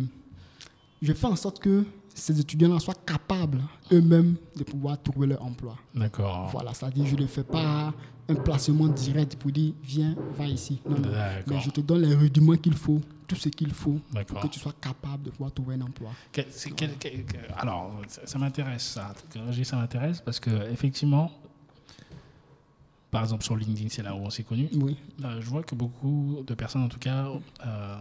je 1.02 1.14
fais 1.14 1.28
en 1.28 1.36
sorte 1.36 1.60
que 1.60 1.86
ces 2.16 2.40
étudiants-là 2.40 2.80
soient 2.80 2.94
capables 3.06 3.62
eux-mêmes 3.92 4.36
de 4.56 4.64
pouvoir 4.64 5.02
trouver 5.02 5.28
leur 5.28 5.44
emploi. 5.44 5.76
D'accord. 5.96 6.50
Voilà, 6.52 6.74
c'est-à-dire 6.74 7.06
je 7.06 7.16
ne 7.16 7.26
fais 7.28 7.44
pas 7.44 7.94
un 8.30 8.36
placement 8.36 8.88
direct 8.88 9.36
pour 9.36 9.52
dire 9.52 9.74
viens, 9.84 10.16
va 10.38 10.46
ici. 10.48 10.80
Non, 10.90 10.98
non. 10.98 11.10
Mais 11.48 11.60
je 11.60 11.70
te 11.72 11.82
donne 11.82 12.02
les 12.04 12.16
rudiments 12.16 12.56
qu'il 12.56 12.76
faut, 12.76 13.02
tout 13.28 13.36
ce 13.36 13.50
qu'il 13.50 13.72
faut 13.74 14.00
pour 14.28 14.40
que 14.42 14.48
tu 14.48 14.60
sois 14.60 14.74
capable 14.80 15.24
de 15.24 15.30
pouvoir 15.32 15.52
trouver 15.52 15.76
un 15.76 15.82
emploi. 15.82 16.12
Quel- 16.32 16.48
c'est 16.50 16.72
quel- 16.72 16.96
quel- 17.00 17.26
quel- 17.26 17.54
alors, 17.58 17.92
ça, 18.08 18.22
ça 18.26 18.38
m'intéresse 18.40 18.84
ça. 18.84 19.14
Ça 19.64 19.76
m'intéresse 19.76 20.22
parce 20.22 20.40
que 20.40 20.50
effectivement, 20.72 21.32
par 23.12 23.24
exemple 23.24 23.44
sur 23.44 23.56
LinkedIn, 23.56 23.90
c'est 23.90 24.04
là 24.04 24.16
où 24.16 24.20
on 24.20 24.30
s'est 24.30 24.44
connus. 24.44 24.70
Oui, 24.74 24.98
Euh, 25.24 25.40
je 25.42 25.50
vois 25.50 25.64
que 25.64 25.76
beaucoup 25.76 26.44
de 26.46 26.54
personnes, 26.54 26.84
en 26.84 26.90
tout 26.90 27.00
cas, 27.00 27.28
euh, 27.66 27.98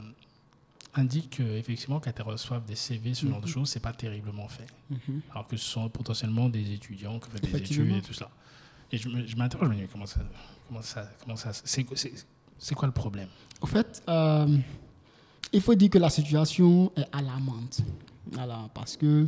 indiquent 0.94 1.38
que, 1.38 1.42
effectivement 1.42 2.00
quand 2.00 2.12
elles 2.14 2.22
reçoivent 2.26 2.64
des 2.66 2.76
CV, 2.76 3.14
ce 3.14 3.26
genre 3.26 3.40
de 3.40 3.46
choses, 3.46 3.68
c'est 3.70 3.80
pas 3.80 3.92
terriblement 3.92 4.48
fait. 4.48 4.66
Mhm. 4.90 5.20
Alors 5.30 5.46
que 5.46 5.56
ce 5.56 5.64
sont 5.64 5.88
potentiellement 5.88 6.48
des 6.48 6.72
étudiants 6.72 7.18
qui 7.18 7.30
font 7.30 7.38
des 7.38 7.56
études 7.56 7.92
et 7.96 8.02
tout 8.02 8.12
ça. 8.14 8.30
Et 8.90 8.98
je 8.98 9.36
m'interroge, 9.36 9.68
je 9.70 9.74
me 9.74 9.80
dis, 9.80 9.88
comment 9.90 10.04
ça, 10.06 10.20
comment 10.68 10.82
ça, 10.82 11.10
comment 11.22 11.36
ça, 11.36 11.50
c'est 11.64 12.74
quoi 12.74 12.86
le 12.86 12.92
problème? 12.92 13.28
Au 13.60 13.66
fait, 13.66 14.02
euh, 14.08 14.58
il 15.52 15.60
faut 15.62 15.74
dire 15.74 15.88
que 15.90 15.98
la 15.98 16.10
situation 16.10 16.92
est 16.96 17.06
alarmante. 17.12 17.80
Voilà, 18.32 18.68
parce 18.74 18.96
que 18.96 19.26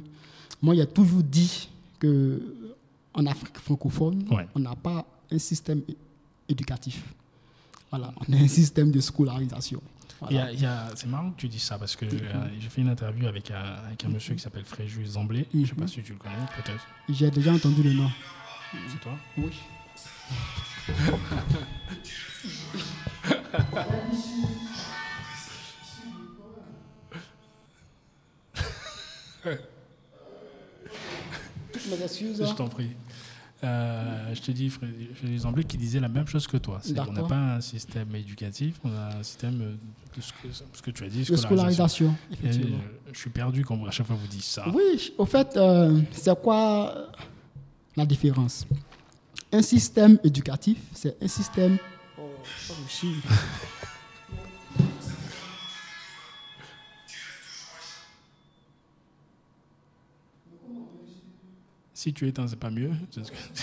moi, 0.61 0.74
il 0.74 0.81
a 0.83 0.87
toujours 0.87 1.22
dit 1.22 1.68
que 1.98 2.42
en 3.14 3.24
Afrique 3.27 3.57
francophone, 3.59 4.24
Ouais. 4.31 4.46
on 4.55 4.59
n'a 4.61 4.74
pas 4.77 5.07
un 5.31 5.38
système 5.38 5.83
éducatif. 6.48 7.03
Voilà, 7.90 8.12
on 8.29 8.33
a 8.33 8.37
un 8.37 8.48
système 8.48 8.90
de 8.90 9.00
scolarisation. 9.00 9.81
Voilà. 10.31 10.89
C'est 10.95 11.07
marrant 11.07 11.31
que 11.31 11.41
tu 11.41 11.49
dis 11.49 11.59
ça 11.59 11.79
parce 11.79 11.97
que 11.97 12.07
euh, 12.07 12.49
j'ai 12.59 12.69
fait 12.69 12.81
une 12.81 12.89
interview 12.89 13.27
avec 13.27 13.51
un, 13.51 13.57
avec 13.87 14.05
un 14.05 14.09
monsieur 14.09 14.35
qui 14.35 14.41
s'appelle 14.43 14.65
Fréjus 14.65 15.07
Zamblé. 15.07 15.47
Je 15.53 15.59
ne 15.59 15.67
sais 15.67 15.75
pas 15.75 15.83
Mhm. 15.83 15.89
si 15.89 16.03
tu 16.03 16.13
le 16.13 16.19
connais, 16.19 16.35
peut-être. 16.57 16.87
J'ai 17.09 17.31
déjà 17.31 17.53
entendu 17.53 17.83
le 17.83 17.93
nom. 17.93 18.11
C'est 18.89 19.01
toi? 19.01 19.13
Oui. 19.39 19.53
Je 31.85 32.55
t'en 32.55 32.69
prie. 32.69 32.91
Euh, 33.62 34.35
je 34.35 34.40
te 34.43 34.51
dis, 34.51 34.69
Fré- 34.69 34.88
Fréjus 35.14 35.38
Zamblé 35.38 35.64
qui 35.64 35.79
disait 35.79 36.01
la 36.01 36.09
même 36.09 36.27
chose 36.27 36.47
que 36.47 36.57
toi. 36.59 36.81
C'est- 36.83 36.99
On 36.99 37.12
n'a 37.12 37.23
pas 37.23 37.55
un 37.57 37.61
système 37.61 38.14
éducatif, 38.14 38.75
on 38.85 38.90
a 38.93 39.17
un 39.17 39.23
système 39.23 39.61
euh, 39.62 39.75
de 40.17 40.21
ce 40.21 40.33
que, 40.33 40.49
ce 40.73 40.83
que 40.83 40.90
tu 40.90 41.05
as 41.05 41.09
dit, 41.09 41.21
De 41.21 41.25
scolarisation. 41.37 41.47
scolarisation, 42.12 42.14
Et, 42.31 42.35
effectivement. 42.35 42.77
euh, 42.79 43.11
je 43.12 43.19
suis 43.19 43.31
perdu 43.31 43.64
quand 43.64 43.83
à 43.87 43.90
chaque 43.90 44.07
fois 44.07 44.17
vous 44.17 44.27
dites 44.27 44.43
ça. 44.45 44.69
Oui, 44.75 45.12
au 45.17 45.25
fait, 45.25 45.57
euh, 45.57 45.99
c'est 46.11 46.38
quoi 46.43 46.95
la 47.97 48.05
différence? 48.05 48.67
Un 49.53 49.62
système 49.62 50.19
éducatif, 50.25 50.79
c'est 50.93 51.17
un 51.23 51.29
système. 51.29 51.79
Oh, 52.19 52.23
oh, 52.71 52.73
Si 62.05 62.12
tu 62.12 62.29
éteins, 62.29 62.47
c'est 62.47 62.57
pas 62.57 62.69
mieux. 62.69 62.90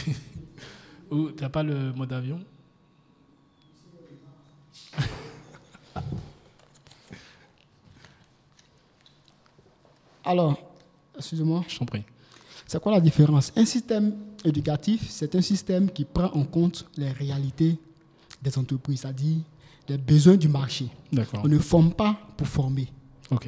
Ou 1.12 1.30
t'as 1.30 1.50
pas 1.50 1.62
le 1.62 1.94
mode 1.94 2.12
avion 2.12 2.40
Alors, 10.26 10.58
excusez-moi, 11.16 11.64
Je 11.68 11.78
t'en 11.78 11.86
prie. 11.86 12.04
c'est 12.66 12.82
quoi 12.82 12.94
la 12.94 13.00
différence? 13.00 13.54
Un 13.56 13.66
système 13.66 14.16
éducatif, 14.44 15.06
c'est 15.08 15.36
un 15.36 15.42
système 15.42 15.92
qui 15.92 16.04
prend 16.04 16.32
en 16.34 16.44
compte 16.44 16.88
les 16.98 17.12
réalités 17.12 17.78
des 18.42 18.58
entreprises, 18.58 19.02
c'est-à-dire 19.02 19.38
les 19.88 20.00
besoins 20.00 20.38
du 20.38 20.48
marché. 20.48 20.88
On 21.44 21.48
ne 21.48 21.60
forme 21.60 21.94
pas 21.94 22.20
pour 22.36 22.48
former. 22.48 22.88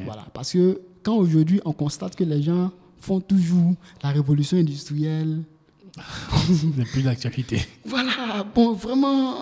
Voilà, 0.06 0.28
parce 0.36 0.54
que 0.54 0.80
quand 1.02 1.16
aujourd'hui 1.16 1.62
on 1.66 1.74
constate 1.74 2.16
que 2.16 2.24
les 2.24 2.44
gens 2.44 2.72
font 3.04 3.20
toujours 3.20 3.74
la 4.02 4.10
révolution 4.10 4.58
industrielle, 4.58 5.44
a 5.98 6.86
plus 6.92 7.04
d'actualité. 7.04 7.62
Voilà, 7.86 8.44
bon, 8.56 8.74
vraiment, 8.74 9.36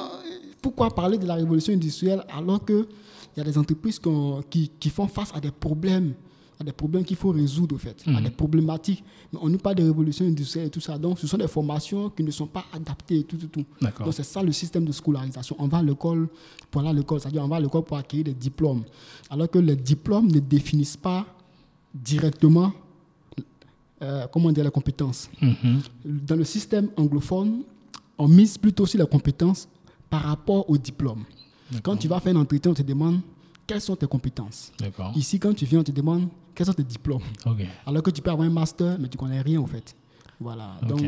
pourquoi 0.62 0.90
parler 0.90 1.18
de 1.18 1.26
la 1.26 1.36
révolution 1.36 1.74
industrielle 1.74 2.24
alors 2.36 2.66
qu'il 2.66 2.86
y 3.38 3.40
a 3.40 3.44
des 3.44 3.58
entreprises 3.58 4.00
qui, 4.50 4.72
qui 4.80 4.90
font 4.90 5.08
face 5.08 5.32
à 5.34 5.40
des 5.40 5.52
problèmes, 5.52 6.14
à 6.60 6.64
des 6.64 6.72
problèmes 6.74 7.04
qu'il 7.06 7.16
faut 7.18 7.30
résoudre, 7.32 7.76
au 7.76 7.78
fait, 7.78 8.04
à 8.08 8.12
Mhm. 8.12 8.24
des 8.24 8.30
problématiques. 8.32 9.04
Mais 9.32 9.40
on 9.42 9.48
nous 9.50 9.58
parle 9.60 9.76
de 9.76 9.84
révolution 9.84 10.26
industrielle 10.26 10.68
et 10.68 10.70
tout 10.72 10.82
ça. 10.82 10.98
Donc, 10.98 11.20
ce 11.20 11.26
sont 11.28 11.38
des 11.38 11.48
formations 11.48 12.10
qui 12.10 12.24
ne 12.24 12.32
sont 12.32 12.48
pas 12.48 12.66
adaptées 12.74 13.20
et 13.20 13.24
tout, 13.24 13.38
tout, 13.38 13.48
tout. 13.48 13.66
Donc, 14.04 14.14
c'est 14.14 14.24
ça 14.24 14.42
le 14.44 14.52
système 14.52 14.86
de 14.86 14.92
scolarisation. 14.92 15.56
On 15.60 15.68
va 15.68 15.78
à 15.78 15.84
l'école 15.84 16.28
pour 16.70 16.82
aller 16.82 16.90
à 16.90 16.94
l'école, 16.94 17.20
c'est-à-dire 17.22 17.44
on 17.44 17.48
va 17.48 17.56
à 17.58 17.60
l'école 17.62 17.84
pour 17.84 17.98
acquérir 17.98 18.26
des 18.26 18.34
diplômes. 18.34 18.84
Alors 19.30 19.50
que 19.50 19.60
les 19.60 19.76
diplômes 19.76 20.28
ne 20.32 20.40
définissent 20.40 20.98
pas 20.98 21.26
directement, 21.94 22.74
euh, 24.02 24.28
comment 24.32 24.52
dire, 24.52 24.64
les 24.64 24.72
compétences 24.72 25.30
Mhm. 25.42 25.82
dans 26.28 26.36
le 26.36 26.44
système 26.44 26.90
anglophone, 26.98 27.64
on 28.18 28.28
mise 28.28 28.58
plutôt 28.58 28.86
sur 28.86 29.00
les 29.00 29.08
compétences 29.08 29.68
par 30.10 30.24
rapport 30.24 30.70
au 30.70 30.78
diplôme. 30.78 31.24
Quand 31.84 31.96
tu 31.98 32.08
vas 32.08 32.20
faire 32.20 32.36
un 32.36 32.42
entretien, 32.42 32.72
on 32.72 32.74
te 32.76 32.82
demande 32.82 33.20
quelles 33.66 33.80
sont 33.82 33.96
tes 33.96 34.08
compétences. 34.08 34.72
Ici, 35.16 35.40
quand 35.40 35.54
tu 35.54 35.66
viens, 35.66 35.80
on 35.80 35.84
te 35.84 35.92
demande 35.92 36.28
quels 36.54 36.66
sont 36.66 36.74
tes 36.74 36.84
diplômes. 36.84 37.22
Alors 37.86 38.04
que 38.04 38.12
tu 38.12 38.22
peux 38.22 38.30
avoir 38.30 38.48
un 38.48 38.52
master, 38.52 38.98
mais 39.00 39.08
tu 39.08 39.18
connais 39.18 39.42
rien 39.42 39.60
en 39.62 39.68
fait. 39.68 39.96
Voilà. 40.40 40.80
Donc, 40.88 41.02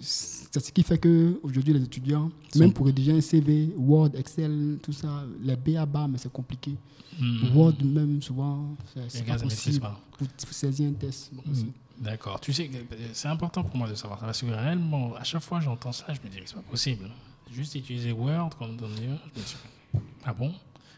c'est 0.00 0.60
ce 0.60 0.72
qui 0.72 0.82
fait 0.82 0.98
que 0.98 1.38
aujourd'hui 1.42 1.72
les 1.72 1.82
étudiants, 1.84 2.30
même 2.56 2.72
pour 2.72 2.86
rédiger 2.86 3.12
un 3.12 3.20
CV, 3.20 3.72
Word, 3.78 4.10
Excel, 4.16 4.78
tout 4.82 4.92
ça, 4.92 5.24
les 5.42 5.54
BABA, 5.56 6.08
mais 6.08 6.18
c'est 6.18 6.32
compliqué. 6.32 6.74
Mhm. 7.18 7.56
Word, 7.56 7.74
même, 7.84 8.20
souvent, 8.20 8.74
c'est- 9.08 9.24
pas 9.24 9.38
possible. 9.38 9.86
Pour, 10.18 10.28
saisir 10.50 10.88
un 10.90 10.92
test. 10.94 11.30
D'accord. 12.02 12.40
Tu 12.40 12.52
sais, 12.52 12.68
c'est 13.12 13.28
important 13.28 13.62
pour 13.62 13.76
moi 13.76 13.88
de 13.88 13.94
savoir 13.94 14.18
ça 14.20 14.26
parce 14.26 14.40
que 14.42 14.46
réellement, 14.46 15.14
à 15.14 15.22
chaque 15.24 15.42
fois 15.42 15.58
que 15.58 15.64
j'entends 15.64 15.92
ça, 15.92 16.06
je 16.12 16.20
me 16.20 16.28
dis 16.28 16.38
mais 16.40 16.46
c'est 16.46 16.54
pas 16.56 16.60
possible. 16.62 17.08
Juste 17.50 17.74
utiliser 17.76 18.12
Word 18.12 18.50
comme 18.58 18.76
dans 18.76 18.88
le 18.88 18.94
je 18.96 19.00
me 19.02 19.44
dis, 19.44 19.56
ah 20.24 20.34
bon? 20.34 20.52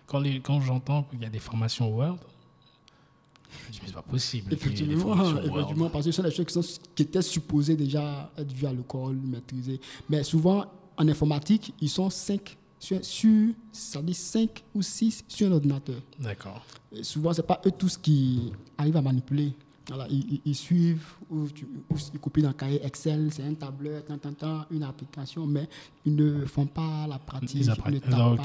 Quand, 0.07 0.19
les- 0.21 0.41
quand 0.41 0.61
j'entends 0.61 1.03
qu'il 1.05 1.21
y 1.21 1.25
a 1.27 1.29
des 1.31 1.39
formations 1.41 1.89
Word, 1.95 2.17
je 3.51 3.67
me 3.69 3.73
dis 3.73 3.79
mais 3.83 3.89
c'est 3.89 3.95
pas 3.95 4.03
possible. 4.03 4.53
Effectivement, 4.55 5.15
effectivement, 5.41 5.91
parce 5.91 6.07
que 6.07 6.11
ce 6.13 6.17
sont 6.17 6.23
des 6.29 6.31
choses 6.35 6.47
qui, 6.47 6.53
sont- 6.55 6.81
qui 6.95 7.03
étaient 7.03 7.23
supposées 7.23 7.77
déjà 7.77 8.31
être 8.39 8.53
vues 8.53 8.67
à 8.67 8.73
l'école, 8.73 9.17
maîtrisées. 9.17 9.81
Mais 10.09 10.23
souvent, 10.23 10.65
en 10.97 11.09
informatique, 11.09 11.75
ils 11.81 11.89
sont 11.91 12.09
5 12.09 12.57
sur, 12.79 13.05
sur 13.05 13.53
ça 13.73 14.01
dit 14.03 14.15
5 14.15 14.63
ou 14.75 14.81
6 14.83 15.25
sur 15.29 15.49
un 15.49 15.53
ordinateur. 15.53 15.97
D'accord. 16.19 16.65
Et 16.93 17.03
souvent, 17.03 17.33
ce 17.33 17.41
n'est 17.41 17.47
pas 17.47 17.61
eux 17.67 17.71
tous 17.73 17.97
qui 17.97 18.53
arrivent 18.79 18.97
à 18.97 19.03
manipuler. 19.03 19.53
Voilà, 19.89 20.07
ils, 20.09 20.55
suivent 20.55 21.05
ou, 21.31 21.47
ils 22.15 22.19
copient 22.19 22.43
dans 22.45 22.49
le 22.51 22.55
cahier 22.55 22.85
Excel, 22.85 23.29
c'est 23.31 23.43
un 23.43 23.53
tableur, 23.55 24.03
tant, 24.05 24.17
tant, 24.17 24.33
tant, 24.33 24.65
une 24.71 24.83
application, 24.83 25.47
mais 25.47 25.69
ils 26.07 26.15
ne 26.15 26.47
font 26.47 26.67
pas 26.67 27.07
la 27.07 27.19
pratique, 27.19 27.61
Ils 27.61 27.69
ne 27.69 27.75
tapent 27.99 28.11
pas, 28.11 28.37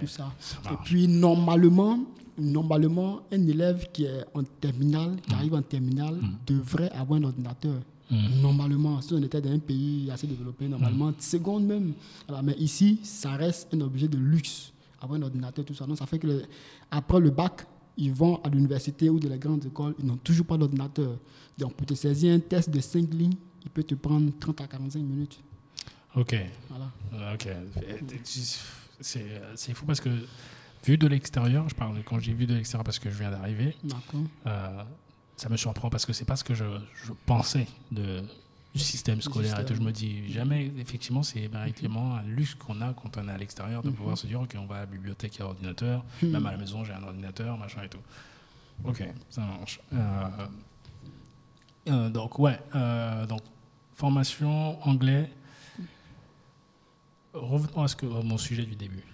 tout 0.00 0.06
ça. 0.08 0.32
Ça 0.40 0.58
Et 0.72 0.76
puis, 0.84 1.06
normalement, 1.06 2.00
normalement, 2.36 3.20
un 3.30 3.46
élève 3.46 3.88
qui 3.92 4.04
est 4.04 4.24
en 4.34 4.42
terminale, 4.42 5.16
qui 5.26 5.34
arrive 5.34 5.54
en 5.54 5.62
terminale, 5.62 6.18
devrait 6.46 6.90
avoir 6.90 7.20
un 7.20 7.24
ordinateur. 7.24 7.76
Mm. 8.10 8.40
Normalement, 8.40 9.00
si 9.00 9.14
on 9.14 9.22
était 9.22 9.40
dans 9.40 9.52
un 9.52 9.58
pays 9.60 10.10
assez 10.10 10.26
développé, 10.26 10.66
normalement, 10.66 11.12
seconde 11.20 11.66
même. 11.66 11.92
Voilà, 12.26 12.42
mais 12.42 12.54
ici, 12.58 12.98
ça 13.04 13.32
reste 13.36 13.72
un 13.72 13.80
objet 13.82 14.08
de 14.08 14.18
luxe, 14.18 14.72
avoir 15.00 15.20
un 15.20 15.22
ordinateur, 15.22 15.64
tout 15.64 15.74
ça. 15.74 15.86
Donc, 15.86 15.98
ça 15.98 16.06
fait 16.06 16.18
que 16.18 16.26
le- 16.26 16.42
après 16.90 17.20
le 17.20 17.30
bac, 17.30 17.64
ils 18.00 18.12
vont 18.12 18.40
à 18.42 18.48
l'université 18.48 19.08
ou 19.10 19.20
dans 19.20 19.28
les 19.28 19.38
grandes 19.38 19.64
écoles, 19.66 19.94
ils 19.98 20.06
n'ont 20.06 20.16
toujours 20.16 20.46
pas 20.46 20.56
d'ordinateur. 20.56 21.16
Donc, 21.58 21.74
pour 21.74 21.86
te 21.86 21.94
saisir 21.94 22.34
un 22.34 22.40
test 22.40 22.70
de 22.70 22.80
5 22.80 23.12
lignes, 23.12 23.36
il 23.62 23.70
peut 23.70 23.82
te 23.84 23.94
prendre 23.94 24.32
30 24.40 24.60
à 24.62 24.66
45 24.66 24.98
minutes. 25.00 25.38
Ok. 26.16 26.34
Voilà. 26.68 26.90
Euh, 27.14 27.34
Ok. 27.34 27.48
C'est 29.00 29.74
fou 29.74 29.86
parce 29.86 30.00
que 30.00 30.10
vu 30.84 30.98
de 30.98 31.06
l'extérieur, 31.06 31.68
je 31.68 31.74
parle 31.74 32.02
quand 32.04 32.18
j'ai 32.18 32.32
vu 32.32 32.46
de 32.46 32.54
l'extérieur 32.54 32.84
parce 32.84 32.98
que 32.98 33.10
je 33.10 33.18
viens 33.18 33.30
d'arriver, 33.30 33.76
euh, 34.46 34.82
ça 35.36 35.48
me 35.48 35.56
surprend 35.56 35.90
parce 35.90 36.06
que 36.06 36.12
c'est 36.12 36.24
pas 36.24 36.36
ce 36.36 36.44
que 36.44 36.54
je, 36.54 36.64
je 37.04 37.12
pensais 37.26 37.66
de, 37.92 38.22
du 38.74 38.80
système 38.80 39.20
scolaire. 39.20 39.58
Et 39.60 39.64
que 39.64 39.74
je 39.74 39.80
me 39.80 39.90
dis 39.92 40.30
jamais, 40.32 40.70
effectivement, 40.78 41.22
c'est 41.22 41.46
véritablement 41.48 42.16
un 42.16 42.22
luxe 42.22 42.54
qu'on 42.54 42.80
a 42.80 42.92
quand 42.94 43.16
on 43.16 43.28
est 43.28 43.32
à 43.32 43.36
l'extérieur 43.38 43.82
de 43.82 43.90
pouvoir 43.90 44.16
se 44.16 44.26
dire, 44.26 44.40
ok, 44.40 44.56
on 44.58 44.66
va 44.66 44.76
à 44.76 44.80
la 44.80 44.86
bibliothèque, 44.86 45.36
il 45.36 45.38
y 45.40 45.42
a 45.42 45.46
ordinateur, 45.46 46.04
même 46.22 46.46
à 46.46 46.52
la 46.52 46.56
maison, 46.58 46.84
j'ai 46.84 46.92
un 46.92 47.02
ordinateur, 47.02 47.56
machin 47.58 47.82
et 47.82 47.88
tout. 47.88 47.98
Ok, 48.84 49.04
ça 49.28 49.42
marche. 49.42 49.80
Euh, 49.92 50.46
euh, 51.88 52.08
donc, 52.10 52.38
ouais, 52.38 52.58
euh, 52.74 53.26
donc, 53.26 53.40
formation 53.94 54.80
anglais. 54.88 55.30
Revenons 57.32 57.82
à, 57.82 57.88
ce 57.88 57.94
que, 57.96 58.06
mon 58.06 58.38
sujet 58.38 58.64
du 58.64 58.74
début. 58.74 59.04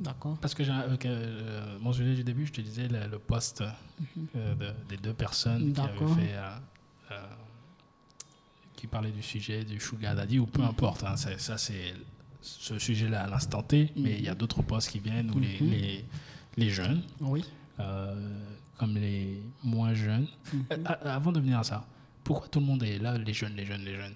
D'accord. 0.00 0.36
Parce 0.40 0.54
que 0.54 0.62
euh, 0.66 1.78
mon 1.80 1.92
sujet 1.92 2.14
du 2.14 2.24
début, 2.24 2.44
je 2.46 2.52
te 2.52 2.60
disais 2.60 2.88
le, 2.88 3.06
le 3.08 3.18
poste 3.18 3.62
euh, 4.36 4.54
de- 4.54 4.74
des 4.88 4.96
deux 4.96 5.14
personnes 5.14 5.72
qui 5.72 5.80
avaient 5.80 6.14
fait, 6.14 6.34
euh, 6.34 7.16
qui 8.86 8.90
parlaient 8.92 9.10
du 9.10 9.22
sujet 9.22 9.64
du 9.64 9.80
sugar 9.80 10.14
daddy 10.14 10.38
ou 10.38 10.46
peu 10.46 10.62
importe. 10.62 11.02
hein, 11.04 11.16
ça 11.16 11.58
c'est 11.58 11.94
ce 12.40 12.78
sujet-là 12.78 13.24
à 13.24 13.26
l'instant 13.28 13.62
T, 13.62 13.90
mais 13.96 14.12
il 14.18 14.24
y 14.24 14.28
a 14.28 14.34
d'autres 14.34 14.62
postes 14.62 14.90
qui 14.90 15.00
viennent 15.00 15.30
où 15.32 15.40
les, 15.40 15.58
les, 15.58 16.04
les 16.56 16.70
jeunes, 16.70 17.02
Oui. 17.20 17.44
euh, 17.80 18.14
comme 18.78 18.94
les 18.94 19.42
moins 19.64 19.94
jeunes. 19.94 20.26
Euh, 20.70 20.76
a- 20.84 21.14
avant 21.16 21.32
de 21.32 21.40
venir 21.40 21.58
à 21.58 21.64
ça, 21.64 21.84
pourquoi 22.22 22.46
tout 22.48 22.60
le 22.60 22.66
monde 22.66 22.82
est 22.84 22.98
là, 22.98 23.18
les 23.18 23.32
jeunes, 23.34 23.54
les 23.56 23.66
jeunes, 23.66 23.82
les 23.84 23.96
jeunes? 23.96 24.14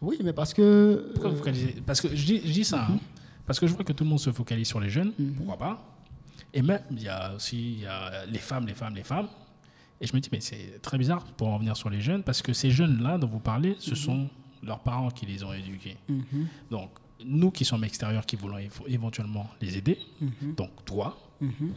Oui, 0.00 0.18
mais 0.24 0.32
parce 0.32 0.52
que. 0.52 1.10
pourquoi 1.14 1.30
vous 1.30 1.36
euh, 1.36 1.38
focalisez 1.38 1.76
Parce 1.86 2.00
que 2.00 2.08
je 2.14 2.24
dis, 2.26 2.40
je 2.44 2.52
dis 2.52 2.64
ça, 2.64 2.86
hein, 2.90 2.98
parce 3.46 3.60
que 3.60 3.66
je 3.68 3.74
vois 3.74 3.84
que 3.84 3.92
tout 3.92 4.02
le 4.02 4.10
monde 4.10 4.18
se 4.20 4.32
focalise 4.32 4.66
sur 4.66 4.80
les 4.80 4.90
jeunes, 4.90 5.12
pourquoi 5.36 5.56
pas? 5.58 5.88
Et 6.52 6.60
même, 6.62 6.80
il 6.90 7.02
y 7.02 7.08
a 7.08 7.34
aussi 7.34 7.74
y 7.80 7.86
a 7.86 8.26
les 8.26 8.38
femmes, 8.40 8.66
les 8.66 8.74
femmes, 8.74 8.94
les 8.96 9.04
femmes. 9.04 9.28
Et 10.02 10.06
je 10.06 10.14
me 10.14 10.20
dis, 10.20 10.28
mais 10.32 10.40
c'est 10.40 10.82
très 10.82 10.98
bizarre 10.98 11.24
pour 11.24 11.46
en 11.46 11.54
revenir 11.54 11.76
sur 11.76 11.88
les 11.88 12.00
jeunes, 12.00 12.24
parce 12.24 12.42
que 12.42 12.52
ces 12.52 12.72
jeunes-là 12.72 13.18
dont 13.18 13.28
vous 13.28 13.38
parlez, 13.38 13.76
ce 13.78 13.94
sont 13.94 14.28
leurs 14.64 14.80
parents 14.80 15.10
qui 15.10 15.26
les 15.26 15.44
ont 15.44 15.52
éduqués. 15.52 15.96
mhm, 16.08 16.48
Donc, 16.70 16.90
nous 17.24 17.52
qui 17.52 17.64
sommes 17.64 17.84
extérieurs, 17.84 18.26
qui 18.26 18.34
voulons 18.34 18.58
éventuellement 18.88 19.48
les 19.60 19.78
aider, 19.78 19.98
mhm, 20.20 20.54
donc 20.56 20.84
toi, 20.84 21.16
mhm. 21.40 21.72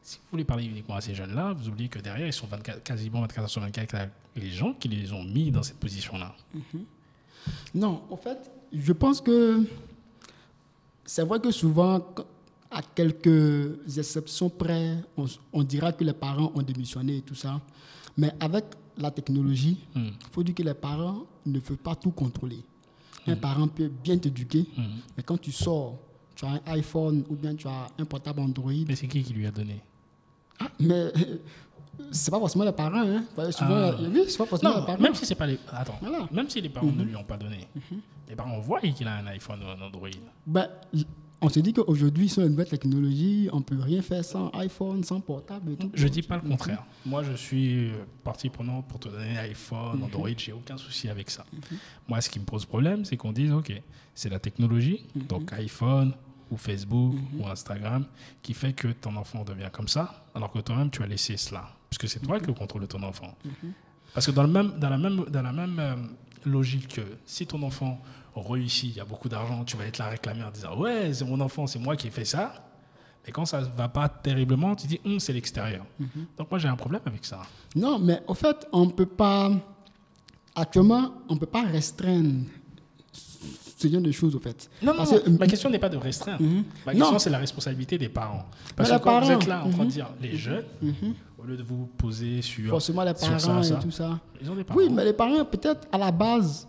si 0.00 0.18
vous 0.18 0.22
voulez 0.30 0.44
parler 0.44 0.64
uniquement 0.64 0.94
à 0.94 1.00
ces 1.00 1.12
jeunes-là, 1.12 1.54
vous 1.54 1.68
oubliez 1.68 1.88
que 1.88 1.98
derrière, 1.98 2.28
ils 2.28 2.32
sont 2.32 2.46
24, 2.46 2.84
quasiment 2.84 3.20
24 3.22 3.42
heures 3.42 3.50
sur 3.50 3.60
24 3.62 3.94
avec 3.96 4.10
les 4.36 4.50
gens 4.50 4.72
qui 4.74 4.86
les 4.86 5.12
ont 5.12 5.24
mis 5.24 5.50
dans 5.50 5.64
cette 5.64 5.80
position-là. 5.80 6.36
Non, 7.74 8.02
en 8.10 8.16
fait, 8.16 8.48
je 8.72 8.92
pense 8.92 9.20
que 9.20 9.66
c'est 11.04 11.24
vrai 11.24 11.40
que 11.40 11.50
souvent, 11.50 12.00
à 12.70 12.82
quelques 12.82 13.86
exceptions 13.98 14.48
près, 14.48 14.96
on, 15.16 15.26
on 15.52 15.62
dira 15.64 15.92
que 15.92 16.04
les 16.04 16.12
parents 16.12 16.52
ont 16.54 16.62
démissionné 16.62 17.16
et 17.18 17.22
tout 17.22 17.34
ça. 17.34 17.60
Mais 18.16 18.32
avec 18.38 18.64
la 18.98 19.10
technologie, 19.10 19.78
il 19.94 20.00
Hmm. 20.02 20.10
faut 20.30 20.42
dire 20.42 20.54
que 20.54 20.62
les 20.62 20.74
parents 20.74 21.24
ne 21.46 21.58
peuvent 21.58 21.76
pas 21.78 21.94
tout 21.96 22.10
contrôler. 22.12 22.62
Un 23.26 23.36
parent 23.36 23.68
peut 23.68 23.88
bien 23.88 24.18
t'éduquer, 24.18 24.66
Hmm. 24.76 24.82
mais 25.16 25.22
quand 25.22 25.38
tu 25.38 25.52
sors, 25.52 25.98
tu 26.34 26.44
as 26.44 26.50
un 26.52 26.60
iPhone 26.66 27.24
ou 27.28 27.36
bien 27.36 27.54
tu 27.54 27.66
as 27.66 27.86
un 27.98 28.04
portable 28.04 28.40
Android, 28.40 28.72
Mais 28.86 28.94
c'est 28.96 29.08
qui 29.08 29.22
qui 29.22 29.32
lui 29.32 29.46
a 29.46 29.50
donné? 29.50 29.80
Ah, 30.58 30.68
mais 30.78 31.12
c'est 32.12 32.30
pas 32.30 32.38
forcément 32.38 32.64
les 32.64 32.72
parents. 32.72 33.02
Hein. 33.02 33.24
Souvent, 33.52 33.92
Ah. 33.92 33.96
oui, 34.00 34.24
c'est 34.28 34.38
pas 34.38 34.46
forcément 34.46 34.78
les 34.80 34.86
parents. 34.86 35.00
même 35.00 35.14
si 35.14 35.26
c'est 35.26 35.34
pas 35.34 35.46
les. 35.46 35.58
Attends. 35.72 35.98
Voilà. 36.00 36.28
Même 36.30 36.48
si 36.48 36.60
les 36.60 36.68
parents 36.68 36.86
ne 36.86 37.02
lui 37.04 37.16
ont 37.16 37.24
pas 37.24 37.36
donné, 37.36 37.66
les 38.28 38.36
parents 38.36 38.58
voient 38.60 38.80
qu'il 38.80 39.06
a 39.08 39.16
un 39.16 39.26
iPhone 39.28 39.60
ou 39.62 39.66
un 39.68 39.86
Android. 39.86 40.08
Ben, 40.46 40.68
on 41.42 41.48
se 41.48 41.60
dit 41.60 41.72
qu'aujourd'hui, 41.72 42.28
sur 42.28 42.42
une 42.42 42.50
nouvelle 42.50 42.68
technologie, 42.68 43.48
on 43.52 43.62
peut 43.62 43.78
rien 43.80 44.02
faire 44.02 44.24
sans 44.24 44.50
iPhone, 44.50 45.02
sans 45.04 45.20
portable 45.20 45.72
et 45.72 45.76
tout. 45.76 45.90
Je 45.94 46.06
dis 46.08 46.22
pas 46.22 46.36
le 46.36 46.42
contraire. 46.48 46.84
Moi, 47.06 47.22
je 47.22 47.32
suis 47.32 47.88
euh, 47.90 47.92
partie 48.22 48.50
prenante 48.50 48.86
pour 48.88 49.00
te 49.00 49.08
donner 49.08 49.38
iPhone, 49.38 49.98
Mhm. 49.98 50.04
Android, 50.04 50.28
j'ai 50.36 50.52
aucun 50.52 50.76
souci 50.76 51.08
avec 51.08 51.30
ça. 51.30 51.44
Moi, 52.08 52.20
ce 52.20 52.28
qui 52.28 52.38
me 52.40 52.44
pose 52.44 52.64
problème, 52.66 53.04
c'est 53.04 53.16
qu'on 53.16 53.32
dise, 53.32 53.52
OK, 53.52 53.72
c'est 54.14 54.28
la 54.28 54.38
technologie, 54.38 55.06
Mhm. 55.14 55.22
donc 55.26 55.52
iPhone 55.54 56.12
ou 56.50 56.56
Facebook 56.56 57.14
ou 57.38 57.46
Instagram, 57.46 58.04
qui 58.42 58.52
fait 58.54 58.72
que 58.72 58.88
ton 58.88 59.16
enfant 59.16 59.44
devient 59.44 59.70
comme 59.72 59.88
ça, 59.88 60.24
alors 60.34 60.50
que 60.52 60.58
toi-même, 60.58 60.90
tu 60.90 61.02
as 61.02 61.06
laissé 61.06 61.36
cela. 61.36 61.70
Puisque 61.88 62.08
c'est 62.08 62.20
toi 62.20 62.38
qui 62.38 62.52
contrôle 62.52 62.86
ton 62.86 63.02
enfant. 63.02 63.34
Mhm. 63.44 63.72
Parce 64.12 64.26
que 64.26 64.32
dans, 64.32 64.42
le 64.42 64.48
même, 64.48 64.72
dans 64.78 64.90
la 64.90 64.98
même, 64.98 65.24
dans 65.30 65.42
la 65.42 65.52
même 65.52 65.78
euh, 65.78 65.94
logique 66.44 66.88
que 66.96 67.00
si 67.24 67.46
ton 67.46 67.62
enfant 67.62 68.00
réussit, 68.34 68.90
il 68.90 68.96
y 68.96 69.00
a 69.00 69.04
beaucoup 69.04 69.28
d'argent, 69.28 69.64
tu 69.64 69.76
vas 69.76 69.84
être 69.86 69.98
là 69.98 70.08
réclamer 70.08 70.42
en 70.44 70.50
disant 70.50 70.76
Ouais, 70.78 71.12
c'est 71.12 71.24
mon 71.24 71.40
enfant, 71.40 71.66
c'est 71.66 71.78
moi 71.78 71.96
qui 71.96 72.06
ai 72.06 72.10
fait 72.10 72.24
ça. 72.24 72.52
Mais 73.26 73.32
quand 73.32 73.44
ça 73.44 73.60
ne 73.60 73.66
va 73.76 73.88
pas 73.88 74.08
terriblement, 74.08 74.74
tu 74.74 74.86
dis 74.86 75.00
Hum, 75.04 75.18
C'est 75.20 75.32
l'extérieur. 75.32 75.84
Mhm. 75.98 76.08
Donc 76.38 76.50
moi, 76.50 76.58
j'ai 76.58 76.68
un 76.68 76.76
problème 76.76 77.02
avec 77.06 77.24
ça. 77.24 77.42
Non, 77.74 77.98
mais 77.98 78.22
au 78.26 78.34
fait, 78.34 78.66
on 78.72 78.86
ne 78.86 78.92
peut 78.92 79.06
pas. 79.06 79.50
Actuellement, 80.54 81.12
on 81.28 81.34
ne 81.34 81.38
peut 81.38 81.46
pas 81.46 81.62
restreindre 81.62 82.44
ce 83.12 83.88
genre 83.88 84.00
de 84.02 84.10
choses, 84.12 84.34
au 84.36 84.38
fait. 84.38 84.68
Non, 84.82 84.92
non, 84.92 84.98
Parce 84.98 85.12
non, 85.12 85.20
que- 85.20 85.30
ma 85.30 85.46
question 85.46 85.70
n'est 85.70 85.78
pas 85.78 85.88
de 85.88 85.96
restreindre. 85.96 86.42
Mhm. 86.42 86.64
Ma 86.86 86.92
question, 86.92 87.18
c'est 87.18 87.30
la 87.30 87.38
responsabilité 87.38 87.96
des 87.98 88.08
parents. 88.10 88.44
Parce 88.76 88.90
Mais 88.90 88.98
que 88.98 89.02
quand 89.02 89.20
vous 89.20 89.26
parents, 89.28 89.40
êtes 89.40 89.46
là 89.46 89.64
en 89.64 89.70
train 89.70 89.78
de 89.78 89.84
mhm. 89.84 89.90
dire 89.90 90.10
les 90.20 90.36
jeunes, 90.36 90.64
au 91.38 91.44
lieu 91.44 91.56
de 91.56 91.62
vous 91.62 91.86
poser 91.96 92.42
sur. 92.42 92.68
Forcément, 92.70 93.02
les 93.04 93.14
parents 93.14 93.38
ça, 93.38 93.62
ça, 93.62 93.78
et 93.78 93.82
tout 93.82 93.90
ça. 93.90 94.18
Ils 94.42 94.50
ont 94.50 94.54
des 94.54 94.64
parents. 94.64 94.78
Oui, 94.78 94.88
mais 94.90 95.04
les 95.04 95.12
parents, 95.14 95.44
peut-être 95.44 95.88
à 95.90 95.96
la 95.98 96.10
base, 96.12 96.68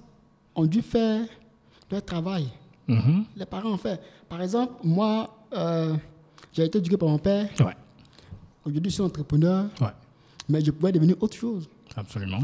ont 0.56 0.66
dû 0.66 0.82
faire 0.82 1.26
leur 1.92 2.04
travail. 2.06 2.48
Mhm. 2.88 3.26
Les 3.36 3.46
parents 3.46 3.72
ont 3.72 3.78
fait. 3.78 4.00
Par 4.28 4.42
exemple, 4.42 4.74
moi, 4.84 5.30
euh, 5.54 5.96
j'ai 6.54 6.66
été 6.66 6.78
éduqué 6.80 6.98
par 6.98 7.10
mon 7.10 7.18
père. 7.18 7.50
Ouais, 7.60 7.76
Aujourd'hui, 8.66 8.90
je 8.90 8.96
suis 8.96 9.04
entrepreneur, 9.04 9.66
ouais, 9.82 9.88
mais 10.50 10.62
je 10.64 10.72
pouvais 10.72 10.92
devenir 10.92 11.16
autre 11.22 11.36
chose. 11.36 11.68
absolument. 11.96 12.40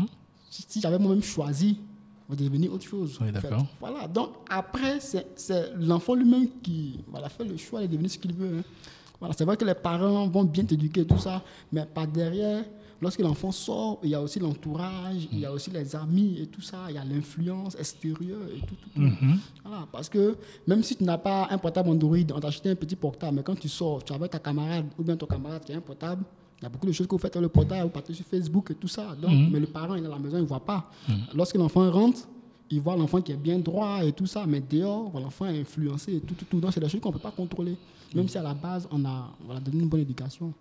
si, 0.50 0.66
si 0.68 0.82
j'avais 0.82 0.98
moi-même 1.00 1.22
choisi 1.24 1.80
de 2.30 2.36
devenir 2.44 2.74
autre 2.74 2.84
chose. 2.86 3.18
Oui, 3.22 3.30
en 3.30 3.34
fait. 3.34 3.42
d'accord. 3.42 3.66
Voilà. 3.80 4.08
Donc 4.08 4.32
après, 4.50 5.00
c'est 5.00 5.28
c'est 5.36 5.72
l'enfant 5.78 6.14
lui-même 6.16 6.48
qui 6.62 7.00
voilà, 7.08 7.30
fait 7.30 7.44
le 7.46 7.56
choix 7.58 7.82
de 7.82 7.88
devenir 7.88 8.10
ce 8.12 8.18
qu'il 8.18 8.34
veut. 8.34 8.58
hein. 8.60 8.64
Voilà, 9.20 9.34
c'est 9.38 9.46
vrai 9.46 9.56
que 9.58 9.66
les 9.66 9.74
parents 9.74 10.28
vont 10.28 10.44
bien 10.44 10.64
t'éduquer 10.66 11.06
tout 11.06 11.18
ça, 11.18 11.42
mais 11.72 11.86
par 11.86 12.06
derrière, 12.08 12.64
lorsque 13.02 13.20
l'enfant 13.20 13.52
sort, 13.52 14.00
il 14.04 14.10
y 14.10 14.16
a 14.16 14.22
aussi 14.22 14.40
l'entourage, 14.40 15.28
il 15.32 15.40
y 15.40 15.46
a 15.46 15.52
aussi 15.52 15.70
les 15.72 15.96
amis 15.96 16.40
et 16.42 16.48
tout 16.48 16.62
ça, 16.62 16.86
il 16.90 16.96
y 16.96 16.98
a 16.98 17.04
l'influence 17.06 17.76
extérieure 17.80 18.42
et 18.56 18.60
tout. 18.60 18.76
tout, 18.76 18.90
tout. 18.96 19.00
Mhm. 19.02 19.40
Voilà, 19.64 19.88
parce 19.92 20.10
que 20.10 20.36
même 20.66 20.84
si 20.84 20.96
tu 20.96 21.04
n'as 21.04 21.18
pas 21.18 21.48
un 21.52 21.58
portable 21.58 21.90
Android, 21.90 22.18
on 22.34 22.40
t'a 22.40 22.48
acheté 22.48 22.70
un 22.70 22.76
petit 22.76 22.96
portable, 22.96 23.38
mais 23.38 23.44
quand 23.44 23.60
tu 23.60 23.70
sors, 23.70 24.04
tu 24.04 24.14
avec 24.14 24.32
ta 24.32 24.40
camarade 24.40 24.86
ou 24.98 25.04
bien 25.04 25.16
ton 25.16 25.26
camarade 25.26 25.64
qui 25.64 25.74
a 25.74 25.78
un 25.78 25.82
portable, 25.82 26.24
Il 26.60 26.64
y 26.64 26.66
a 26.66 26.70
beaucoup 26.70 26.88
de 26.88 26.92
choses 26.92 27.06
que 27.06 27.12
vous 27.14 27.20
faites 27.22 27.36
dans 27.36 27.42
le 27.42 27.50
portail, 27.50 27.84
vous 27.84 27.90
partagez 27.90 28.16
sur 28.16 28.26
Facebook 28.26 28.72
et 28.72 28.74
tout 28.76 28.88
ça. 28.88 29.16
Donc, 29.22 29.30
Mhm. 29.32 29.50
Mais 29.52 29.60
le 29.60 29.68
parent, 29.68 29.94
il 29.94 30.02
est 30.04 30.08
à 30.08 30.10
la 30.10 30.18
maison, 30.18 30.38
il 30.38 30.42
ne 30.42 30.48
voit 30.48 30.60
pas. 30.66 30.90
Lorsque 31.36 31.54
l'enfant 31.56 31.92
rentre, 31.92 32.22
il 32.72 32.82
voit 32.82 32.96
l'enfant 32.98 33.22
qui 33.22 33.32
est 33.32 33.36
bien 33.38 33.60
droit 33.60 34.04
et 34.04 34.12
tout 34.12 34.26
ça, 34.26 34.44
mais 34.48 34.60
dehors, 34.60 35.12
l'enfant 35.20 35.46
est 35.46 35.62
influencé 35.62 36.16
et 36.16 36.20
tout, 36.20 36.34
tout, 36.34 36.46
tout. 36.46 36.60
Donc, 36.60 36.74
c'est 36.74 36.80
des 36.80 36.90
choses 36.90 37.00
qu'on 37.00 37.10
ne 37.10 37.14
peut 37.14 37.20
pas 37.20 37.30
contrôler. 37.30 37.78
Même 38.16 38.28
si 38.28 38.40
à 38.40 38.42
la 38.42 38.56
base, 38.56 38.88
on 38.92 39.06
a 39.06 39.30
voilà, 39.46 39.60
donné 39.62 39.84
une 39.84 39.88
bonne 39.88 40.00
éducation. 40.00 40.52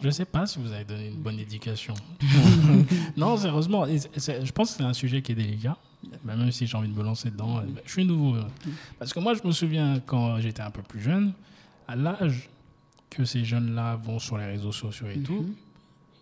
Je 0.00 0.06
ne 0.06 0.12
sais 0.12 0.24
pas 0.24 0.46
si 0.46 0.58
vous 0.58 0.72
avez 0.72 0.84
donné 0.84 1.08
une 1.08 1.20
bonne 1.22 1.38
éducation. 1.38 1.94
non, 3.16 3.36
sérieusement, 3.36 3.86
je 3.86 4.52
pense 4.52 4.72
que 4.72 4.76
c'est 4.78 4.82
un 4.84 4.92
sujet 4.92 5.22
qui 5.22 5.32
est 5.32 5.34
délicat, 5.34 5.76
bah, 6.24 6.36
même 6.36 6.50
si 6.52 6.66
j'ai 6.66 6.76
envie 6.76 6.88
de 6.88 6.94
me 6.96 7.02
lancer 7.02 7.30
dedans. 7.30 7.58
euh, 7.58 7.62
Je 7.84 7.90
suis 7.92 8.04
nouveau. 8.04 8.36
euh. 8.36 8.42
Parce 8.98 9.12
que 9.12 9.20
moi, 9.20 9.34
je 9.34 9.46
me 9.46 9.52
souviens 9.52 10.00
quand 10.04 10.38
j'étais 10.40 10.62
un 10.62 10.70
peu 10.70 10.82
plus 10.82 11.00
jeune, 11.00 11.32
à 11.88 11.96
l'âge 11.96 12.48
que 13.10 13.24
ces 13.24 13.44
jeunes-là 13.44 13.96
vont 13.96 14.18
sur 14.18 14.36
les 14.38 14.46
réseaux 14.46 14.72
sociaux 14.72 15.06
et 15.14 15.18
tout, 15.20 15.46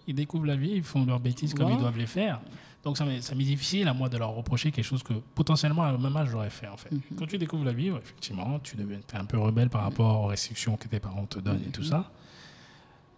ils 0.07 0.15
découvrent 0.15 0.47
la 0.47 0.57
vie, 0.57 0.73
ils 0.77 0.83
font 0.83 1.05
leurs 1.05 1.21
bêtises 1.21 1.55
comme 1.55 1.71
ils 1.71 1.79
doivent 1.79 1.99
les 1.99 2.07
faire. 2.07 2.41
Donc 2.85 2.97
ça 2.99 3.05
m'est 3.05 3.21
difficile 3.45 3.87
à 3.87 3.95
moi 3.95 4.09
de 4.09 4.19
leur 4.19 4.31
reprocher 4.35 4.73
quelque 4.73 4.85
chose 4.85 5.05
que 5.05 5.13
potentiellement 5.37 5.85
à 5.85 5.97
même 5.97 6.17
âge 6.17 6.31
j'aurais 6.33 6.51
fait 6.51 6.67
en 6.67 6.77
fait. 6.77 6.91
Quand 7.17 7.27
tu 7.27 7.39
découvres 7.39 7.65
la 7.65 7.73
vie, 7.73 7.93
ouais, 7.93 8.01
effectivement, 8.03 8.59
tu 8.59 8.75
deviens 8.77 8.99
un 9.15 9.25
peu 9.25 9.39
rebelle 9.39 9.71
par 9.71 9.83
rapport 9.83 10.23
aux 10.23 10.27
restrictions 10.27 10.77
que 10.77 10.89
tes 10.89 10.99
parents 10.99 11.25
te 11.27 11.39
donnent 11.39 11.63
et 11.65 11.71
tout 11.71 11.85
ça. 11.85 12.11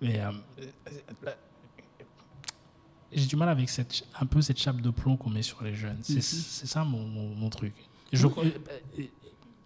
Mais 0.04 0.20
euh, 0.20 0.30
euh, 0.58 1.30
j'ai 3.12 3.26
du 3.26 3.36
mal 3.36 3.48
avec 3.48 3.68
cette, 3.68 4.06
un 4.20 4.26
peu 4.26 4.42
cette 4.42 4.58
chape 4.58 4.80
de 4.80 4.90
plomb 4.90 5.16
qu'on 5.16 5.30
met 5.30 5.42
sur 5.42 5.62
les 5.62 5.74
jeunes. 5.74 5.98
C'est 6.02 6.20
c'est 6.22 6.66
ça 6.66 6.84
mon, 6.84 7.06
mon- 7.06 7.34
mon 7.34 7.48
truc. 7.50 7.72
Je, 8.12 8.26
euh, 8.26 8.30
euh, 8.98 9.02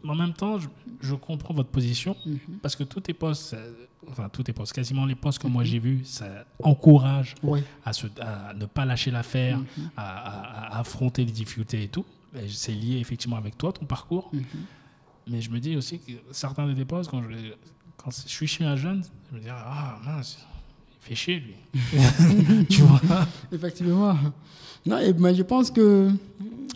en 0.08 0.14
même 0.14 0.32
temps, 0.34 0.58
je, 0.58 0.68
je 1.00 1.14
comprends 1.14 1.54
votre 1.54 1.70
position 1.70 2.14
parce 2.62 2.76
que 2.76 2.84
tous 2.84 3.00
tes 3.00 3.14
posts, 3.14 3.54
euh, 3.54 3.72
enfin 4.10 4.28
tous 4.28 4.42
tes 4.42 4.52
posts, 4.52 4.72
quasiment 4.74 5.06
les 5.06 5.14
posts 5.14 5.38
que 5.40 5.46
moi 5.48 5.64
j'ai 5.64 5.78
vus, 5.78 6.04
ça 6.04 6.44
encourage 6.62 7.34
à, 7.84 7.92
se, 7.92 8.06
à 8.20 8.52
ne 8.54 8.66
pas 8.66 8.84
lâcher 8.84 9.10
l'affaire, 9.10 9.58
à, 9.96 10.02
à- 10.02 10.76
à 10.76 10.78
affronter 10.80 11.24
les 11.24 11.32
difficultés 11.32 11.82
et 11.84 11.88
tout. 11.88 12.04
C'est 12.48 12.72
lié 12.72 12.98
effectivement 12.98 13.36
avec 13.36 13.56
toi, 13.56 13.72
ton 13.72 13.86
parcours. 13.86 14.30
Mais 15.26 15.40
je 15.40 15.50
me 15.50 15.58
dis 15.58 15.76
aussi 15.76 15.98
que 15.98 16.12
certains 16.30 16.66
de 16.66 16.74
tes 16.74 16.84
posts, 16.84 17.10
quand 17.10 17.22
je, 17.22 17.28
quand 17.98 18.10
je 18.10 18.28
suis 18.28 18.46
chez 18.46 18.64
un 18.64 18.76
jeune, 18.76 19.02
je 19.30 19.36
me 19.36 19.42
dis 19.42 19.48
Ah 19.50 19.98
mince, 20.04 20.38
il 21.02 21.06
fait 21.08 21.14
chier 21.14 21.40
lui. 21.40 21.54
tu 22.70 22.82
vois 22.82 23.26
Effectivement. 23.52 24.16
Non, 24.86 24.98
et- 24.98 25.12
mais 25.12 25.34
je 25.34 25.42
pense 25.42 25.70
que 25.70 26.10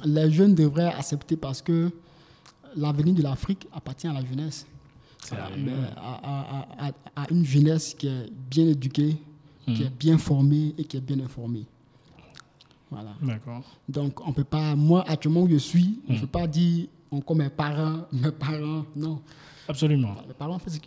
les 0.05 0.31
jeunes 0.31 0.55
devraient 0.55 0.93
accepter 0.93 1.37
parce 1.37 1.63
que 1.63 1.91
l'avenir 2.77 3.15
de 3.15 3.23
l'Afrique 3.23 3.67
appartient 3.73 4.09
à 4.09 4.13
la 4.13 4.25
jeunesse. 4.25 4.67
Mais 5.57 5.73
à, 5.97 6.19
à- 6.23 6.89
à- 6.89 7.23
à 7.23 7.31
une 7.31 7.45
jeunesse 7.45 7.95
qui 7.95 8.09
est 8.09 8.27
bien 8.51 8.67
éduquée, 8.67 9.17
qui 9.65 9.71
Mhm. 9.81 9.87
est 9.87 9.91
bien 9.97 10.19
formée 10.19 10.75
et 10.77 10.85
qui 10.85 10.97
est 10.97 11.01
bien 11.01 11.21
informée. 11.21 11.65
Voilà. 12.91 13.15
D'accord. 13.23 13.63
Donc, 13.89 14.27
on 14.27 14.33
peut 14.33 14.45
pas, 14.45 14.75
moi, 14.75 15.05
actuellement 15.09 15.43
où 15.43 15.49
je 15.49 15.57
suis, 15.57 16.01
on 16.09 16.13
ne 16.13 16.17
Mhm. 16.17 16.21
peut 16.23 16.27
pas 16.41 16.47
dire 16.49 16.89
encore 17.13 17.37
mes 17.37 17.49
parents, 17.49 18.01
mes 18.13 18.33
parents, 18.33 18.85
non. 18.97 19.23
Absolument. 19.73 20.15
Ce 20.15 20.79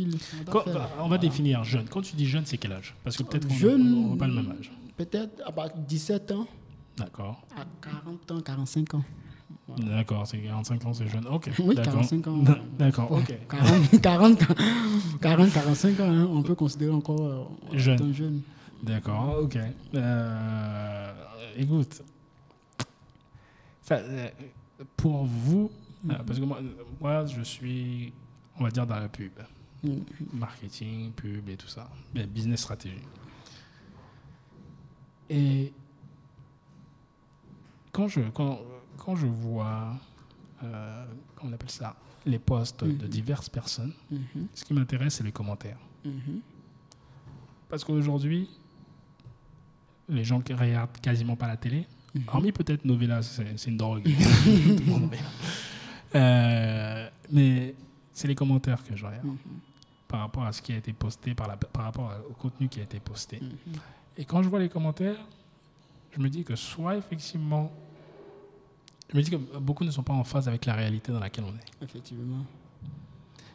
faire. 0.61 0.73
bah, 0.73 0.89
on 0.99 1.07
va 1.07 1.17
définir 1.17 1.63
jeune. 1.63 1.85
Quand 1.89 2.01
tu 2.01 2.15
dis 2.15 2.27
jeune, 2.27 2.45
c'est 2.45 2.57
quel 2.57 2.71
âge? 2.71 2.95
Parce 3.03 3.17
que 3.17 3.23
peut-être 3.23 3.47
qu'on 3.47 3.77
n'a 3.77 4.17
pas 4.17 4.27
le 4.27 4.33
même 4.33 4.51
âge. 4.57 4.71
Peut-être 4.95 5.41
à 5.45 5.51
partir 5.51 5.77
de 5.77 5.85
17 5.87 6.31
ans 6.31 6.47
D'accord. 6.97 7.41
à 7.57 7.65
40 7.81 8.31
ans, 8.31 8.41
45 8.41 8.93
ans. 8.93 9.03
D'accord, 9.77 10.27
c'est 10.27 10.37
45 10.37 10.85
ans, 10.85 10.93
c'est 10.93 11.07
jeune. 11.07 11.25
Ok. 11.27 11.49
Oui, 11.59 11.75
d'accord. 11.75 11.93
45 11.93 12.27
ans. 12.27 12.43
D'accord, 12.77 13.11
ok. 13.11 13.33
40, 13.49 14.01
40, 14.01 14.39
40, 15.21 15.51
45 15.51 15.99
ans, 15.99 16.03
hein, 16.03 16.29
on 16.31 16.43
peut 16.43 16.55
considérer 16.55 16.91
encore 16.91 17.21
euh, 17.21 17.43
Jeune. 17.73 18.41
D'accord, 18.83 19.39
ok. 19.41 19.57
Euh, 19.95 21.13
écoute, 21.57 22.03
ça, 23.81 23.95
euh, 23.95 24.29
pour 24.95 25.25
vous, 25.25 25.71
parce 26.25 26.39
que 26.39 26.45
moi, 26.45 26.59
moi, 27.01 27.25
je 27.25 27.41
suis, 27.41 28.13
on 28.59 28.63
va 28.63 28.71
dire, 28.71 28.85
dans 28.87 28.99
la 28.99 29.09
pub, 29.09 29.31
Mhm. 29.83 30.03
marketing, 30.33 31.11
pub 31.11 31.47
et 31.49 31.57
tout 31.57 31.67
ça, 31.67 31.89
mais 32.13 32.25
business 32.25 32.61
stratégie. 32.61 32.95
Et 35.29 35.71
quand 37.91 38.07
je, 38.07 38.21
quand, 38.33 38.59
quand 38.97 39.15
je 39.15 39.27
vois, 39.27 39.95
euh, 40.63 41.05
comment 41.35 41.51
on 41.51 41.53
appelle 41.53 41.69
ça, 41.69 41.95
les 42.25 42.39
posts 42.39 42.83
de 42.83 43.07
diverses 43.07 43.49
personnes, 43.49 43.93
Mhm, 44.11 44.47
ce 44.53 44.65
qui 44.65 44.73
m'intéresse, 44.73 45.15
c'est 45.15 45.23
les 45.23 45.31
commentaires. 45.31 45.77
Parce 47.69 47.83
qu'aujourd'hui, 47.83 48.47
les 50.07 50.23
gens 50.23 50.39
qui 50.41 50.53
regardent 50.53 50.97
quasiment 51.01 51.35
pas 51.35 51.47
la 51.47 51.57
télé, 51.57 51.85
hormis 52.27 52.51
peut-être 52.51 52.85
Novella, 52.85 53.21
c'est 53.21 53.65
une 53.67 53.77
drogue. 53.77 54.03
Tout 54.03 54.09
le 54.09 54.85
monde 54.85 55.09
regarde. 55.11 55.33
Euh, 56.15 57.09
mais 57.31 57.75
c'est 58.15 58.27
les 58.27 58.33
commentaires 58.33 58.83
que 58.83 58.95
je 58.95 59.05
regarde 59.05 59.27
par 60.07 60.21
rapport 60.21 60.43
à 60.43 60.53
ce 60.53 60.61
qui 60.61 60.71
a 60.71 60.77
été 60.77 60.93
posté, 60.93 61.35
par, 61.35 61.47
la, 61.47 61.57
par 61.57 61.83
rapport 61.83 62.11
au 62.29 62.33
contenu 62.33 62.69
qui 62.69 62.79
a 62.79 62.83
été 62.83 62.99
posté. 62.99 63.39
Et 64.17 64.23
quand 64.23 64.41
je 64.41 64.49
vois 64.49 64.59
les 64.59 64.69
commentaires, 64.69 65.17
je 66.11 66.21
me 66.21 66.29
dis 66.29 66.43
que 66.43 66.55
soit 66.55 66.95
effectivement, 66.95 67.71
je 69.11 69.17
me 69.17 69.21
dis 69.21 69.29
que 69.29 69.35
beaucoup 69.59 69.83
ne 69.83 69.91
sont 69.91 70.03
pas 70.03 70.13
en 70.13 70.23
phase 70.23 70.47
avec 70.47 70.65
la 70.65 70.73
réalité 70.73 71.11
dans 71.11 71.19
laquelle 71.19 71.43
on 71.43 71.53
est. 71.55 71.83
Effectivement. 71.83 72.45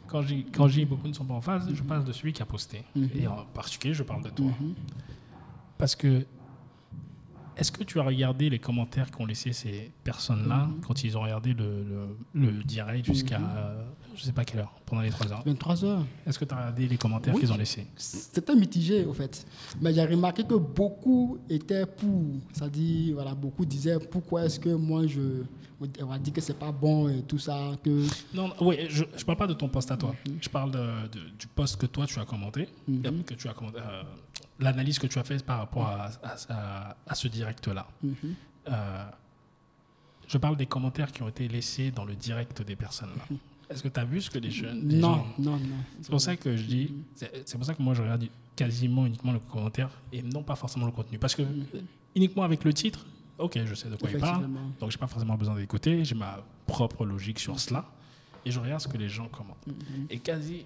Quand 0.07 0.21
j'ai 0.21 0.43
quand 0.43 0.67
j'ai 0.67 0.85
beaucoup 0.85 1.07
ne 1.07 1.13
sont 1.13 1.25
pas 1.25 1.33
en 1.33 1.41
phase, 1.41 1.73
je 1.73 1.83
parle 1.83 2.03
de 2.03 2.11
celui 2.11 2.31
qui 2.31 2.43
a 2.43 2.45
posté. 2.45 2.83
Et 3.15 3.25
en 3.27 3.45
particulier, 3.45 3.93
je 3.95 4.03
parle 4.03 4.23
de 4.23 4.29
toi. 4.29 4.51
Parce 5.79 5.95
que, 5.95 6.27
est-ce 7.61 7.71
que 7.71 7.83
tu 7.83 7.99
as 7.99 8.03
regardé 8.03 8.49
les 8.49 8.57
commentaires 8.59 9.11
qu'ont 9.11 9.25
laissé 9.27 9.53
ces 9.53 9.91
personnes-là 10.03 10.67
quand 10.85 11.03
ils 11.03 11.15
ont 11.15 11.21
regardé 11.21 11.53
le, 11.53 11.85
le, 12.33 12.49
le 12.51 12.63
direct 12.63 13.05
jusqu'à, 13.05 13.37
euh, 13.39 13.83
je 14.15 14.23
sais 14.23 14.31
pas 14.33 14.43
quelle 14.45 14.61
heure, 14.61 14.73
pendant 14.91 15.03
les 15.03 15.09
3 15.09 15.31
heures 15.31 15.43
23 15.45 15.85
heures. 15.85 16.05
Est-ce 16.27 16.37
que 16.37 16.43
tu 16.43 16.53
as 16.53 16.57
regardé 16.57 16.85
les 16.85 16.97
commentaires 16.97 17.33
Oui. 17.33 17.39
qu'ils 17.39 17.51
ont 17.53 17.55
laissés 17.57 17.87
C'était 17.95 18.53
mitigé, 18.55 19.05
au 19.05 19.13
fait. 19.13 19.45
Mais 19.79 19.93
j'ai 19.93 20.03
remarqué 20.03 20.43
que 20.43 20.55
beaucoup 20.55 21.37
étaient 21.49 21.85
pour. 21.85 22.25
C'est-à-dire, 22.51 23.13
voilà, 23.15 23.33
beaucoup 23.33 23.65
disaient 23.65 23.97
pourquoi 23.99 24.43
est-ce 24.45 24.59
que 24.59 24.69
moi, 24.75 25.07
je. 25.07 25.43
On 26.01 26.05
va 26.07 26.19
dire 26.19 26.33
que 26.33 26.41
c'est 26.41 26.59
pas 26.59 26.73
bon 26.73 27.07
et 27.07 27.21
tout 27.23 27.39
ça. 27.39 27.71
Que... 27.81 28.05
Non, 28.33 28.51
oui, 28.59 28.75
je 28.89 29.03
ne 29.05 29.23
parle 29.23 29.37
pas 29.37 29.47
de 29.47 29.53
ton 29.53 29.69
post 29.69 29.89
à 29.91 29.97
toi. 29.97 30.13
Je 30.41 30.49
parle 30.49 30.71
de- 30.71 31.07
de- 31.07 31.29
du 31.39 31.47
post 31.47 31.77
que 31.77 31.85
toi, 31.85 32.05
tu 32.05 32.19
as 32.19 32.25
commenté, 32.25 32.67
Mhm. 32.87 33.23
que 33.23 33.33
tu 33.33 33.47
as 33.47 33.53
commenté, 33.53 33.79
euh, 33.79 34.03
l'analyse 34.59 34.99
que 34.99 35.07
tu 35.07 35.17
as 35.19 35.23
faite 35.23 35.43
par 35.45 35.57
rapport 35.59 35.87
à, 35.87 36.11
à- 36.21 36.35
à- 36.49 36.95
à 37.07 37.15
ce 37.15 37.27
direct-là. 37.29 37.87
Mhm. 38.03 38.13
Euh, 38.67 39.05
je 40.27 40.37
parle 40.37 40.55
des 40.57 40.67
commentaires 40.67 41.11
qui 41.11 41.23
ont 41.23 41.29
été 41.29 41.47
laissés 41.47 41.89
dans 41.91 42.05
le 42.05 42.13
direct 42.15 42.61
des 42.61 42.75
personnes 42.75 43.09
là. 43.17 43.37
Est-ce 43.71 43.83
que 43.83 43.87
tu 43.87 43.99
as 43.99 44.05
vu 44.05 44.21
ce 44.21 44.29
que 44.29 44.37
les 44.39 44.51
jeunes. 44.51 44.87
les 44.87 44.97
Non, 44.97 45.15
gens- 45.15 45.27
non, 45.39 45.51
non. 45.57 45.59
C'est 46.01 46.09
pour 46.11 46.21
ça 46.21 46.35
que 46.35 46.55
je 46.55 46.63
dis. 46.63 46.93
C'est 47.15 47.55
pour 47.55 47.65
ça 47.65 47.73
que 47.73 47.81
moi, 47.81 47.93
je 47.93 48.01
regarde 48.01 48.25
quasiment 48.55 49.05
uniquement 49.05 49.31
le 49.31 49.39
commentaire 49.39 49.89
et 50.11 50.21
non 50.21 50.43
pas 50.43 50.55
forcément 50.55 50.85
le 50.85 50.91
contenu. 50.91 51.17
Parce 51.17 51.35
que 51.35 51.41
euh, 51.43 51.79
uniquement 52.15 52.43
avec 52.43 52.63
le 52.63 52.73
titre, 52.73 53.05
ok, 53.37 53.59
je 53.65 53.73
sais 53.73 53.89
de 53.89 53.95
quoi 53.95 54.09
il 54.11 54.17
parle. 54.19 54.47
Donc, 54.79 54.91
j'ai 54.91 54.97
pas 54.97 55.07
forcément 55.07 55.35
besoin 55.35 55.55
d'écouter. 55.55 56.03
J'ai 56.05 56.15
ma 56.15 56.43
propre 56.67 57.05
logique 57.05 57.39
sur 57.39 57.59
cela. 57.59 57.85
Et 58.45 58.51
je 58.51 58.59
regarde 58.59 58.81
ce 58.81 58.87
que 58.87 58.97
les 58.97 59.07
gens 59.09 59.27
commentent. 59.29 59.65
Et 60.09 60.19
quasi 60.19 60.65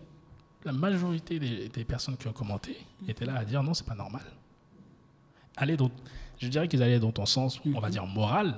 la 0.64 0.72
majorité 0.72 1.38
des, 1.40 1.70
des 1.70 1.84
personnes 1.86 2.18
qui 2.18 2.28
ont 2.28 2.34
commenté 2.34 2.76
étaient 3.08 3.26
là 3.26 3.36
à 3.38 3.46
dire 3.46 3.62
non, 3.62 3.74
c'est 3.76 3.86
pas 3.86 3.94
normal. 3.96 4.24
Aller 5.58 5.78
dans, 5.78 5.90
je 6.40 6.48
dirais 6.48 6.68
qu'ils 6.68 6.82
allaient 6.84 7.00
dans 7.00 7.12
ton 7.12 7.26
sens, 7.26 7.62
on 7.66 7.80
va 7.80 7.90
dire 7.90 8.06
moral. 8.06 8.56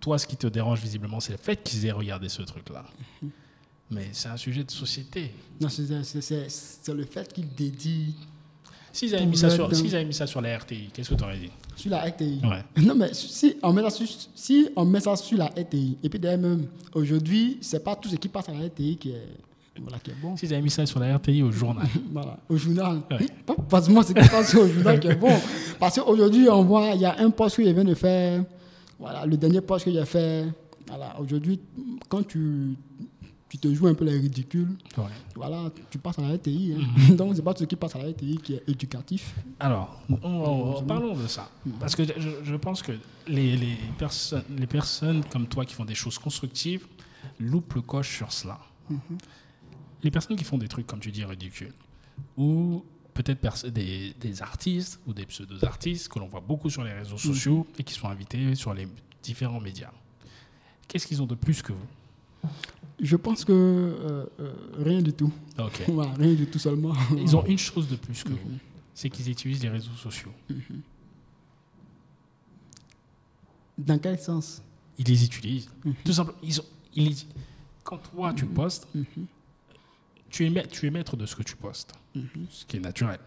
Toi, 0.00 0.18
ce 0.18 0.26
qui 0.26 0.36
te 0.36 0.46
dérange 0.46 0.80
visiblement, 0.80 1.20
c'est 1.20 1.32
le 1.32 1.38
fait 1.38 1.62
qu'ils 1.62 1.84
aient 1.86 1.92
regardé 1.92 2.28
ce 2.28 2.42
truc-là. 2.42 2.84
Mais 3.90 4.08
c'est 4.12 4.28
un 4.28 4.36
sujet 4.36 4.64
de 4.64 4.70
société. 4.70 5.32
Non, 5.60 5.68
c'est- 5.68 6.88
le 6.94 7.04
fait 7.04 7.32
qu'il 7.32 7.48
dédie 7.54 8.14
S'ils 8.94 9.14
avaient, 9.14 9.24
mis 9.24 9.36
ça 9.38 9.48
sur- 9.48 9.64
avaient 9.66 10.04
mis 10.04 10.12
ça 10.12 10.26
sur 10.26 10.40
la 10.42 10.54
RTI, 10.58 10.90
qu'est-ce 10.92 11.10
que 11.10 11.14
tu 11.14 11.24
aurais 11.24 11.38
dit? 11.38 11.50
Sur 11.76 11.90
la 11.90 12.04
RTI. 12.04 12.40
Ouais. 12.44 12.62
Non, 12.82 12.94
mais 12.94 13.14
si 13.14 13.56
on, 13.62 13.72
met 13.72 13.80
ça 13.82 13.90
sur, 13.90 14.06
si 14.34 14.68
on 14.76 14.84
met 14.84 15.00
ça 15.00 15.16
sur 15.16 15.38
la 15.38 15.46
RTI, 15.46 15.96
et 16.02 16.08
puis 16.10 16.18
d'ailleurs 16.18 16.40
même, 16.40 16.66
aujourd'hui, 16.94 17.56
c'est 17.62 17.82
pas 17.82 17.96
tout 17.96 18.10
ce 18.10 18.16
qui 18.16 18.28
passe 18.28 18.50
à 18.50 18.52
la 18.52 18.66
RTI 18.66 18.98
qui 18.98 19.10
est, 19.12 19.28
voilà, 19.80 19.98
qui 19.98 20.10
est 20.10 20.14
bon. 20.20 20.36
S'ils 20.36 20.52
avaient 20.52 20.60
mis 20.62 20.68
ça 20.70 20.84
sur 20.84 21.00
la 21.00 21.16
RTI 21.16 21.42
au 21.42 21.50
journal. 21.50 21.86
Voilà, 22.12 22.38
au 22.50 22.56
journal. 22.58 23.00
Ouais. 23.10 23.26
Pas 23.46 23.56
forcément 23.66 24.02
ce 24.02 24.08
qui 24.08 24.28
passe 24.28 24.54
au 24.56 24.68
journal 24.68 25.00
qui 25.00 25.08
est 25.08 25.14
bon. 25.16 25.32
Parce 25.80 25.98
qu'aujourd'hui, 25.98 26.48
on 26.50 26.62
voit, 26.62 26.90
il 26.94 27.00
y 27.00 27.06
a 27.06 27.18
un 27.18 27.30
poste 27.30 27.56
que 27.56 27.64
je 27.64 27.70
viens 27.70 27.84
de 27.84 27.94
faire. 27.94 28.44
Voilà, 29.02 29.26
le 29.26 29.36
dernier 29.36 29.60
poste 29.60 29.84
que 29.86 29.90
j'ai 29.92 30.04
fait. 30.06 30.46
Voilà, 30.86 31.18
aujourd'hui, 31.20 31.60
quand 32.08 32.26
tu, 32.26 32.74
tu 33.48 33.58
te 33.58 33.72
joues 33.74 33.86
un 33.88 33.94
peu 33.94 34.04
les 34.04 34.18
ridicules, 34.18 34.76
Ouais. 34.96 35.04
voilà, 35.34 35.70
tu 35.90 35.98
passes 35.98 36.18
à 36.18 36.22
la 36.22 36.34
RTI. 36.36 36.74
hein. 36.76 36.84
Mhm. 37.10 37.16
Donc, 37.16 37.34
c'est 37.36 37.42
pas 37.42 37.52
tout 37.52 37.60
ce 37.60 37.64
qui 37.64 37.76
passe 37.76 37.94
à 37.96 37.98
la 37.98 38.10
RTI 38.10 38.38
qui 38.38 38.54
est 38.54 38.62
éducatif. 38.68 39.34
Alors, 39.60 40.00
on- 40.08 40.18
on- 40.22 40.76
on- 40.78 40.82
parlons 40.84 41.16
de 41.16 41.26
ça. 41.26 41.50
Parce 41.80 41.94
que 41.96 42.04
je, 42.04 42.30
je 42.44 42.54
pense 42.56 42.80
que 42.82 42.92
les, 43.26 43.56
les, 43.56 43.76
personnes, 43.98 44.44
les 44.56 44.66
personnes 44.66 45.22
comme 45.30 45.46
toi 45.46 45.64
qui 45.64 45.74
font 45.74 45.84
des 45.84 45.94
choses 45.96 46.18
constructives 46.18 46.86
loupent 47.40 47.74
le 47.74 47.82
coche 47.82 48.16
sur 48.18 48.30
cela. 48.32 48.58
Les 50.02 50.10
personnes 50.10 50.36
qui 50.36 50.44
font 50.44 50.58
des 50.58 50.68
trucs, 50.68 50.86
comme 50.86 51.00
tu 51.00 51.10
dis, 51.12 51.24
ridicules, 51.24 51.72
ou 52.36 52.84
peut-être 53.14 53.68
des, 53.68 54.14
des 54.20 54.42
artistes 54.42 55.00
ou 55.06 55.12
des 55.12 55.26
pseudo-artistes 55.26 56.08
que 56.08 56.18
l'on 56.18 56.26
voit 56.26 56.40
beaucoup 56.40 56.70
sur 56.70 56.82
les 56.84 56.92
réseaux 56.92 57.18
sociaux 57.18 57.66
et 57.78 57.84
qui 57.84 57.94
sont 57.94 58.08
invités 58.08 58.54
sur 58.54 58.72
les 58.74 58.88
différents 59.22 59.60
médias. 59.60 59.90
Qu'est-ce 60.88 61.06
qu'ils 61.06 61.22
ont 61.22 61.26
de 61.26 61.34
plus 61.34 61.62
que 61.62 61.72
vous? 61.72 62.48
Je 63.00 63.16
pense 63.16 63.44
que 63.44 63.52
euh, 63.52 64.26
euh, 64.40 64.52
rien 64.78 65.00
du 65.02 65.12
tout. 65.12 65.32
Voilà, 65.88 66.12
rien 66.18 66.34
du 66.34 66.46
tout 66.46 66.58
seulement. 66.58 66.92
Ils 67.16 67.36
ont 67.36 67.44
une 67.46 67.58
chose 67.58 67.88
de 67.88 67.96
plus 67.96 68.22
que 68.24 68.30
vous, 68.30 68.58
c'est 68.94 69.10
qu'ils 69.10 69.28
utilisent 69.30 69.62
les 69.62 69.68
réseaux 69.70 69.92
sociaux. 69.96 70.32
Dans 73.78 73.98
quel 73.98 74.18
sens? 74.18 74.62
Ils 74.98 75.06
les 75.06 75.24
utilisent. 75.24 75.68
Tout 76.04 76.12
simplement. 76.12 76.38
Ils 76.42 76.60
ont, 76.60 76.64
ils 76.94 77.08
les- 77.08 77.16
quand 77.82 77.98
toi, 77.98 78.32
tu 78.34 78.46
postes, 78.46 78.86
tu, 80.32 80.44
es, 80.46 80.50
ma- 80.50 80.62
tu 80.66 80.86
es 80.86 80.90
maître 80.90 81.16
de 81.16 81.26
ce 81.26 81.36
que 81.36 81.42
tu 81.44 81.54
postes, 81.56 81.92
ce 82.50 82.64
qui 82.66 82.78
est 82.78 82.80
naturel. 82.80 83.20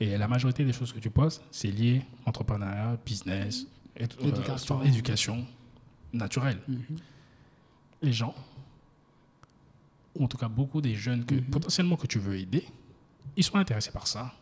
Et 0.00 0.18
la 0.18 0.26
majorité 0.28 0.64
des 0.64 0.72
choses 0.72 0.92
que 0.92 0.98
tu 0.98 1.10
postes, 1.10 1.42
c'est 1.50 1.70
lié 1.70 2.02
entrepreneuriat, 2.26 2.98
business, 3.06 3.66
et- 3.96 4.04
euh, 4.04 4.28
Éducation. 4.28 4.82
éducation 4.82 5.46
naturelle. 6.12 6.58
Les 8.02 8.12
gens, 8.12 8.34
ou 10.16 10.24
en 10.24 10.28
tout 10.28 10.36
cas 10.38 10.48
beaucoup 10.48 10.80
des 10.80 10.94
jeunes 10.96 11.24
que 11.24 11.36
potentiellement 11.36 11.96
que 11.96 12.06
tu 12.08 12.18
veux 12.18 12.36
aider, 12.36 12.64
ils 13.36 13.44
sont 13.44 13.56
intéressés 13.56 13.92
par 13.92 14.06
ça. 14.08 14.32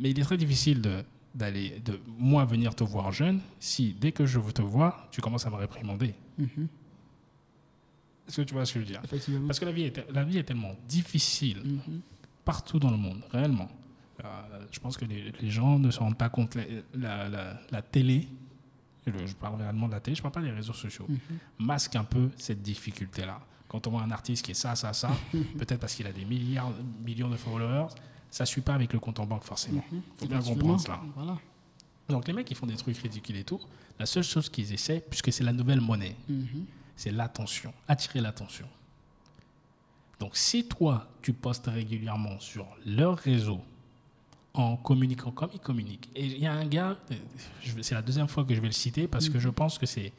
Mais 0.00 0.10
il 0.10 0.18
est 0.18 0.22
très 0.24 0.36
difficile 0.38 0.80
de 0.80 1.04
d'aller 1.34 1.80
de 1.82 1.98
moi 2.18 2.44
venir 2.44 2.74
te 2.74 2.84
voir 2.84 3.10
jeune 3.10 3.40
si 3.58 3.94
dès 3.98 4.12
que 4.12 4.26
je 4.26 4.38
te 4.38 4.60
voir, 4.60 5.08
tu 5.10 5.22
commences 5.22 5.46
à 5.46 5.50
me 5.50 5.54
réprimander. 5.56 6.14
Est-ce 8.28 8.36
que 8.36 8.42
tu 8.42 8.54
vois 8.54 8.64
ce 8.64 8.74
que 8.74 8.80
je 8.80 8.84
veux 8.84 8.90
dire? 8.90 9.02
Parce 9.46 9.58
que 9.60 9.64
la 9.64 9.72
vie 9.72 9.82
est, 9.82 10.04
la 10.12 10.24
vie 10.24 10.38
est 10.38 10.44
tellement 10.44 10.74
difficile 10.88 11.62
partout 12.44 12.78
dans 12.78 12.90
le 12.90 12.96
monde, 12.96 13.22
réellement. 13.30 13.68
Euh, 14.24 14.64
je 14.70 14.78
pense 14.78 14.96
que 14.96 15.04
les, 15.04 15.32
les 15.40 15.50
gens 15.50 15.78
ne 15.78 15.90
se 15.90 15.98
rendent 15.98 16.16
pas 16.18 16.28
compte. 16.28 16.54
La, 16.54 16.64
la- 16.94 17.28
la- 17.28 17.60
la 17.70 17.82
télé, 17.82 18.28
le- 19.06 19.26
je 19.26 19.34
parle 19.34 19.60
réellement 19.60 19.88
de 19.88 19.92
la 19.92 20.00
télé, 20.00 20.14
je 20.14 20.20
ne 20.20 20.22
parle 20.22 20.34
pas 20.34 20.42
des 20.42 20.50
réseaux 20.54 20.72
sociaux, 20.72 21.06
masque 21.58 21.96
un 21.96 22.04
peu 22.04 22.30
cette 22.36 22.62
difficulté-là. 22.62 23.40
Quand 23.68 23.86
on 23.86 23.90
voit 23.90 24.02
un 24.02 24.10
artiste 24.10 24.44
qui 24.44 24.50
est 24.52 24.54
ça, 24.54 24.76
ça, 24.76 24.92
ça, 24.92 25.10
peut-être 25.58 25.80
parce 25.80 25.94
qu'il 25.94 26.06
a 26.06 26.12
des 26.12 26.24
milliards, 26.24 26.72
millions 27.04 27.28
de 27.30 27.36
followers, 27.36 27.88
ça 28.30 28.44
ne 28.44 28.46
suit 28.46 28.60
pas 28.60 28.74
avec 28.74 28.92
le 28.92 28.98
compte 29.00 29.18
en 29.18 29.26
banque 29.26 29.44
forcément. 29.44 29.84
Il 29.92 30.00
faut 30.18 30.26
bien 30.26 30.38
comprendre 30.54 30.80
cela. 30.80 31.00
Voilà. 31.16 31.38
Donc 32.08 32.26
les 32.28 32.32
mecs 32.34 32.46
qui 32.46 32.54
font 32.54 32.66
des 32.66 32.76
trucs 32.76 32.96
ridicules 32.98 33.36
et 33.36 33.44
tout, 33.44 33.60
la 33.98 34.06
seule 34.06 34.24
chose 34.24 34.48
qu'ils 34.48 34.72
essaient, 34.72 35.02
puisque 35.08 35.32
c'est 35.32 35.44
la 35.44 35.52
nouvelle 35.52 35.80
monnaie, 35.80 36.16
c'est 36.96 37.10
l'attention, 37.10 37.72
attirer 37.88 38.20
l'attention. 38.20 38.68
Donc 40.20 40.36
si 40.36 40.68
toi, 40.68 41.08
tu 41.20 41.32
postes 41.32 41.66
régulièrement 41.66 42.38
sur 42.38 42.66
leur 42.86 43.18
réseau 43.18 43.60
en 44.54 44.76
communiquant 44.76 45.30
comme 45.30 45.50
ils 45.54 45.60
communiquent, 45.60 46.08
et 46.14 46.26
il 46.26 46.38
y 46.38 46.46
a 46.46 46.52
un 46.52 46.66
gars, 46.66 46.96
euh, 47.10 47.14
c'est 47.80 47.94
la 47.94 48.02
deuxième 48.02 48.28
fois 48.28 48.44
que 48.44 48.54
je 48.54 48.60
vais 48.60 48.68
le 48.68 48.72
citer 48.72 49.08
parce 49.08 49.28
que 49.28 49.38
je 49.38 49.48
pense 49.48 49.78
que 49.78 49.86
c'est... 49.86 50.12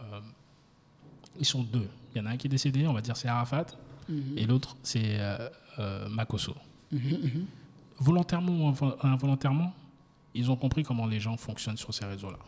euh, 0.00 0.20
ils 1.38 1.44
sont 1.44 1.62
deux. 1.62 1.88
Il 2.14 2.18
y 2.18 2.20
en 2.20 2.26
a 2.26 2.30
un 2.30 2.36
qui 2.36 2.46
est 2.46 2.50
décédé, 2.50 2.86
on 2.86 2.92
va 2.92 3.00
dire 3.00 3.16
c'est 3.16 3.28
Arafat, 3.28 3.66
et 4.36 4.46
l'autre 4.46 4.76
c'est 4.82 5.18
euh, 5.18 5.48
euh, 5.78 6.08
Makosso. 6.08 6.54
Volontairement 7.98 8.52
ou 8.52 8.70
invo- 8.70 8.96
involontairement, 9.02 9.74
ils 10.34 10.50
ont 10.50 10.56
compris 10.56 10.82
comment 10.82 11.06
les 11.06 11.20
gens 11.20 11.36
fonctionnent 11.36 11.76
sur 11.76 11.92
ces 11.92 12.04
réseaux-là. 12.04 12.38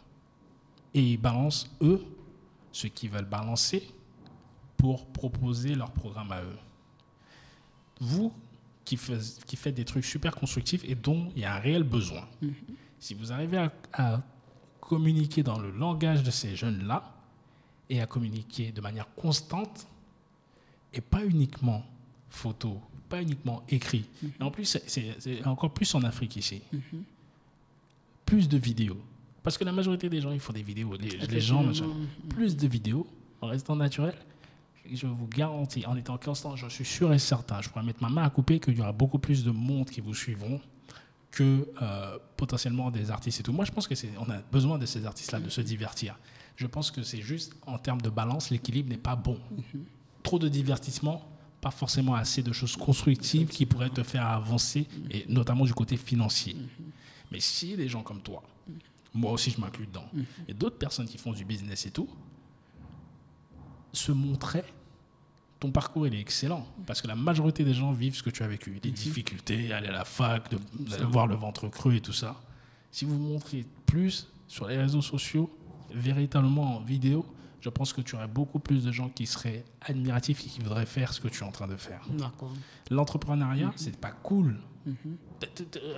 Et 0.95 1.03
ils 1.12 1.16
balancent, 1.18 1.70
eux, 1.82 2.05
ce 2.74 2.88
qu'ils 2.88 3.08
veulent 3.10 3.24
balancer 3.24 3.88
pour 4.76 5.06
proposer 5.06 5.74
leur 5.74 5.92
programme 5.92 6.32
à 6.32 6.42
eux. 6.42 6.58
Vous, 8.00 8.32
qui, 8.84 8.98
qui 9.46 9.56
faites 9.56 9.74
des 9.74 9.84
trucs 9.84 10.04
super 10.04 10.34
constructifs 10.34 10.82
et 10.84 10.94
dont 10.94 11.30
il 11.36 11.42
y 11.42 11.44
a 11.44 11.54
un 11.54 11.58
réel 11.60 11.84
besoin, 11.84 12.28
si 12.98 13.14
vous 13.14 13.32
arrivez 13.32 13.58
à, 13.58 13.72
à 13.92 14.22
communiquer 14.80 15.42
dans 15.42 15.58
le 15.58 15.70
langage 15.70 16.22
de 16.22 16.30
ces 16.30 16.56
jeunes-là 16.56 17.14
et 17.88 18.00
à 18.00 18.06
communiquer 18.06 18.72
de 18.72 18.80
manière 18.80 19.06
constante 19.14 19.86
et 20.92 21.00
pas 21.00 21.24
uniquement 21.24 21.84
photo, 22.28 22.80
pas 23.08 23.22
uniquement 23.22 23.62
écrit. 23.68 24.04
Et 24.40 24.42
en 24.42 24.50
plus, 24.50 24.64
c'est- 24.86 25.46
encore 25.46 25.72
plus 25.72 25.94
en 25.94 26.02
Afrique 26.02 26.36
ici. 26.36 26.60
Plus 28.26 28.48
de 28.48 28.58
vidéos. 28.58 29.00
Parce 29.45 29.59
que 29.59 29.64
la 29.64 29.72
majorité 29.72 30.09
des 30.09 30.22
gens, 30.22 30.32
ils 30.32 30.40
font 30.40 30.55
des 30.55 30.62
vidéos. 30.62 30.97
Les, 30.99 31.11
les 31.11 31.40
gens, 31.40 31.62
machin. 31.62 31.86
plus 32.30 32.57
de 32.57 32.66
vidéos 32.66 33.07
en 33.42 33.49
restant 33.49 33.76
naturel. 33.76 34.14
Je 34.90 35.07
vous 35.07 35.28
garantis, 35.28 35.84
en 35.86 35.97
étant 35.97 36.18
constant, 36.18 36.57
je 36.57 36.66
suis 36.68 36.84
sûr 36.84 37.12
et 37.12 37.18
certain, 37.18 37.61
je 37.62 37.68
pourrais 37.68 37.84
mettre 37.84 38.03
ma 38.03 38.09
main 38.09 38.22
à 38.22 38.30
couper 38.30 38.59
qu'il 38.59 38.76
y 38.76 38.80
aura 38.80 38.92
beaucoup 38.92 39.18
plus 39.18 39.45
de 39.45 39.51
monde 39.51 39.88
qui 39.88 40.01
vous 40.01 40.14
suivront 40.14 40.61
que 41.30 41.68
euh, 41.82 42.18
potentiellement 42.36 42.90
des 42.90 43.11
artistes 43.11 43.40
et 43.40 43.42
tout. 43.42 43.53
Moi, 43.53 43.64
je 43.64 43.72
pense 43.72 43.86
que 43.86 43.95
c'est, 43.95 44.11
on 44.18 44.30
a 44.30 44.38
besoin 44.53 44.78
de 44.78 44.86
ces 44.86 45.05
artistes-là 45.05 45.40
de 45.40 45.49
se 45.51 45.61
divertir. 45.61 46.18
Je 46.57 46.66
pense 46.66 46.90
que 46.90 47.03
c'est 47.03 47.20
juste 47.20 47.55
en 47.66 47.78
termes 47.78 48.01
de 48.01 48.11
balance, 48.11 48.51
l'équilibre 48.51 48.88
n'est 48.88 48.97
pas 48.97 49.16
bon. 49.16 49.38
Trop 50.22 50.38
de 50.38 50.49
divertissement, 50.49 51.26
pas 51.61 51.70
forcément 51.70 52.14
assez 52.14 52.42
de 52.42 52.53
choses 52.53 52.76
constructives 52.76 53.49
qui 53.49 53.66
pourraient 53.66 53.90
te 53.90 54.03
faire 54.03 54.26
avancer, 54.26 54.86
et 55.11 55.24
notamment 55.28 55.64
du 55.64 55.74
côté 55.74 55.97
financier. 55.97 56.57
Mais 57.32 57.40
si 57.40 57.76
des 57.76 57.88
gens 57.88 58.03
comme 58.03 58.20
toi, 58.20 58.42
moi 59.14 59.32
aussi 59.32 59.50
je 59.50 59.60
m'inclus 59.60 59.86
dedans, 59.86 60.06
et 60.48 60.54
d'autres 60.54 60.78
personnes 60.78 61.06
qui 61.06 61.18
font 61.18 61.32
du 61.32 61.44
business 61.44 61.86
et 61.86 61.90
tout, 61.90 62.08
se 63.92 64.12
montraient, 64.12 64.64
ton 65.60 65.70
parcours 65.70 66.06
il 66.06 66.14
est 66.14 66.20
excellent. 66.20 66.66
Parce 66.86 67.00
que 67.00 67.06
la 67.06 67.14
majorité 67.14 67.64
des 67.64 67.74
gens 67.74 67.92
vivent 67.92 68.16
ce 68.16 68.22
que 68.22 68.30
tu 68.30 68.42
as 68.42 68.48
vécu. 68.48 68.80
Les 68.82 68.90
difficultés, 68.90 69.72
aller 69.72 69.88
à 69.88 69.92
la 69.92 70.04
fac, 70.04 70.50
de, 70.50 70.58
de 70.98 71.04
voir 71.04 71.26
le 71.26 71.36
ventre 71.36 71.68
creux 71.68 71.94
et 71.94 72.00
tout 72.00 72.12
ça. 72.12 72.40
Si 72.90 73.04
vous 73.04 73.18
montrez 73.18 73.64
plus 73.86 74.28
sur 74.48 74.66
les 74.66 74.76
réseaux 74.76 75.00
sociaux, 75.02 75.56
véritablement 75.92 76.76
en 76.76 76.80
vidéo, 76.80 77.24
je 77.60 77.70
pense 77.70 77.92
que 77.92 78.00
tu 78.02 78.14
aurais 78.16 78.28
beaucoup 78.28 78.58
plus 78.58 78.84
de 78.84 78.92
gens 78.92 79.08
qui 79.08 79.26
seraient 79.26 79.64
admiratifs 79.80 80.40
et 80.44 80.48
qui 80.48 80.60
voudraient 80.60 80.84
faire 80.86 81.12
ce 81.14 81.20
que 81.20 81.28
tu 81.28 81.42
es 81.42 81.46
en 81.46 81.52
train 81.52 81.66
de 81.68 81.76
faire. 81.76 82.02
L'entrepreneuriat, 82.90 83.72
c'est 83.76 83.96
pas 83.96 84.10
cool. 84.10 84.58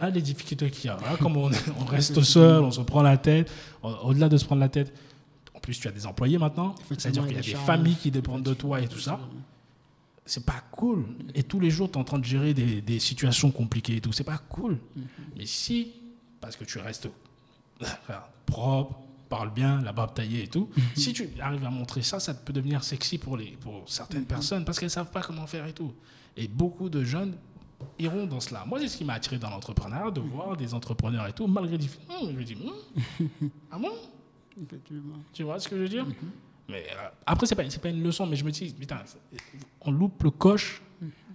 Ah, 0.01 0.11
les 0.11 0.23
difficultés 0.23 0.71
qu'il 0.71 0.87
y 0.87 0.89
a. 0.89 0.97
Ah, 1.05 1.17
comme 1.19 1.37
on, 1.37 1.51
on 1.81 1.85
reste 1.85 2.23
seul, 2.23 2.63
on 2.63 2.71
se 2.71 2.81
prend 2.81 3.03
la 3.03 3.17
tête. 3.17 3.51
Au- 3.83 3.89
Au-delà 3.89 4.29
de 4.29 4.37
se 4.37 4.45
prendre 4.45 4.61
la 4.61 4.69
tête, 4.69 4.93
en 5.55 5.61
plus, 5.61 5.79
tu 5.79 5.89
as 5.89 5.93
des 5.93 6.07
employés 6.07 6.39
maintenant. 6.39 6.75
C'est-à-dire 6.89 7.27
qu'il 7.27 7.37
y 7.37 7.39
a 7.39 7.43
des 7.43 7.49
familles 7.67 7.97
qui 7.97 8.11
dépendent 8.11 8.43
de 8.43 8.55
toi 8.55 8.81
et 8.81 8.89
tout 8.89 8.99
ça. 8.99 9.19
C'est 10.25 10.45
pas 10.45 10.63
cool. 10.73 11.05
Et 11.35 11.43
tous 11.45 11.61
les 11.61 11.71
jours, 11.71 11.89
tu 11.91 11.97
es 11.99 12.01
en 12.01 12.05
train 12.05 12.19
de 12.19 12.25
gérer 12.25 12.53
des, 12.53 12.81
des 12.81 12.99
situations 12.99 13.51
compliquées 13.51 13.97
et 13.97 14.01
tout. 14.01 14.13
C'est 14.13 14.25
pas 14.25 14.39
cool. 14.39 14.79
Mais 15.37 15.47
si, 15.47 15.93
parce 16.41 16.57
que 16.57 16.65
tu 16.65 16.79
restes 16.79 17.09
propre, 18.47 18.99
parle 19.29 19.53
bien, 19.53 19.81
la 19.83 19.93
barbe 19.93 20.15
taillée 20.15 20.45
et 20.45 20.49
tout, 20.49 20.69
si 20.95 21.13
tu 21.13 21.29
arrives 21.41 21.65
à 21.65 21.71
montrer 21.71 22.03
ça, 22.03 22.21
ça 22.21 22.35
peut 22.35 22.53
devenir 22.53 22.83
sexy 22.85 23.19
pour, 23.19 23.37
les, 23.37 23.57
pour 23.61 23.83
certaines 23.89 24.25
personnes 24.25 24.65
parce 24.65 24.79
qu'elles 24.79 24.91
savent 24.91 25.11
pas 25.11 25.21
comment 25.23 25.47
faire 25.47 25.67
et 25.67 25.73
tout. 25.73 25.93
Et 26.37 26.49
beaucoup 26.49 26.89
de 26.89 27.03
jeunes 27.05 27.35
iront 27.99 28.27
dans 28.27 28.41
cela. 28.41 28.65
Moi, 28.65 28.81
c'est 28.81 28.89
ce 28.89 28.97
qui 28.97 29.05
m'a 29.05 29.15
attiré 29.15 29.39
dans 29.39 29.51
l'entrepreneuriat, 29.51 30.11
de 30.11 30.21
voir 30.21 30.57
des 30.57 30.75
entrepreneurs 30.75 31.27
et 31.27 31.33
tout, 31.33 31.47
malgré 31.47 31.79
des... 31.79 31.87
Je 31.87 32.33
me 32.33 32.45
dis, 32.45 32.55
hum, 32.55 33.51
ah 33.71 33.79
bon? 33.79 33.93
Effectivement. 34.61 35.17
Tu 35.33 35.43
vois 35.43 35.59
ce 35.59 35.69
que 35.69 35.77
je 35.77 35.83
veux 35.83 35.89
dire? 35.89 36.07
Mais 36.69 36.85
euh, 36.91 37.09
après, 37.25 37.47
c'est 37.47 37.55
pas, 37.55 37.69
c'est 37.71 37.81
pas 37.81 37.91
une 37.91 38.03
leçon, 38.03 38.27
mais 38.27 38.37
je 38.37 38.45
me 38.45 38.51
dis, 38.51 38.73
putain, 38.73 39.03
on 39.83 39.91
loupe 39.91 40.23
le 40.23 40.31
coche 40.31 40.83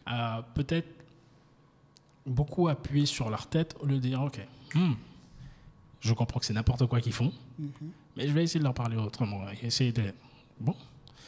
à 0.06 0.44
peut-être 0.56 0.90
beaucoup 2.26 2.68
appuyer 2.68 3.06
sur 3.06 3.30
leur 3.30 3.48
tête 3.48 3.76
au 3.80 3.86
lieu 3.86 3.96
de 3.96 4.02
dire, 4.02 4.22
ok, 4.22 4.40
hmm, 4.76 4.94
je 6.00 6.14
comprends 6.14 6.40
que 6.40 6.46
c'est 6.46 6.54
n'importe 6.54 6.86
quoi 6.88 7.00
qu'ils 7.00 7.14
font, 7.14 7.32
mais 8.18 8.28
je 8.28 8.34
vais 8.34 8.44
essayer 8.44 8.60
de 8.60 8.66
leur 8.66 8.74
parler 8.74 8.98
autrement, 8.98 9.46
et 9.50 9.68
essayer 9.68 9.92
de... 9.92 10.14
Bon. 10.60 10.76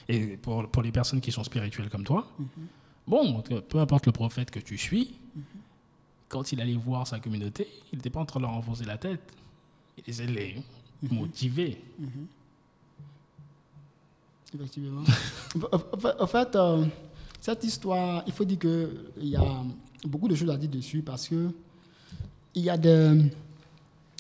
Et 0.09 0.37
pour, 0.37 0.67
pour 0.69 0.83
les 0.83 0.91
personnes 0.91 1.21
qui 1.21 1.31
sont 1.31 1.43
spirituelles 1.43 1.89
comme 1.89 2.03
toi, 2.03 2.27
bon, 3.07 3.41
peu 3.41 3.79
importe 3.79 4.05
le 4.05 4.11
prophète 4.11 4.51
que 4.51 4.59
tu 4.59 4.77
suis, 4.77 5.13
quand 6.29 6.51
il 6.51 6.61
allait 6.61 6.75
voir 6.75 7.05
sa 7.07 7.19
communauté, 7.19 7.67
il 7.91 7.97
n'était 7.97 8.09
pas 8.09 8.19
en 8.21 8.25
train 8.25 8.39
de 8.39 8.45
leur 8.45 8.53
enfoncer 8.53 8.85
la 8.85 8.97
tête. 8.97 9.21
Il 10.07 10.25
les 10.33 10.61
motiver. 11.11 11.79
Effectivement. 14.53 15.03
En 15.71 15.97
fait- 15.99 16.15
en 16.21 16.27
fait, 16.27 16.55
euh, 16.55 16.85
cette 17.39 17.63
histoire, 17.63 18.23
il 18.27 18.33
faut 18.33 18.45
dire 18.45 18.59
qu'il 18.59 19.27
y 19.29 19.35
a 19.35 19.63
beaucoup 20.05 20.27
de 20.27 20.35
choses 20.35 20.49
à 20.49 20.57
dire 20.57 20.69
dessus 20.69 21.01
parce 21.01 21.27
que 21.27 21.49
il 22.55 22.63
y 22.63 22.69
a 22.69 22.77
des 22.77 23.31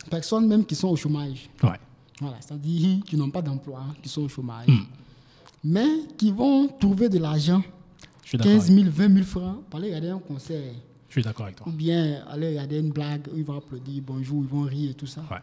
personnes 0.09 0.47
même 0.47 0.65
qui 0.65 0.75
sont 0.75 0.89
au 0.89 0.95
chômage. 0.95 1.49
Ouais. 1.63 1.79
Voilà, 2.19 2.37
c'est-à-dire 2.41 3.03
qui 3.05 3.15
n'ont 3.15 3.29
pas 3.29 3.41
d'emploi, 3.41 3.83
qui 4.01 4.09
sont 4.09 4.21
au 4.23 4.29
chômage. 4.29 4.67
Mais 5.63 5.87
qui 6.17 6.31
vont 6.31 6.67
trouver 6.67 7.09
de 7.09 7.17
l'argent. 7.19 7.61
15 8.31 8.71
avec- 8.71 8.83
000, 8.85 8.89
20 8.91 9.13
000 9.13 9.25
francs, 9.25 9.63
pour 9.69 9.79
aller 9.79 9.87
regarder 9.89 10.09
un 10.09 10.19
concert. 10.19 10.73
Je 11.09 11.13
suis 11.13 11.21
d'accord 11.23 11.45
avec 11.45 11.57
toi. 11.57 11.67
Ou 11.67 11.71
bien 11.71 12.23
aller 12.27 12.47
regarder 12.49 12.79
une 12.79 12.91
blague, 12.91 13.27
où 13.33 13.37
ils 13.37 13.43
vont 13.43 13.57
applaudir, 13.57 14.01
bonjour, 14.05 14.43
ils 14.43 14.49
vont 14.49 14.61
rire 14.63 14.91
et 14.91 14.93
tout 14.95 15.05
ça. 15.07 15.21
Ouais. 15.29 15.37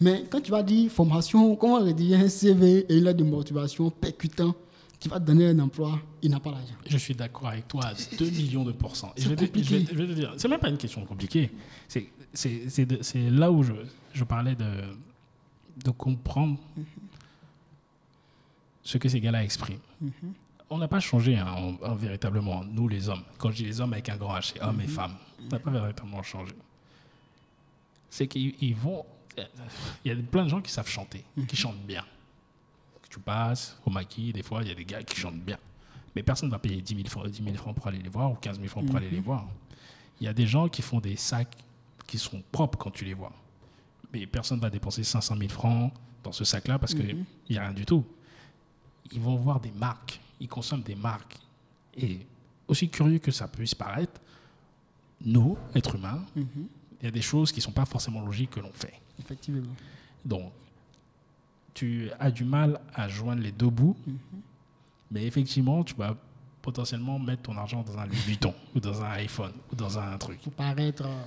Mais 0.00 0.24
quand 0.28 0.40
tu 0.40 0.50
vas 0.50 0.62
dire 0.64 0.90
formation, 0.90 1.54
comment 1.54 1.78
rédiger 1.80 2.16
un 2.16 2.28
CV 2.28 2.86
et 2.88 2.96
une 2.98 3.04
lettre 3.04 3.18
de 3.18 3.24
motivation 3.24 3.88
percutant 3.90 4.54
qui 4.98 5.08
va 5.08 5.20
te 5.20 5.24
donner 5.26 5.46
un 5.48 5.58
emploi, 5.60 6.00
il 6.22 6.30
n'a 6.30 6.40
pas 6.40 6.50
l'argent. 6.50 6.74
Je 6.88 6.96
suis 6.96 7.14
d'accord 7.14 7.48
avec 7.48 7.68
toi 7.68 7.84
à 7.86 7.94
2 8.18 8.24
millions 8.30 8.64
de 8.64 8.72
pourcents. 8.72 9.12
C'est 9.16 9.24
je 9.24 9.28
vais 9.28 9.36
te- 9.36 9.44
compliqué. 9.44 9.68
je 9.68 9.76
vais 9.78 9.84
te- 9.84 9.92
je 9.94 9.98
vais 9.98 10.06
te 10.08 10.12
dire, 10.12 10.34
c'est 10.36 10.48
même 10.48 10.58
pas 10.60 10.68
une 10.70 10.76
question 10.78 11.04
compliquée. 11.04 11.50
C'est- 11.88 12.08
C'est 12.34 12.62
c'est 12.70 12.86
de- 12.86 12.98
c'est 13.02 13.28
là 13.30 13.52
où 13.52 13.62
je, 13.62 13.74
je 14.14 14.24
parlais 14.24 14.54
de, 14.54 14.64
de 15.84 15.90
comprendre 15.90 16.58
ce 18.82 18.98
que 18.98 19.08
ces 19.08 19.20
gars-là 19.20 19.44
expriment. 19.44 19.78
On 20.72 20.78
n'a 20.78 20.88
pas 20.88 21.00
changé 21.00 21.36
hein, 21.36 21.46
en- 21.52 21.76
en 21.86 21.94
véritablement, 21.94 22.64
nous 22.64 22.88
les 22.88 23.08
hommes. 23.08 23.22
Quand 23.38 23.50
je 23.50 23.56
dis 23.56 23.64
les 23.66 23.80
hommes 23.80 23.92
avec 23.92 24.08
un 24.08 24.16
grand 24.16 24.34
H, 24.36 24.52
c'est 24.54 24.62
hommes 24.62 24.80
et 24.80 24.86
femmes. 24.86 25.14
On 25.44 25.48
n'a 25.48 25.58
pas 25.58 25.70
véritablement 25.70 26.22
changé. 26.22 26.52
C'est 28.10 28.26
qu'ils 28.26 28.54
ils 28.60 28.74
vont. 28.74 29.04
Il 30.04 30.12
y 30.12 30.14
a 30.14 30.16
plein 30.22 30.44
de 30.44 30.48
gens 30.48 30.60
qui 30.60 30.70
savent 30.72 30.88
chanter, 30.88 31.24
qui 31.48 31.56
chantent 31.56 31.82
bien. 31.86 32.04
Tu 33.10 33.18
passes 33.18 33.76
au 33.84 33.90
maquis, 33.90 34.32
des 34.32 34.42
fois, 34.42 34.62
il 34.62 34.68
y 34.68 34.70
a 34.70 34.74
des 34.74 34.84
gars 34.84 35.02
qui 35.02 35.18
chantent 35.20 35.40
bien. 35.40 35.58
Mais 36.16 36.22
personne 36.22 36.48
ne 36.48 36.52
va 36.52 36.58
payer 36.58 36.80
10 36.80 36.94
000, 36.96 37.08
francs, 37.08 37.26
10 37.28 37.42
000 37.42 37.56
francs 37.56 37.74
pour 37.74 37.86
aller 37.86 37.98
les 37.98 38.08
voir 38.10 38.30
ou 38.32 38.34
15 38.34 38.56
000 38.56 38.68
francs 38.68 38.86
pour 38.86 38.96
aller 38.96 39.10
les 39.10 39.20
voir. 39.20 39.46
Il 40.20 40.24
y 40.24 40.28
a 40.28 40.32
des 40.34 40.46
gens 40.46 40.68
qui 40.68 40.82
font 40.82 41.00
des 41.00 41.16
sacs 41.16 41.56
qui 42.06 42.18
sont 42.18 42.42
propres 42.52 42.78
quand 42.78 42.90
tu 42.90 43.04
les 43.04 43.14
vois. 43.14 43.32
Mais 44.12 44.26
personne 44.26 44.58
ne 44.58 44.62
va 44.62 44.70
dépenser 44.70 45.04
500 45.04 45.36
000 45.36 45.48
francs 45.50 45.92
dans 46.22 46.32
ce 46.32 46.44
sac-là 46.44 46.78
parce 46.78 46.94
qu'il 46.94 47.24
n'y 47.48 47.58
a 47.58 47.62
rien 47.62 47.72
du 47.72 47.84
tout. 47.86 48.04
Ils 49.12 49.20
vont 49.20 49.36
voir 49.36 49.60
des 49.60 49.72
marques, 49.72 50.20
ils 50.42 50.48
consomment 50.48 50.82
des 50.82 50.94
marques. 50.94 51.36
Et 51.96 52.20
aussi 52.68 52.88
curieux 52.88 53.18
que 53.18 53.30
ça 53.30 53.48
puisse 53.48 53.74
paraître, 53.74 54.20
nous, 55.24 55.56
êtres 55.74 55.94
humains, 55.94 56.24
il 56.36 57.04
y 57.04 57.06
a 57.06 57.10
des 57.10 57.22
choses 57.22 57.52
qui 57.52 57.58
ne 57.58 57.62
sont 57.62 57.72
pas 57.72 57.84
forcément 57.84 58.24
logiques 58.24 58.50
que 58.50 58.60
l'on 58.60 58.72
fait. 58.72 58.94
Effectivement. 59.20 59.72
Donc, 60.24 60.52
tu 61.74 62.10
as 62.18 62.30
du 62.30 62.44
mal 62.44 62.80
à 62.94 63.08
joindre 63.08 63.42
les 63.42 63.52
deux 63.52 63.70
bouts, 63.70 63.96
mais 65.10 65.24
effectivement, 65.26 65.84
tu 65.84 65.94
vas 65.94 66.16
potentiellement 66.60 67.18
mettre 67.18 67.42
ton 67.42 67.56
argent 67.56 67.82
dans 67.82 67.98
un 67.98 68.06
Louis 68.06 68.16
Vuitton 68.16 68.54
ou 68.74 68.80
dans 68.80 69.02
un 69.02 69.10
iPhone 69.12 69.52
ou 69.70 69.76
dans 69.76 69.98
un 69.98 70.16
truc. 70.18 70.40
Pour 70.42 70.52
paraître. 70.52 71.04
euh, 71.06 71.22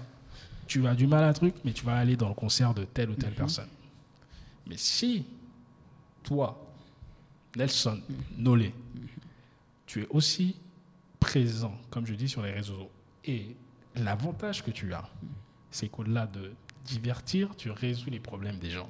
Tu 0.67 0.85
as 0.87 0.95
du 0.95 1.07
mal 1.07 1.23
à 1.23 1.27
un 1.29 1.33
truc, 1.33 1.55
mais 1.63 1.71
tu 1.73 1.83
vas 1.85 1.97
aller 1.97 2.15
dans 2.15 2.29
le 2.29 2.33
concert 2.35 2.73
de 2.73 2.85
telle 2.85 3.09
ou 3.11 3.15
telle 3.15 3.33
personne. 3.33 3.67
Mais 4.67 4.77
si 4.77 5.25
toi, 6.23 6.64
Nelson, 7.55 8.01
Nolé, 8.37 8.73
tu 9.85 10.01
es 10.01 10.07
aussi 10.09 10.55
présent, 11.19 11.75
comme 11.89 12.05
je 12.05 12.13
dis, 12.13 12.27
sur 12.27 12.41
les 12.41 12.51
réseaux, 12.51 12.89
et 13.23 13.55
l'avantage 13.95 14.63
que 14.63 14.71
tu 14.71 14.93
as, 14.93 15.09
c'est 15.71 15.89
qu'au-delà 15.89 16.27
de 16.27 16.51
divertir, 16.85 17.55
tu 17.55 17.71
résous 17.71 18.09
les 18.09 18.19
problèmes 18.19 18.59
des 18.59 18.69
gens. 18.69 18.89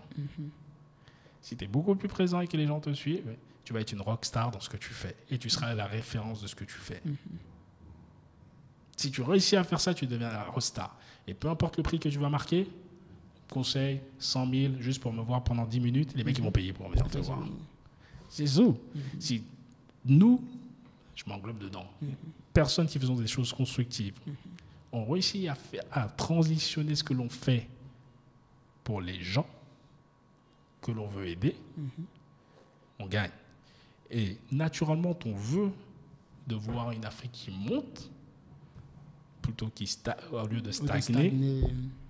Si 1.41 1.55
tu 1.55 1.63
es 1.63 1.68
beaucoup 1.68 1.95
plus 1.95 2.07
présent 2.09 2.41
et 2.41 2.47
que 2.47 2.57
les 2.57 2.68
gens 2.68 2.80
te 2.80 2.91
suivent, 2.93 3.36
tu 3.63 3.74
vas 3.74 3.82
être 3.82 3.93
une 3.93 4.01
rockstar 4.01 4.51
dans 4.51 4.59
ce 4.59 4.70
que 4.70 4.78
tu 4.78 4.89
fais 4.89 5.16
et 5.30 5.38
tu 5.38 5.49
seras 5.49 5.74
la 5.74 5.86
référence 5.86 6.41
de 6.41 6.47
ce 6.47 6.55
que 6.55 6.66
tu 6.66 6.74
fais. 6.74 7.01
Si 8.97 9.11
tu 9.11 9.22
réussis 9.22 9.55
à 9.55 9.63
faire 9.63 9.80
ça, 9.80 9.93
tu 9.93 10.07
deviens 10.07 10.32
la 10.32 10.43
rockstar. 10.43 10.97
Et 11.28 11.34
peu 11.34 11.49
importe 11.49 11.78
le 11.78 11.84
prix 11.84 11.99
que 11.99 12.09
tu 12.09 12.20
vas 12.20 12.30
marquer, 12.30 12.68
conseil, 13.49 14.01
100 14.20 14.49
000, 14.51 14.74
juste 14.80 15.01
pour 15.01 15.13
me 15.13 15.22
voir 15.22 15.43
pendant 15.43 15.66
10 15.66 15.80
minutes, 15.80 16.13
les 16.16 16.24
mecs 16.24 16.39
vont 16.39 16.51
payer 16.51 16.74
pour 16.74 16.89
venir 16.89 17.07
te 17.07 17.18
voir. 17.20 17.39
C'est 18.36 18.47
ça. 18.47 18.63
Si 19.17 19.41
nous, 20.03 20.43
je 21.15 21.23
m'englobe 21.25 21.57
dedans, 21.57 21.86
personne 22.51 22.86
qui 22.86 22.99
faisons 22.99 23.15
des 23.15 23.27
choses 23.27 23.53
constructives, 23.53 24.15
on 24.91 25.05
réussit 25.05 25.47
à, 25.47 25.55
faire, 25.55 25.83
à 25.89 26.09
transitionner 26.09 26.95
ce 26.95 27.03
que 27.05 27.13
l'on 27.13 27.29
fait 27.29 27.69
pour 28.83 28.99
les 28.99 29.23
gens 29.23 29.47
que 30.81 30.91
l'on 30.91 31.07
veut 31.07 31.27
aider, 31.27 31.55
on 32.99 33.05
gagne. 33.05 33.31
Et 34.11 34.36
naturellement, 34.51 35.13
ton 35.13 35.33
vœu 35.33 35.71
de 36.45 36.55
voir 36.55 36.91
une 36.91 37.05
Afrique 37.05 37.31
qui 37.31 37.51
monte, 37.51 38.11
plutôt 39.41 39.67
de 39.67 40.36
au 40.36 40.45
lieu 40.45 40.59
de 40.59 40.71
stagner, 40.71 41.01
stagner. 41.01 41.63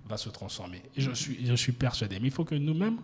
va 0.08 0.16
se 0.16 0.28
transformer. 0.30 0.82
Et 0.96 1.00
je 1.00 1.12
suis, 1.12 1.46
je 1.46 1.54
suis 1.54 1.72
persuadé. 1.72 2.18
Mais 2.18 2.26
il 2.26 2.32
faut 2.32 2.44
que 2.44 2.56
nous-mêmes, 2.56 2.98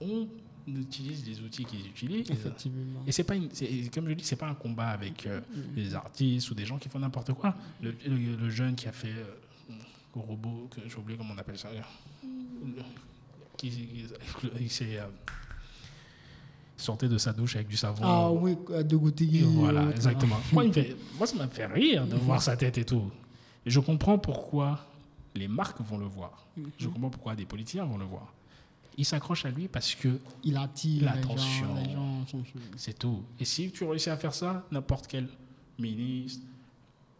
on 0.00 0.26
utilise 0.66 1.26
les 1.26 1.40
outils 1.40 1.64
qu'ils 1.64 1.86
utilisent. 1.86 2.30
Effectivement. 2.30 3.02
Et 3.06 3.12
c'est 3.12 3.24
pas 3.24 3.34
une- 3.36 3.48
comme 3.92 4.08
je 4.08 4.14
dis, 4.14 4.24
c'est 4.24 4.36
pas 4.36 4.48
un 4.48 4.54
combat 4.54 4.88
avec 4.88 5.26
euh, 5.26 5.40
des 5.74 5.94
artistes 5.94 6.50
ou 6.50 6.54
des 6.54 6.64
gens 6.66 6.78
qui 6.78 6.88
font 6.88 6.98
n'importe 6.98 7.32
quoi. 7.34 7.54
Le, 7.82 7.94
le- 8.06 8.36
le 8.36 8.50
jeune 8.50 8.74
qui 8.74 8.88
a 8.88 8.92
fait 8.92 9.08
euh, 9.12 9.24
le 10.14 10.20
robot, 10.20 10.68
que 10.70 10.80
j'ai 10.88 10.96
oublié 10.96 11.18
comment 11.18 11.34
on 11.34 11.38
appelle 11.38 11.58
ça. 11.58 11.68
euh, 11.68 11.80
Qui, 13.56 14.06
s'est 14.68 14.98
euh, 14.98 15.06
sortait 16.76 17.08
de 17.08 17.18
sa 17.18 17.32
douche 17.32 17.56
avec 17.56 17.68
du 17.68 17.76
savon. 17.76 18.02
Ah 18.04 18.30
oui, 18.32 18.56
de 18.84 18.96
Goutigi. 18.96 19.40
Voilà, 19.42 19.90
exactement. 19.90 20.36
Moi, 20.52 20.70
fait- 20.72 20.96
ça 21.24 21.34
m'a 21.36 21.48
fait 21.48 21.66
rire 21.66 22.06
de 22.06 22.16
voir 22.16 22.42
sa 22.42 22.56
tête 22.56 22.78
et 22.78 22.84
tout. 22.84 23.10
Et 23.64 23.70
je 23.70 23.80
comprends 23.80 24.18
pourquoi 24.18 24.80
les 25.34 25.48
marques 25.48 25.80
vont 25.80 25.98
le 25.98 26.06
voir. 26.06 26.46
Je 26.78 26.88
comprends 26.88 27.10
pourquoi 27.10 27.34
des 27.34 27.46
politiciens 27.46 27.84
vont 27.84 27.98
le 27.98 28.04
voir. 28.04 28.32
Ils 28.96 29.04
s'accrochent 29.04 29.44
à 29.44 29.50
lui 29.50 29.68
parce 29.68 29.94
que 29.94 30.18
Il 30.42 30.56
attire 30.56 31.04
L'attention. 31.04 31.74
c'est 32.76 32.98
tout. 32.98 33.22
Et 33.40 33.44
si 33.44 33.70
tu 33.70 33.84
réussis 33.84 34.10
à 34.10 34.16
faire 34.16 34.34
ça, 34.34 34.64
n'importe 34.70 35.06
quel 35.06 35.28
ministre, 35.78 36.42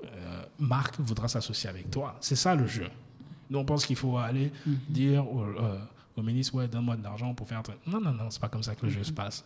euh, 0.04 0.44
marque 0.58 1.00
voudra 1.00 1.28
s'associer 1.28 1.68
avec 1.70 1.90
toi. 1.90 2.16
C'est 2.20 2.36
ça 2.36 2.54
le 2.54 2.66
jeu. 2.66 2.88
Nous, 3.50 3.58
on 3.58 3.64
pense 3.64 3.86
qu'il 3.86 3.96
faut 3.96 4.16
aller 4.18 4.52
dire 4.88 5.26
au, 5.30 5.42
euh, 5.42 5.78
au 6.16 6.22
ministre, 6.22 6.54
ouais, 6.54 6.68
donne-moi 6.68 6.96
de 6.96 7.02
l'argent 7.02 7.34
pour 7.34 7.48
faire 7.48 7.58
un 7.58 7.62
truc. 7.62 7.76
Non, 7.86 8.00
non, 8.00 8.12
non, 8.12 8.30
c'est 8.30 8.40
pas 8.40 8.48
comme 8.48 8.62
ça 8.62 8.74
que 8.74 8.86
le 8.86 8.92
jeu 8.92 9.02
se 9.04 9.12
passe. 9.12 9.44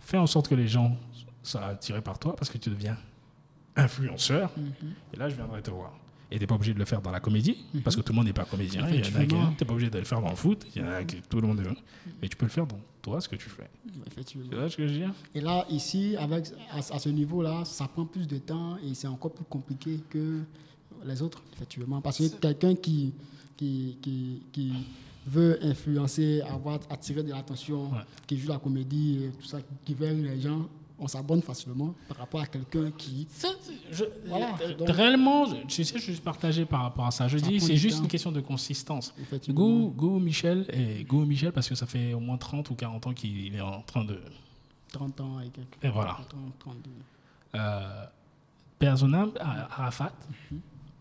Fais 0.00 0.18
en 0.18 0.26
sorte 0.26 0.48
que 0.48 0.54
les 0.54 0.68
gens 0.68 0.96
soient 1.42 1.64
attirés 1.66 2.02
par 2.02 2.18
toi 2.18 2.34
parce 2.36 2.50
que 2.50 2.58
tu 2.58 2.70
deviens 2.70 2.96
influenceur. 3.76 4.50
Et 5.12 5.16
là, 5.16 5.28
je 5.28 5.36
viendrai 5.36 5.62
te 5.62 5.70
voir. 5.70 5.92
Et 6.30 6.36
tu 6.36 6.40
n'es 6.42 6.46
pas 6.46 6.54
obligé 6.54 6.72
de 6.74 6.78
le 6.78 6.84
faire 6.84 7.02
dans 7.02 7.10
la 7.10 7.20
comédie, 7.20 7.56
parce 7.82 7.96
que 7.96 8.02
tout 8.02 8.12
le 8.12 8.16
monde 8.16 8.26
n'est 8.26 8.32
pas 8.32 8.44
comédien. 8.44 8.86
Qui- 8.88 8.98
Effectivement. 8.98 9.52
t'es 9.58 9.64
pas 9.64 9.72
obligé 9.72 9.90
de 9.90 9.98
le 9.98 10.04
faire 10.04 10.20
dans 10.20 10.30
le 10.30 10.36
foot. 10.36 10.64
Il 10.76 10.82
y 10.82 10.84
en 10.84 10.88
a 10.88 11.02
qui, 11.04 11.16
tout 11.28 11.40
le 11.40 11.46
monde 11.48 11.60
est. 11.60 12.12
Mais 12.22 12.28
tu 12.28 12.36
peux 12.36 12.46
le 12.46 12.50
faire 12.50 12.66
dans 12.66 12.78
toi, 13.02 13.20
ce 13.20 13.28
que 13.28 13.36
tu 13.36 13.48
fais. 13.48 13.68
Effectivement. 14.06 14.46
Tu 14.48 14.54
vois 14.56 14.70
ce 14.70 14.76
que 14.76 14.86
je 14.86 14.92
veux 14.92 14.98
dire? 14.98 15.12
Et 15.34 15.40
là, 15.40 15.64
ici, 15.70 16.14
avec, 16.18 16.46
à, 16.70 16.78
à 16.78 16.98
ce 16.98 17.08
niveau-là, 17.08 17.64
ça 17.64 17.88
prend 17.88 18.04
plus 18.06 18.28
de 18.28 18.38
temps 18.38 18.76
et 18.78 18.94
c'est 18.94 19.08
encore 19.08 19.32
plus 19.32 19.44
compliqué 19.44 19.98
que 20.08 20.40
les 21.04 21.20
autres, 21.22 21.42
effectivement. 21.54 22.00
Parce 22.00 22.18
que 22.18 22.28
quelqu'un 22.36 22.74
qui, 22.76 23.12
qui, 23.56 23.96
qui, 24.00 24.42
qui 24.52 24.72
veut 25.26 25.58
influencer, 25.64 26.42
avoir 26.42 26.78
attirer 26.90 27.22
de 27.22 27.30
l'attention, 27.30 27.90
Ouais. 27.90 27.98
qui 28.26 28.38
joue 28.38 28.48
la 28.48 28.58
comédie, 28.58 29.26
tout 29.40 29.46
ça, 29.46 29.58
qui 29.84 29.94
veut 29.94 30.12
les 30.12 30.40
gens, 30.40 30.68
on 31.00 31.08
s'abonne 31.08 31.42
facilement 31.42 31.94
par 32.08 32.18
rapport 32.18 32.40
à 32.42 32.46
quelqu'un 32.46 32.90
qui. 32.92 33.26
Je- 33.90 34.04
Voilà, 34.26 34.54
euh, 34.62 34.74
donc- 34.76 34.88
réellement, 34.90 35.46
je, 35.46 35.56
tu 35.66 35.82
sais, 35.84 35.98
je 35.98 36.12
suis 36.12 36.20
partagé 36.20 36.64
par 36.66 36.82
rapport 36.82 37.06
à 37.06 37.10
ça. 37.10 37.26
Je 37.26 37.38
Ça 37.38 37.46
dis, 37.48 37.58
c'est 37.60 37.76
juste 37.76 37.96
temps. 37.96 38.02
une 38.04 38.08
question 38.08 38.30
de 38.32 38.40
consistance. 38.40 39.14
Go, 39.48 39.88
go 39.96 40.18
Michel, 40.18 40.66
et 40.72 41.04
go 41.04 41.24
Michel, 41.24 41.52
parce 41.52 41.68
que 41.68 41.74
ça 41.74 41.86
fait 41.86 42.12
au 42.14 42.20
moins 42.20 42.36
30 42.36 42.68
ou 42.70 42.74
40 42.74 43.06
ans 43.06 43.14
qu'il 43.14 43.54
est 43.54 43.60
en 43.60 43.82
train 43.82 44.04
de. 44.04 44.20
30 44.92 45.20
ans 45.20 45.40
et 45.40 45.48
quelques. 45.48 45.78
Et 45.82 45.88
voilà. 45.88 46.18
30, 46.28 46.52
32. 46.58 46.90
Euh, 47.56 48.04
Persona, 48.78 49.26
Arafat, 49.38 50.12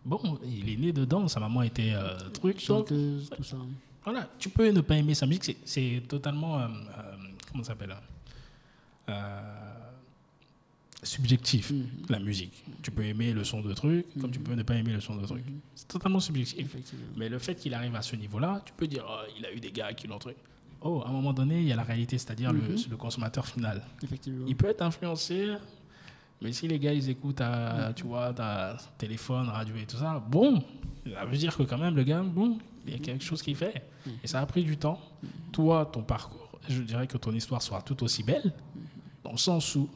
bon, 0.05 0.37
il 0.45 0.69
est 0.69 0.77
né 0.77 0.91
dedans, 0.91 1.27
sa 1.27 1.39
maman 1.39 1.61
était 1.63 1.93
euh, 1.93 2.17
truc. 2.33 2.55
donc, 2.67 2.87
Chanteuse, 2.87 3.29
tout 3.35 3.43
ça. 3.43 3.57
voilà, 4.03 4.27
tu 4.37 4.49
peux 4.49 4.69
ne 4.69 4.81
pas 4.81 4.95
aimer 4.97 5.13
sa 5.13 5.25
musique, 5.25 5.43
c'est- 5.45 5.57
c'est 5.65 6.03
totalement. 6.07 6.59
euh, 6.59 6.67
euh, 6.67 7.15
comment 7.51 7.63
ça 7.63 7.69
s'appelle 7.69 7.95
euh, 9.09 9.68
Subjectif, 11.01 11.71
la 12.09 12.19
musique. 12.19 12.63
Tu 12.81 12.91
peux 12.91 13.05
aimer 13.05 13.31
le 13.31 13.45
son 13.45 13.61
de 13.61 13.73
truc, 13.73 14.05
comme 14.19 14.31
tu 14.31 14.39
peux 14.39 14.53
ne 14.53 14.63
pas 14.63 14.75
aimer 14.75 14.91
le 14.91 14.99
son 14.99 15.15
de 15.15 15.25
truc. 15.25 15.43
C'est 15.73 15.87
totalement 15.87 16.19
subjectif. 16.19 16.75
Mais 17.15 17.29
le 17.29 17.39
fait 17.39 17.55
qu'il 17.55 17.73
arrive 17.73 17.95
à 17.95 18.01
ce 18.01 18.17
niveau-là, 18.17 18.61
tu 18.65 18.73
peux 18.75 18.85
dire, 18.87 19.05
oh, 19.07 19.21
il 19.37 19.45
a 19.45 19.53
eu 19.53 19.61
des 19.61 19.71
gars 19.71 19.93
qui 19.93 20.07
l'ont 20.07 20.19
truc. 20.19 20.35
Oh, 20.81 21.01
à 21.05 21.09
un 21.09 21.11
moment 21.11 21.33
donné, 21.33 21.59
il 21.61 21.67
y 21.67 21.71
a 21.71 21.75
la 21.75 21.83
réalité, 21.83 22.17
c'est-à-dire 22.17 22.51
le, 22.51 22.61
le 22.89 22.97
consommateur 22.97 23.45
final. 23.45 23.81
Effectivement. 24.03 24.45
Il 24.47 24.55
peut 24.55 24.67
être 24.67 24.81
influencé, 24.81 25.55
mais 26.41 26.51
si 26.51 26.67
les 26.67 26.79
gars, 26.79 26.93
ils 26.93 27.09
écoutent, 27.09 27.41
à, 27.41 27.93
tu 27.95 28.03
vois, 28.03 28.33
ta 28.33 28.77
téléphone, 28.97 29.47
radio 29.47 29.75
et 29.75 29.85
tout 29.85 29.97
ça, 29.97 30.23
bon, 30.29 30.63
ça 31.05 31.25
veut 31.25 31.37
dire 31.37 31.55
que 31.55 31.63
quand 31.63 31.77
même, 31.77 31.95
le 31.95 32.03
gars, 32.03 32.21
bon, 32.21 32.57
il 32.85 32.93
y 32.93 32.95
a 32.95 32.99
quelque 32.99 33.23
chose 33.23 33.41
qu'il 33.41 33.55
fait. 33.55 33.89
Et 34.23 34.27
ça 34.27 34.41
a 34.41 34.45
pris 34.45 34.63
du 34.63 34.75
temps. 34.77 34.99
Toi, 35.51 35.85
ton 35.85 36.01
parcours, 36.01 36.59
je 36.67 36.81
dirais 36.81 37.07
que 37.07 37.17
ton 37.17 37.33
histoire 37.33 37.61
sera 37.61 37.81
tout 37.81 38.03
aussi 38.03 38.23
belle, 38.23 38.53
dans 39.23 39.31
le 39.31 39.37
sens 39.37 39.75
où, 39.75 39.89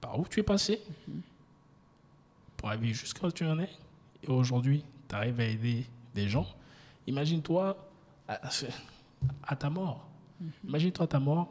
par 0.00 0.18
où 0.18 0.26
tu 0.26 0.40
es 0.40 0.42
passé, 0.42 0.80
pour 2.56 2.68
arriver 2.68 2.92
jusqu'à 2.92 3.26
où 3.26 3.32
tu 3.32 3.44
en 3.44 3.58
es, 3.58 3.70
et 4.22 4.28
aujourd'hui, 4.28 4.84
tu 5.08 5.14
arrives 5.14 5.40
à 5.40 5.44
aider 5.44 5.86
des 6.14 6.28
gens. 6.28 6.46
Imagine-toi 7.06 7.76
à, 8.28 8.40
à 9.44 9.56
ta 9.56 9.70
mort. 9.70 10.06
Imagine-toi 10.66 11.04
à 11.04 11.08
ta 11.08 11.20
mort, 11.20 11.48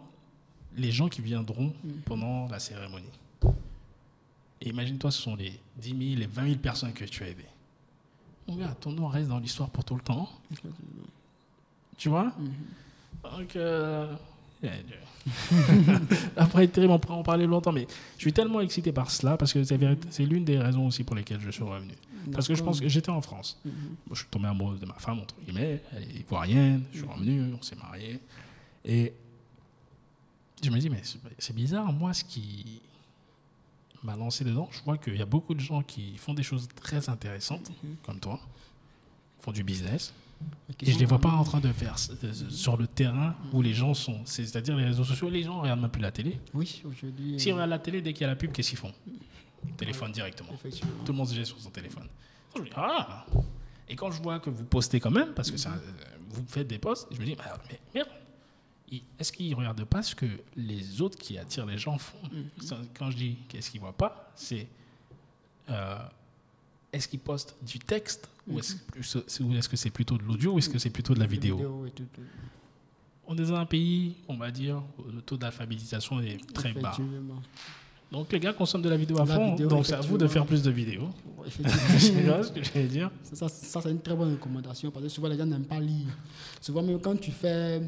les 0.76 0.92
gens 0.92 1.10
qui 1.10 1.22
viendront 1.22 1.74
pendant 2.06 2.48
la 2.48 2.60
cérémonie. 2.60 3.06
Et 4.62 4.70
imagine-toi, 4.70 5.12
ce 5.12 5.22
sont 5.22 5.36
les 5.36 5.60
10 5.78 5.90
000, 5.90 6.00
les 6.20 6.26
20 6.26 6.44
000 6.46 6.56
personnes 6.58 6.94
que 6.94 7.06
tu 7.06 7.24
as 7.24 7.30
aidées. 7.30 7.46
Mon 8.48 8.56
gars, 8.56 8.76
ton 8.80 8.92
nom 8.92 9.08
reste 9.08 9.30
dans 9.30 9.40
l'histoire 9.40 9.70
pour 9.70 9.84
tout 9.86 9.96
le 9.96 10.02
temps. 10.02 10.30
Tu 11.98 12.10
vois? 12.10 12.34
Donc, 13.24 13.56
euh, 13.56 14.14
Va 16.60 16.64
être 16.66 16.74
terrible, 16.74 16.92
on 16.94 17.00
pourra 17.00 17.16
en 17.16 17.24
parler 17.24 17.46
longtemps, 17.48 17.72
mais 17.72 17.88
je 18.18 18.22
suis 18.22 18.34
tellement 18.34 18.60
excité 18.60 18.92
par 18.92 19.10
cela 19.12 19.38
parce 19.38 19.54
que 19.54 19.64
c'est 19.64 20.26
l'une 20.26 20.44
des 20.44 20.58
raisons 20.60 20.88
aussi 20.88 21.04
pour 21.06 21.16
lesquelles 21.16 21.40
je 21.42 21.52
suis 21.52 21.64
revenu. 21.64 21.94
Parce 22.34 22.48
que 22.48 22.54
je 22.56 22.62
pense 22.62 22.82
que 22.82 22.90
j'étais 22.90 23.10
en 23.12 23.22
France. 23.22 23.58
Mhm. 23.64 23.72
Je 24.12 24.16
suis 24.16 24.28
tombé 24.30 24.48
amoureux 24.48 24.78
de 24.78 24.86
ma 24.86 24.96
femme, 24.96 25.20
entre 25.20 25.36
guillemets. 25.46 25.82
Elle 25.96 26.04
est 26.04 26.20
ivoirienne. 26.20 26.84
Je 26.92 26.98
suis 27.00 27.08
revenu, 27.08 27.54
on 27.58 27.62
s'est 27.62 27.78
mariés. 27.78 28.20
Et 28.84 29.14
je 30.62 30.70
me 30.70 30.78
dis, 30.80 30.90
mais 30.90 31.02
c'est- 31.38 31.54
bizarre, 31.54 31.92
moi, 31.94 32.14
ce 32.14 32.24
qui 32.26 32.82
m'a 34.04 34.16
lancé 34.18 34.44
dedans, 34.44 34.68
je 34.72 34.82
vois 34.84 34.98
qu'il 34.98 35.16
y 35.16 35.22
a 35.22 35.26
beaucoup 35.26 35.54
de 35.54 35.60
gens 35.62 35.82
qui 35.82 36.18
font 36.18 36.34
des 36.34 36.44
choses 36.44 36.68
très 36.76 37.08
intéressantes, 37.10 37.72
comme 38.06 38.20
toi, 38.20 38.40
font 39.40 39.52
du 39.54 39.64
business. 39.64 40.14
Et 40.82 40.92
je 40.92 40.98
les 41.00 41.06
vois 41.06 41.20
pas 41.20 41.32
en 41.32 41.44
train 41.44 41.60
de 41.60 41.72
faire 41.74 41.96
de- 42.22 42.32
sur 42.50 42.78
le 42.78 42.88
terrain 42.88 43.36
où 43.52 43.62
les 43.62 43.74
gens 43.74 43.94
sont. 43.94 44.22
C'est- 44.26 44.46
C'est-à-dire 44.46 44.78
les 44.78 44.86
réseaux 44.86 45.04
sociaux, 45.04 45.30
les 45.30 45.44
gens 45.44 45.58
ne 45.58 45.62
regardent 45.62 45.82
même 45.82 45.90
plus 45.92 46.02
la 46.02 46.12
télé. 46.12 46.40
Oui, 46.54 46.82
aujourd'hui. 46.86 47.38
S'ils 47.40 47.52
euh, 47.52 47.56
regardent 47.56 47.70
la 47.72 47.80
télé, 47.80 48.02
dès 48.02 48.14
qu'il 48.14 48.22
y 48.22 48.26
a 48.26 48.28
la 48.28 48.36
pub, 48.38 48.52
qu'est-ce 48.54 48.70
qu'ils 48.70 48.78
font? 48.78 48.94
Téléphone 49.76 50.12
directement. 50.14 50.50
Tout 51.06 51.12
le 51.12 51.18
monde 51.18 51.28
se 51.28 51.36
jette 51.36 51.48
sur 51.48 51.60
son 51.60 51.70
téléphone. 51.70 52.08
Je 52.56 52.62
me 52.62 52.66
dis, 52.66 52.72
ah 52.76 53.26
Et 53.90 53.96
quand 53.96 54.12
je 54.12 54.22
vois 54.22 54.40
que 54.40 54.50
vous 54.50 54.64
postez 54.64 55.00
quand 55.02 55.12
même, 55.12 55.34
parce 55.34 55.52
que 55.52 55.58
ça, 55.58 55.72
euh, 55.72 56.06
vous 56.30 56.46
faites 56.48 56.68
des 56.68 56.80
posts, 56.80 57.08
je 57.12 57.20
me 57.20 57.26
dis, 57.26 57.36
ah, 57.44 57.58
mais 57.70 57.80
merde, 57.94 58.08
est-ce 59.20 59.32
qu'ils 59.34 59.50
ne 59.52 59.56
regardent 59.56 59.84
pas 59.86 60.02
ce 60.02 60.16
que 60.16 60.28
les 60.56 61.02
autres 61.02 61.18
qui 61.18 61.38
attirent 61.38 61.66
les 61.66 61.78
gens 61.78 61.98
font? 61.98 62.18
Ça, 62.62 62.78
Quand 62.98 63.12
je 63.12 63.18
dis 63.18 63.38
qu'est-ce 63.50 63.70
qu'ils 63.72 63.82
ne 63.82 63.86
voient 63.86 63.98
pas, 63.98 64.32
c'est 64.36 64.68
euh, 65.70 65.98
est-ce 66.92 67.08
qu'ils 67.08 67.20
postent 67.20 67.56
du 67.62 67.80
texte 67.80 68.28
ou 68.48 68.60
est-ce 68.60 68.76
que- 68.76 69.44
ou 69.44 69.54
est-ce 69.54 69.70
que 69.70 69.78
c'est 69.78 69.90
plutôt 69.92 70.18
de 70.18 70.24
l'audio 70.24 70.54
ou 70.54 70.58
est-ce 70.60 70.70
que 70.70 70.80
c'est 70.80 70.90
plutôt 70.90 71.14
de 71.14 71.20
la 71.20 71.26
vidéo? 71.28 71.86
Et 71.86 71.92
tout, 71.92 72.04
tout. 72.14 72.22
On 73.28 73.36
est 73.38 73.46
dans 73.46 73.56
un 73.56 73.66
pays, 73.66 74.16
on 74.28 74.38
va 74.38 74.50
dire, 74.50 74.82
où 74.98 75.04
le 75.12 75.22
taux 75.22 75.38
d'alphabétisation 75.38 76.20
est 76.20 76.38
très 76.54 76.74
bas. 76.74 76.98
Donc 78.12 78.32
les 78.32 78.40
gars 78.40 78.54
consomment 78.54 78.82
de 78.82 78.90
la 78.90 78.98
vidéo 78.98 79.18
à 79.22 79.26
La 79.26 79.36
fond, 79.36 79.52
vidéo, 79.52 79.68
donc 79.70 79.86
c'est 79.86 79.94
à 79.94 80.02
vous 80.02 80.18
de 80.18 80.28
faire 80.28 80.44
plus 80.48 80.64
de 80.64 80.72
vidéos. 80.72 81.10
Effectivement. 81.46 82.00
C'est 82.00 82.12
vrai 82.24 82.44
ce 82.44 82.52
que 82.52 82.64
j'allais 82.64 82.88
dire. 82.88 83.12
Ça, 83.22 83.36
ça, 83.36 83.50
ça, 83.50 83.82
c'est 83.84 83.92
une 83.92 84.02
très 84.02 84.16
bonne 84.16 84.32
recommandation 84.32 84.90
parce 84.90 85.04
que 85.06 85.10
souvent 85.10 85.28
les 85.28 85.38
gens 85.38 85.46
n'aiment 85.46 85.64
pas 85.66 85.80
lire. 85.80 86.08
Souvent, 86.60 86.82
même 86.82 87.00
quand 87.00 87.16
tu 87.22 87.30
fais 87.30 87.84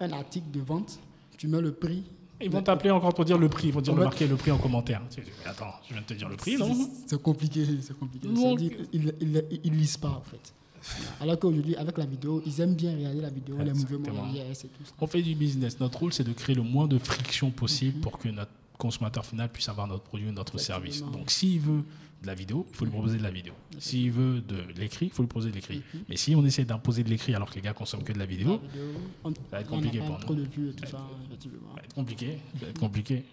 un 0.00 0.12
article 0.12 0.50
de 0.50 0.60
vente, 0.60 0.98
tu 1.38 1.46
mets 1.46 1.60
le 1.60 1.70
prix. 1.72 2.02
Ils 2.40 2.50
vont 2.50 2.62
t'appeler 2.62 2.90
encore 2.90 3.14
pour 3.14 3.24
dire 3.24 3.38
le 3.38 3.48
prix, 3.48 3.68
ils 3.68 3.72
vont 3.72 3.80
dire 3.80 3.92
En 3.92 3.96
le 3.96 4.02
fait- 4.02 4.08
marquer 4.08 4.26
le 4.26 4.36
prix 4.36 4.50
en 4.50 4.58
commentaire. 4.58 5.00
Tu 5.10 5.20
dis, 5.22 5.30
mais 5.42 5.50
attends, 5.50 5.72
je 5.88 5.92
viens 5.94 6.02
de 6.02 6.06
te 6.06 6.14
dire 6.14 6.28
le 6.28 6.36
prix, 6.36 6.56
non 6.56 6.74
C'est- 7.06 7.20
compliqué, 7.22 7.64
c'est 7.80 7.98
compliqué. 7.98 8.28
Donc- 8.28 8.60
Ils 8.92 9.14
ils- 9.20 9.44
ils 9.64 9.72
lisent 9.72 9.96
pas 9.96 10.10
en 10.10 10.20
fait. 10.22 10.52
Alors 11.20 11.38
qu'aujourd'hui, 11.38 11.74
avec 11.76 11.98
la 11.98 12.04
vidéo, 12.06 12.42
ils 12.46 12.60
aiment 12.60 12.74
bien 12.74 12.94
regarder 12.94 13.20
la 13.20 13.30
vidéo, 13.30 13.56
les 13.58 13.72
mouvements, 13.72 13.98
Exactement. 13.98 14.32
les 14.32 14.38
yes 14.38 14.64
et 14.64 14.68
tout 14.68 14.84
ça. 14.84 14.92
On 15.00 15.06
fait 15.06 15.22
du 15.22 15.34
business. 15.34 15.80
Notre 15.80 15.98
rôle, 15.98 16.12
c'est 16.12 16.22
de 16.24 16.32
créer 16.32 16.54
le 16.54 16.62
moins 16.62 16.86
de 16.86 16.98
friction 16.98 17.50
possible 17.50 18.00
pour 18.00 18.18
que 18.18 18.28
notre 18.28 18.52
consommateur 18.78 19.24
final 19.24 19.48
puisse 19.48 19.68
avoir 19.68 19.86
notre 19.88 20.04
produit, 20.04 20.30
notre 20.30 20.58
service. 20.58 21.02
Donc, 21.02 21.30
s'il 21.30 21.58
veut 21.60 21.82
de 22.26 22.30
la 22.30 22.34
vidéo, 22.34 22.66
il 22.68 22.76
faut 22.76 22.84
lui 22.84 22.90
proposer 22.92 23.18
de 23.18 23.22
la 23.22 23.30
vidéo. 23.30 23.52
S'il 23.78 24.10
veut 24.10 24.40
de 24.40 24.56
l'écrit, 24.76 25.06
il 25.06 25.12
faut 25.12 25.22
lui 25.22 25.28
proposer 25.28 25.50
de 25.50 25.54
l'écrit. 25.54 25.80
Mais 26.08 26.16
si 26.16 26.34
on 26.34 26.44
essaie 26.44 26.64
d'imposer 26.64 27.04
de 27.04 27.08
l'écrit 27.08 27.32
alors 27.34 27.48
que 27.48 27.54
les 27.54 27.60
gars 27.62 27.72
consomment 27.72 28.02
que 28.04 28.12
de 28.12 28.18
la 28.18 28.26
vidéo, 28.26 28.60
La 28.62 28.68
vidéo, 28.68 29.00
on, 29.24 29.32
va 29.52 29.60
être 29.60 29.68
compliqué 29.70 29.98
pour 30.00 30.10
nous. 30.10 30.18
trop 30.18 30.34
de 30.34 30.42
vues 30.42 30.70
et 30.70 30.72
tout 30.72 30.84
ça, 30.84 30.90
ça 30.90 30.98
va 31.74 31.82
être 31.82 31.94
compliqué. 31.94 32.38
Ça 32.58 32.64
va 32.64 32.70
être 32.70 32.80
compliqué. 32.80 33.24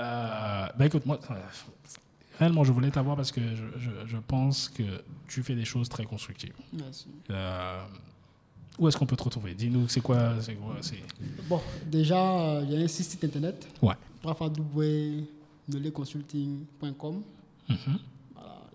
Euh, 0.00 0.66
bah 0.78 0.86
écoute, 0.86 1.04
moi, 1.06 1.18
euh, 1.30 1.34
réellement, 2.38 2.62
je 2.64 2.70
voulais 2.72 2.90
t'avoir 2.90 3.16
parce 3.16 3.32
que 3.32 3.40
je, 3.40 3.64
je- 3.80 4.06
je 4.06 4.16
pense 4.18 4.68
que 4.68 4.82
tu 5.26 5.42
fais 5.42 5.54
des 5.56 5.64
choses 5.64 5.88
très 5.88 6.04
constructives. 6.04 6.52
Merci. 6.72 7.06
Euh, 7.30 7.82
où 8.78 8.86
est-ce 8.86 8.96
qu'on 8.96 9.06
peut 9.06 9.16
te 9.16 9.24
retrouver? 9.24 9.54
Dis-nous, 9.54 9.88
c'est 9.88 10.00
quoi, 10.00 10.40
c'est 10.40 10.54
quoi 10.54 10.76
c'est- 10.80 11.02
Bon, 11.48 11.60
déjà, 11.86 12.40
euh, 12.40 12.62
il 12.64 12.70
y 12.74 12.76
a 12.80 12.84
un 12.84 12.88
site 12.88 13.24
internet, 13.24 13.66
Ouais. 13.82 13.96
www.neleconsulting.com. 14.24 17.22
Mhm. 17.68 17.76
Voilà, 17.76 17.98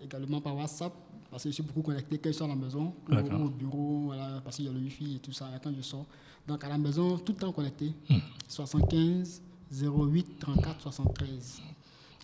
également 0.04 0.40
par 0.40 0.56
WhatsApp, 0.56 0.92
parce 1.30 1.42
que 1.42 1.48
je 1.50 1.54
suis 1.54 1.62
beaucoup 1.62 1.82
connecté 1.82 2.18
quand 2.18 2.30
je 2.30 2.34
suis 2.34 2.44
à 2.44 2.48
la 2.48 2.54
maison 2.56 2.94
ou, 3.08 3.14
au 3.44 3.48
bureau, 3.50 4.00
voilà, 4.06 4.40
parce 4.42 4.56
qu'il 4.56 4.66
y 4.66 4.68
a 4.68 4.72
le 4.72 4.78
Wi-Fi 4.78 5.16
et 5.16 5.18
tout 5.18 5.32
ça 5.32 5.50
quand 5.62 5.72
je 5.76 5.82
sors. 5.82 6.06
Donc 6.46 6.62
à 6.62 6.68
la 6.68 6.78
maison, 6.78 7.18
tout 7.18 7.32
le 7.32 7.38
temps 7.38 7.52
connecté. 7.52 7.92
Hmm. 8.08 8.18
75 8.48 9.42
08 9.72 10.38
34 10.38 10.80
73. 10.82 11.62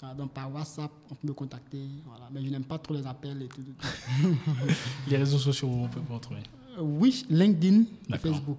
Voilà, 0.01 0.15
donc 0.15 0.31
par 0.33 0.53
WhatsApp, 0.55 0.91
on 1.11 1.15
peut 1.15 1.29
me 1.29 1.33
contacter. 1.35 1.83
Voilà, 2.07 2.29
mais 2.33 2.43
je 2.45 2.51
n'aime 2.51 2.65
pas 2.65 2.79
trop 2.79 2.95
les 2.95 3.07
appels 3.07 3.43
et 3.43 3.49
tout. 3.49 3.63
tout. 3.63 3.87
Les 5.11 5.17
réseaux 5.19 5.39
sociaux, 5.39 5.69
où 5.69 5.85
on 5.85 5.89
peut 5.89 6.01
vous 6.07 6.15
retrouver 6.15 6.41
Euh, 6.79 6.83
oui, 6.83 7.27
LinkedIn. 7.29 7.85
Facebook. 8.19 8.59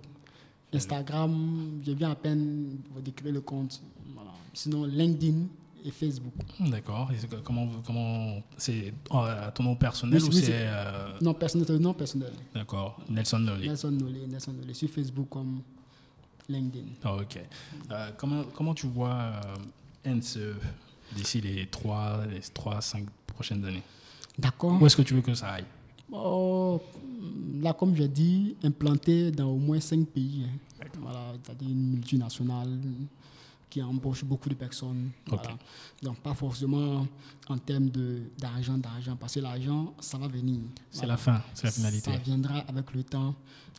Instagram, 0.74 1.80
je 1.86 1.92
viens 1.92 2.12
à 2.12 2.16
peine 2.16 2.78
de 3.04 3.12
créer 3.12 3.32
le 3.32 3.42
compte. 3.42 3.82
Voilà. 4.14 4.32
Sinon, 4.54 4.86
LinkedIn 4.86 5.48
et 5.84 5.92
Facebook. 5.92 6.34
D'accord. 6.60 7.10
Comment, 7.44 7.68
comment 7.86 8.42
c'est 8.58 8.94
euh, 9.14 9.52
ton 9.52 9.64
nom 9.64 9.76
personnel 9.76 10.22
Oui, 10.22 10.28
ou 10.30 10.32
c'est 10.32 10.50
euh, 10.68 11.18
Non 11.22 11.34
personnel, 11.34 11.78
nom 11.78 11.94
personnel. 11.94 12.32
d'accord 12.54 13.00
Nelson 13.10 13.40
Nolly. 13.40 13.68
Nelson 13.68 13.92
Nolé, 13.92 14.28
Nelson 14.28 14.54
Nolé, 14.54 14.74
sur 14.74 14.90
Facebook 14.90 15.28
comme 15.30 15.62
LinkedIn. 16.50 16.86
Ah, 17.04 17.16
ok. 17.16 17.40
Euh, 17.92 18.10
comment 18.18 18.44
comment 18.54 18.74
tu 18.74 18.88
vois 18.88 19.14
euh, 20.06 20.14
NCE 20.16 20.56
d'ici 21.16 21.42
les 21.42 21.68
3 21.68 22.26
les 22.28 22.40
3 22.54 22.82
5 22.82 23.06
prochaines 23.28 23.64
années? 23.66 23.84
D'accord. 24.38 24.82
Où 24.82 24.86
est-ce 24.86 24.96
que 24.98 25.02
tu 25.04 25.14
veux 25.14 25.22
que 25.22 25.34
ça 25.34 25.50
aille? 25.54 25.66
Oh, 26.12 26.82
là, 27.62 27.74
comme 27.74 27.96
j'ai 27.96 28.08
dit, 28.08 28.56
implanté 28.64 29.32
dans 29.32 29.50
au 29.50 29.58
moins 29.58 29.80
cinq 29.80 30.08
pays. 30.08 30.46
hein. 30.46 30.86
Voilà, 31.00 31.34
c'est-à-dire 31.44 31.70
une 31.70 31.92
multinationale 31.92 32.70
qui 33.72 33.82
embauche 33.82 34.24
beaucoup 34.24 34.50
de 34.50 34.54
personnes. 34.54 35.10
Voilà. 35.28 35.58
Donc, 36.04 36.18
pas 36.20 36.36
forcément 36.36 37.08
en 37.48 37.58
termes 37.58 37.90
d'argent, 38.38 38.78
d'argent, 38.78 39.16
parce 39.16 39.34
que 39.34 39.40
l'argent, 39.40 39.94
ça 40.00 40.18
va 40.20 40.28
venir. 40.28 40.60
C'est 40.92 41.00
Voilà. 41.00 41.14
la 41.14 41.18
fin, 41.18 41.42
c'est 41.56 41.64
la 41.66 41.72
finalité. 41.72 42.12
Ça 42.12 42.18
viendra 42.18 42.60
avec 42.60 42.94
le 42.94 43.04
temps, 43.04 43.34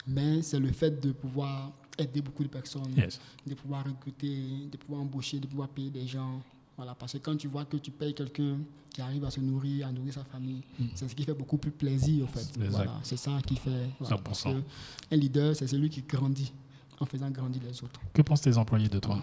mais 0.07 0.43
c'est 0.43 0.59
le 0.59 0.73
fait 0.73 1.01
de 1.01 1.13
pouvoir 1.13 1.71
aider 1.99 2.23
beaucoup 2.23 2.43
de 2.43 2.49
personnes, 2.49 2.93
Yes. 2.97 3.21
de 3.47 3.55
pouvoir 3.55 3.85
recruter, 3.85 4.67
de 4.73 4.77
pouvoir 4.79 5.03
embaucher, 5.03 5.39
de 5.39 5.47
pouvoir 5.47 5.69
payer 5.69 5.91
des 5.91 6.07
gens. 6.07 6.41
Voilà, 6.77 6.95
parce 6.95 7.13
que 7.13 7.19
quand 7.19 7.37
tu 7.37 7.49
vois 7.49 7.67
que 7.67 7.77
tu 7.77 7.91
payes 7.91 8.15
quelqu'un 8.15 8.57
qui 8.95 9.03
arrive 9.03 9.25
à 9.27 9.31
se 9.31 9.41
nourrir, 9.41 9.87
à 9.89 9.93
nourrir 9.93 10.15
sa 10.15 10.25
famille, 10.25 10.63
c'est 10.95 11.07
ce 11.07 11.15
qui 11.15 11.23
fait 11.25 11.35
beaucoup 11.35 11.59
plus 11.59 11.71
plaisir, 11.71 12.25
en 12.25 12.29
fait. 12.29 12.49
Voilà, 12.71 12.99
c'est 13.03 13.19
ça 13.19 13.33
qui 13.47 13.57
fait. 13.57 13.91
voilà, 14.01 14.17
parce 14.19 14.43
100%. 14.45 14.55
que 14.55 15.15
un 15.15 15.17
leader, 15.19 15.55
c'est 15.55 15.67
celui 15.67 15.91
qui 15.91 16.01
grandit 16.01 16.51
en 16.99 17.05
faisant 17.05 17.31
grandir 17.31 17.61
les 17.63 17.83
autres. 17.85 18.01
Que 18.15 18.23
pensent 18.23 18.41
tes 18.41 18.57
employés 18.57 18.89
de 18.89 18.99
toi? 18.99 19.23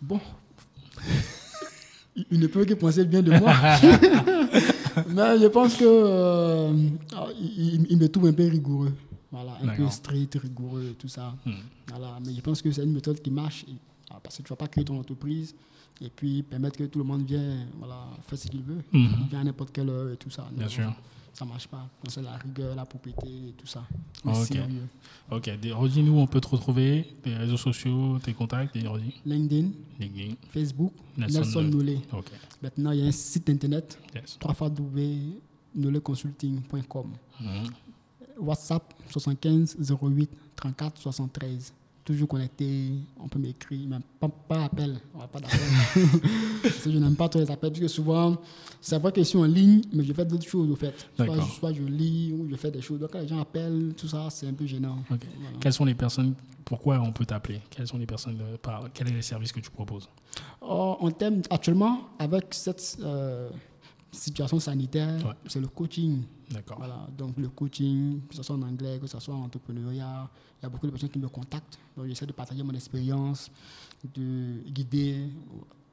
Bon, 0.00 0.20
il 2.30 2.38
ne 2.40 2.46
peut 2.46 2.64
que 2.64 2.74
penser 2.74 3.04
bien 3.04 3.22
de 3.22 3.30
moi. 3.38 3.52
Mais 5.08 5.38
je 5.40 5.46
pense 5.48 5.74
que 5.76 5.84
euh, 5.84 6.72
ah, 7.16 7.26
il, 7.40 7.96
me 7.98 8.06
trouve 8.08 8.26
un 8.28 8.32
peu 8.32 8.46
rigoureux. 8.48 8.92
Voilà, 9.32 9.58
un 9.62 9.74
peu 9.74 9.88
strict, 9.90 10.38
rigoureux 10.40 10.90
et 10.92 10.94
tout 10.94 11.08
ça. 11.08 11.34
Hmm. 11.44 11.52
Voilà, 11.88 12.18
mais 12.24 12.32
je 12.32 12.40
pense 12.40 12.62
que 12.62 12.70
c'est 12.70 12.84
une 12.84 12.92
méthode 12.92 13.20
qui 13.20 13.30
marche. 13.32 13.64
et- 13.68 13.74
ah, 14.10 14.20
parce 14.22 14.36
que 14.36 14.42
tu 14.42 14.46
ne 14.46 14.48
vas 14.50 14.56
pas 14.56 14.68
créer 14.68 14.84
ton 14.84 14.98
entreprise 14.98 15.54
et 16.00 16.08
puis 16.08 16.42
permettre 16.44 16.78
que 16.78 16.84
tout 16.84 16.98
le 17.00 17.04
monde 17.04 17.26
vienne 17.26 17.66
voilà, 17.78 18.04
faire 18.28 18.38
ce 18.38 18.46
qu'il 18.46 18.62
veut. 18.62 18.82
Mhm. 18.92 19.08
Il 19.22 19.26
vient 19.30 19.40
à 19.40 19.44
n'importe 19.44 19.72
quelle 19.72 19.88
heure 19.88 20.10
et 20.12 20.16
tout 20.16 20.30
ça. 20.30 20.46
Bien 20.52 20.64
Non, 20.64 20.70
sûr. 20.70 20.92
Ça 21.34 21.44
ne 21.44 21.50
marche 21.50 21.66
pas. 21.68 21.86
C'est 22.08 22.22
la 22.22 22.36
rigueur, 22.36 22.74
la 22.76 22.86
propriété 22.86 23.26
et 23.26 23.52
tout 23.58 23.66
ça. 23.66 23.82
Le 24.24 24.30
ok. 24.30 24.36
sérieux. 24.46 24.86
Ok, 25.30 25.50
des- 25.60 25.72
redis-nous 25.72 26.12
où 26.12 26.18
on 26.20 26.26
peut 26.28 26.40
te 26.40 26.46
retrouver, 26.48 27.16
tes 27.22 27.34
réseaux 27.34 27.56
sociaux, 27.56 28.18
tes 28.20 28.32
contacts, 28.32 28.74
redis. 28.76 29.14
LinkedIn, 29.26 29.70
LinkedIn. 29.98 30.34
Facebook, 30.50 30.92
Nelson 31.16 31.40
Nelson, 31.40 31.62
Nolé. 31.64 31.98
Ok, 32.12 32.30
Maintenant, 32.62 32.92
il 32.92 33.00
y 33.00 33.02
a 33.02 33.06
un 33.06 33.12
site 33.12 33.50
internet 33.50 33.98
yes. 34.14 34.38
www.noleconsulting.com. 34.42 37.10
Mhm. 37.40 37.70
WhatsApp 38.38 38.94
75 39.10 39.76
08 39.80 40.30
34 40.56 40.98
73. 41.00 41.72
Toujours 42.04 42.28
connecté, 42.28 42.90
on 43.18 43.28
peut 43.28 43.38
m'écrire, 43.38 43.88
mais 43.88 43.96
pas, 44.20 44.28
pas 44.28 44.64
appel, 44.64 45.00
on 45.14 45.20
va 45.20 45.26
pas 45.26 45.40
d'appel. 45.40 45.60
Je 46.84 46.98
n'aime 46.98 47.16
pas 47.16 47.30
trop 47.30 47.40
les 47.40 47.50
appels, 47.50 47.70
parce 47.70 47.80
que 47.80 47.88
souvent, 47.88 48.36
c'est 48.78 48.98
vrai 48.98 49.10
que 49.10 49.22
je 49.22 49.26
suis 49.26 49.38
en 49.38 49.44
ligne, 49.44 49.80
mais 49.90 50.04
je 50.04 50.12
fais 50.12 50.26
d'autres 50.26 50.46
choses 50.46 50.70
au 50.70 50.76
fait. 50.76 50.94
Soit, 51.16 51.72
je 51.72 51.82
lis 51.82 52.32
ou 52.32 52.46
je 52.50 52.56
fais 52.56 52.70
des 52.70 52.82
choses. 52.82 53.00
Donc 53.00 53.10
quand 53.10 53.20
les 53.20 53.28
gens 53.28 53.40
appellent, 53.40 53.94
tout 53.96 54.06
ça, 54.06 54.28
c'est 54.28 54.46
un 54.46 54.52
peu 54.52 54.66
gênant. 54.66 54.98
Voilà. 55.08 55.22
Quelles 55.60 55.72
sont 55.72 55.86
les 55.86 55.94
personnes, 55.94 56.34
pourquoi 56.66 57.00
on 57.00 57.10
peut 57.10 57.24
t'appeler? 57.24 57.62
Quelles 57.70 57.86
sont 57.86 57.96
les 57.96 58.06
personnes, 58.06 58.38
euh, 58.42 58.58
par, 58.60 58.92
quels 58.92 59.08
sont 59.08 59.14
les 59.14 59.22
services 59.22 59.52
que 59.52 59.60
tu 59.60 59.70
proposes? 59.70 60.10
Oh, 60.60 60.98
en 61.00 61.10
termes, 61.10 61.40
actuellement, 61.48 62.00
avec 62.18 62.52
cette 62.52 62.98
euh, 63.00 63.48
situation 64.14 64.58
sanitaire, 64.60 65.24
Ouais. 65.26 65.34
c'est 65.46 65.60
le 65.60 65.68
coaching. 65.68 66.22
D'accord. 66.50 66.78
Voilà, 66.78 67.06
donc 67.16 67.36
le 67.38 67.48
coaching, 67.48 68.20
que 68.28 68.34
ce 68.34 68.42
soit 68.42 68.56
en 68.56 68.62
anglais, 68.62 68.98
que 69.00 69.06
ce 69.06 69.18
soit 69.18 69.34
en 69.34 69.44
entrepreneuriat, 69.44 70.28
il 70.60 70.62
y 70.64 70.66
a 70.66 70.68
beaucoup 70.68 70.86
de 70.86 70.90
personnes 70.92 71.08
qui 71.10 71.18
me 71.18 71.28
contactent. 71.28 71.78
Donc 71.96 72.06
j'essaie 72.06 72.26
de 72.26 72.32
partager 72.32 72.62
mon 72.62 72.72
expérience, 72.74 73.50
de 74.14 74.60
guider 74.70 75.28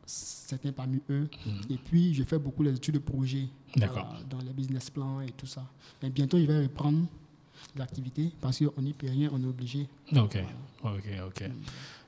certains 0.06 0.72
parmi 0.74 1.00
eux. 1.10 1.30
Et 1.70 1.78
puis 1.78 2.14
je 2.14 2.24
fais 2.24 2.38
beaucoup 2.40 2.64
les 2.64 2.74
études 2.76 2.96
de 2.96 3.00
projet 3.00 3.48
voilà, 3.76 4.10
dans 4.30 4.40
les 4.40 4.52
business 4.52 4.90
plans 4.90 5.22
et 5.22 5.32
tout 5.32 5.46
ça. 5.48 5.64
Mais 6.04 6.10
bientôt 6.10 6.38
je 6.38 6.46
vais 6.46 6.64
reprendre 6.64 7.06
l'activité 7.76 8.32
parce 8.42 8.60
qu'on 8.60 8.82
n'y 8.82 8.94
peut 8.94 9.08
rien, 9.10 9.30
on 9.32 9.42
est 9.42 9.48
obligé. 9.48 9.88
Ok, 10.16 10.38
ok, 10.84 11.06
ok. 11.28 11.44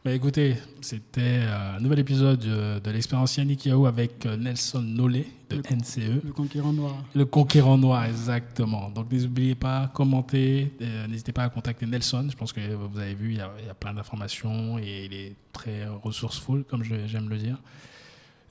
Bah, 0.04 0.12
écoutez, 0.12 0.58
c'était 0.82 1.42
un 1.48 1.80
nouvel 1.80 2.00
épisode 2.00 2.40
de, 2.84 2.92
l'expérience 2.92 3.38
Yannick 3.38 3.66
Yahoo 3.66 3.86
avec 3.86 4.26
Nelson 4.26 4.82
Nolé 4.82 5.28
de 5.50 5.58
NCE. 5.58 6.24
Le 6.26 6.34
conquérant 6.34 6.74
noir. 6.74 6.96
Le 7.16 7.26
conquérant 7.26 7.78
noir, 7.78 8.06
exactement. 8.06 8.90
Donc 8.90 9.12
n'oubliez 9.12 9.56
pas, 9.56 9.90
commentez, 9.94 10.74
n'hésitez 11.08 11.32
pas 11.32 11.44
à 11.44 11.50
contacter 11.50 11.86
Nelson. 11.86 12.28
Je 12.30 12.36
pense 12.36 12.52
que 12.52 12.60
vous 12.74 13.00
avez 13.00 13.14
vu, 13.14 13.32
il 13.32 13.38
y 13.38 13.42
a, 13.42 13.52
il 13.60 13.66
y 13.66 13.70
a 13.70 13.74
plein 13.74 13.94
d'informations 13.94 14.78
et 14.78 15.06
il 15.06 15.14
est 15.14 15.36
très 15.54 15.86
resourceful, 15.88 16.66
comme 16.66 16.84
j'aime 16.84 17.30
le 17.30 17.38
dire. 17.38 17.58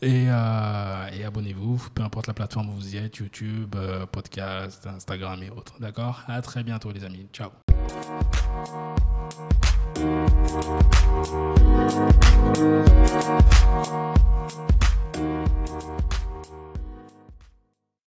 Euh, 0.02 1.08
et, 1.12 1.24
abonnez-vous, 1.24 1.90
peu 1.94 2.02
importe 2.02 2.26
la 2.26 2.34
plateforme 2.34 2.70
où 2.70 2.72
vous 2.72 2.94
y 2.94 2.98
êtes, 2.98 3.16
YouTube, 3.16 3.74
euh, 3.76 4.04
podcast, 4.06 4.86
Instagram 4.86 5.40
et 5.42 5.50
autres. 5.50 5.74
D'accord? 5.80 6.22
À 6.26 6.42
très 6.42 6.64
bientôt 6.64 6.90
les 6.90 7.04
amis. 7.04 7.26
Ciao. 7.32 7.50
Thank 10.02 10.32
you. 15.86 16.01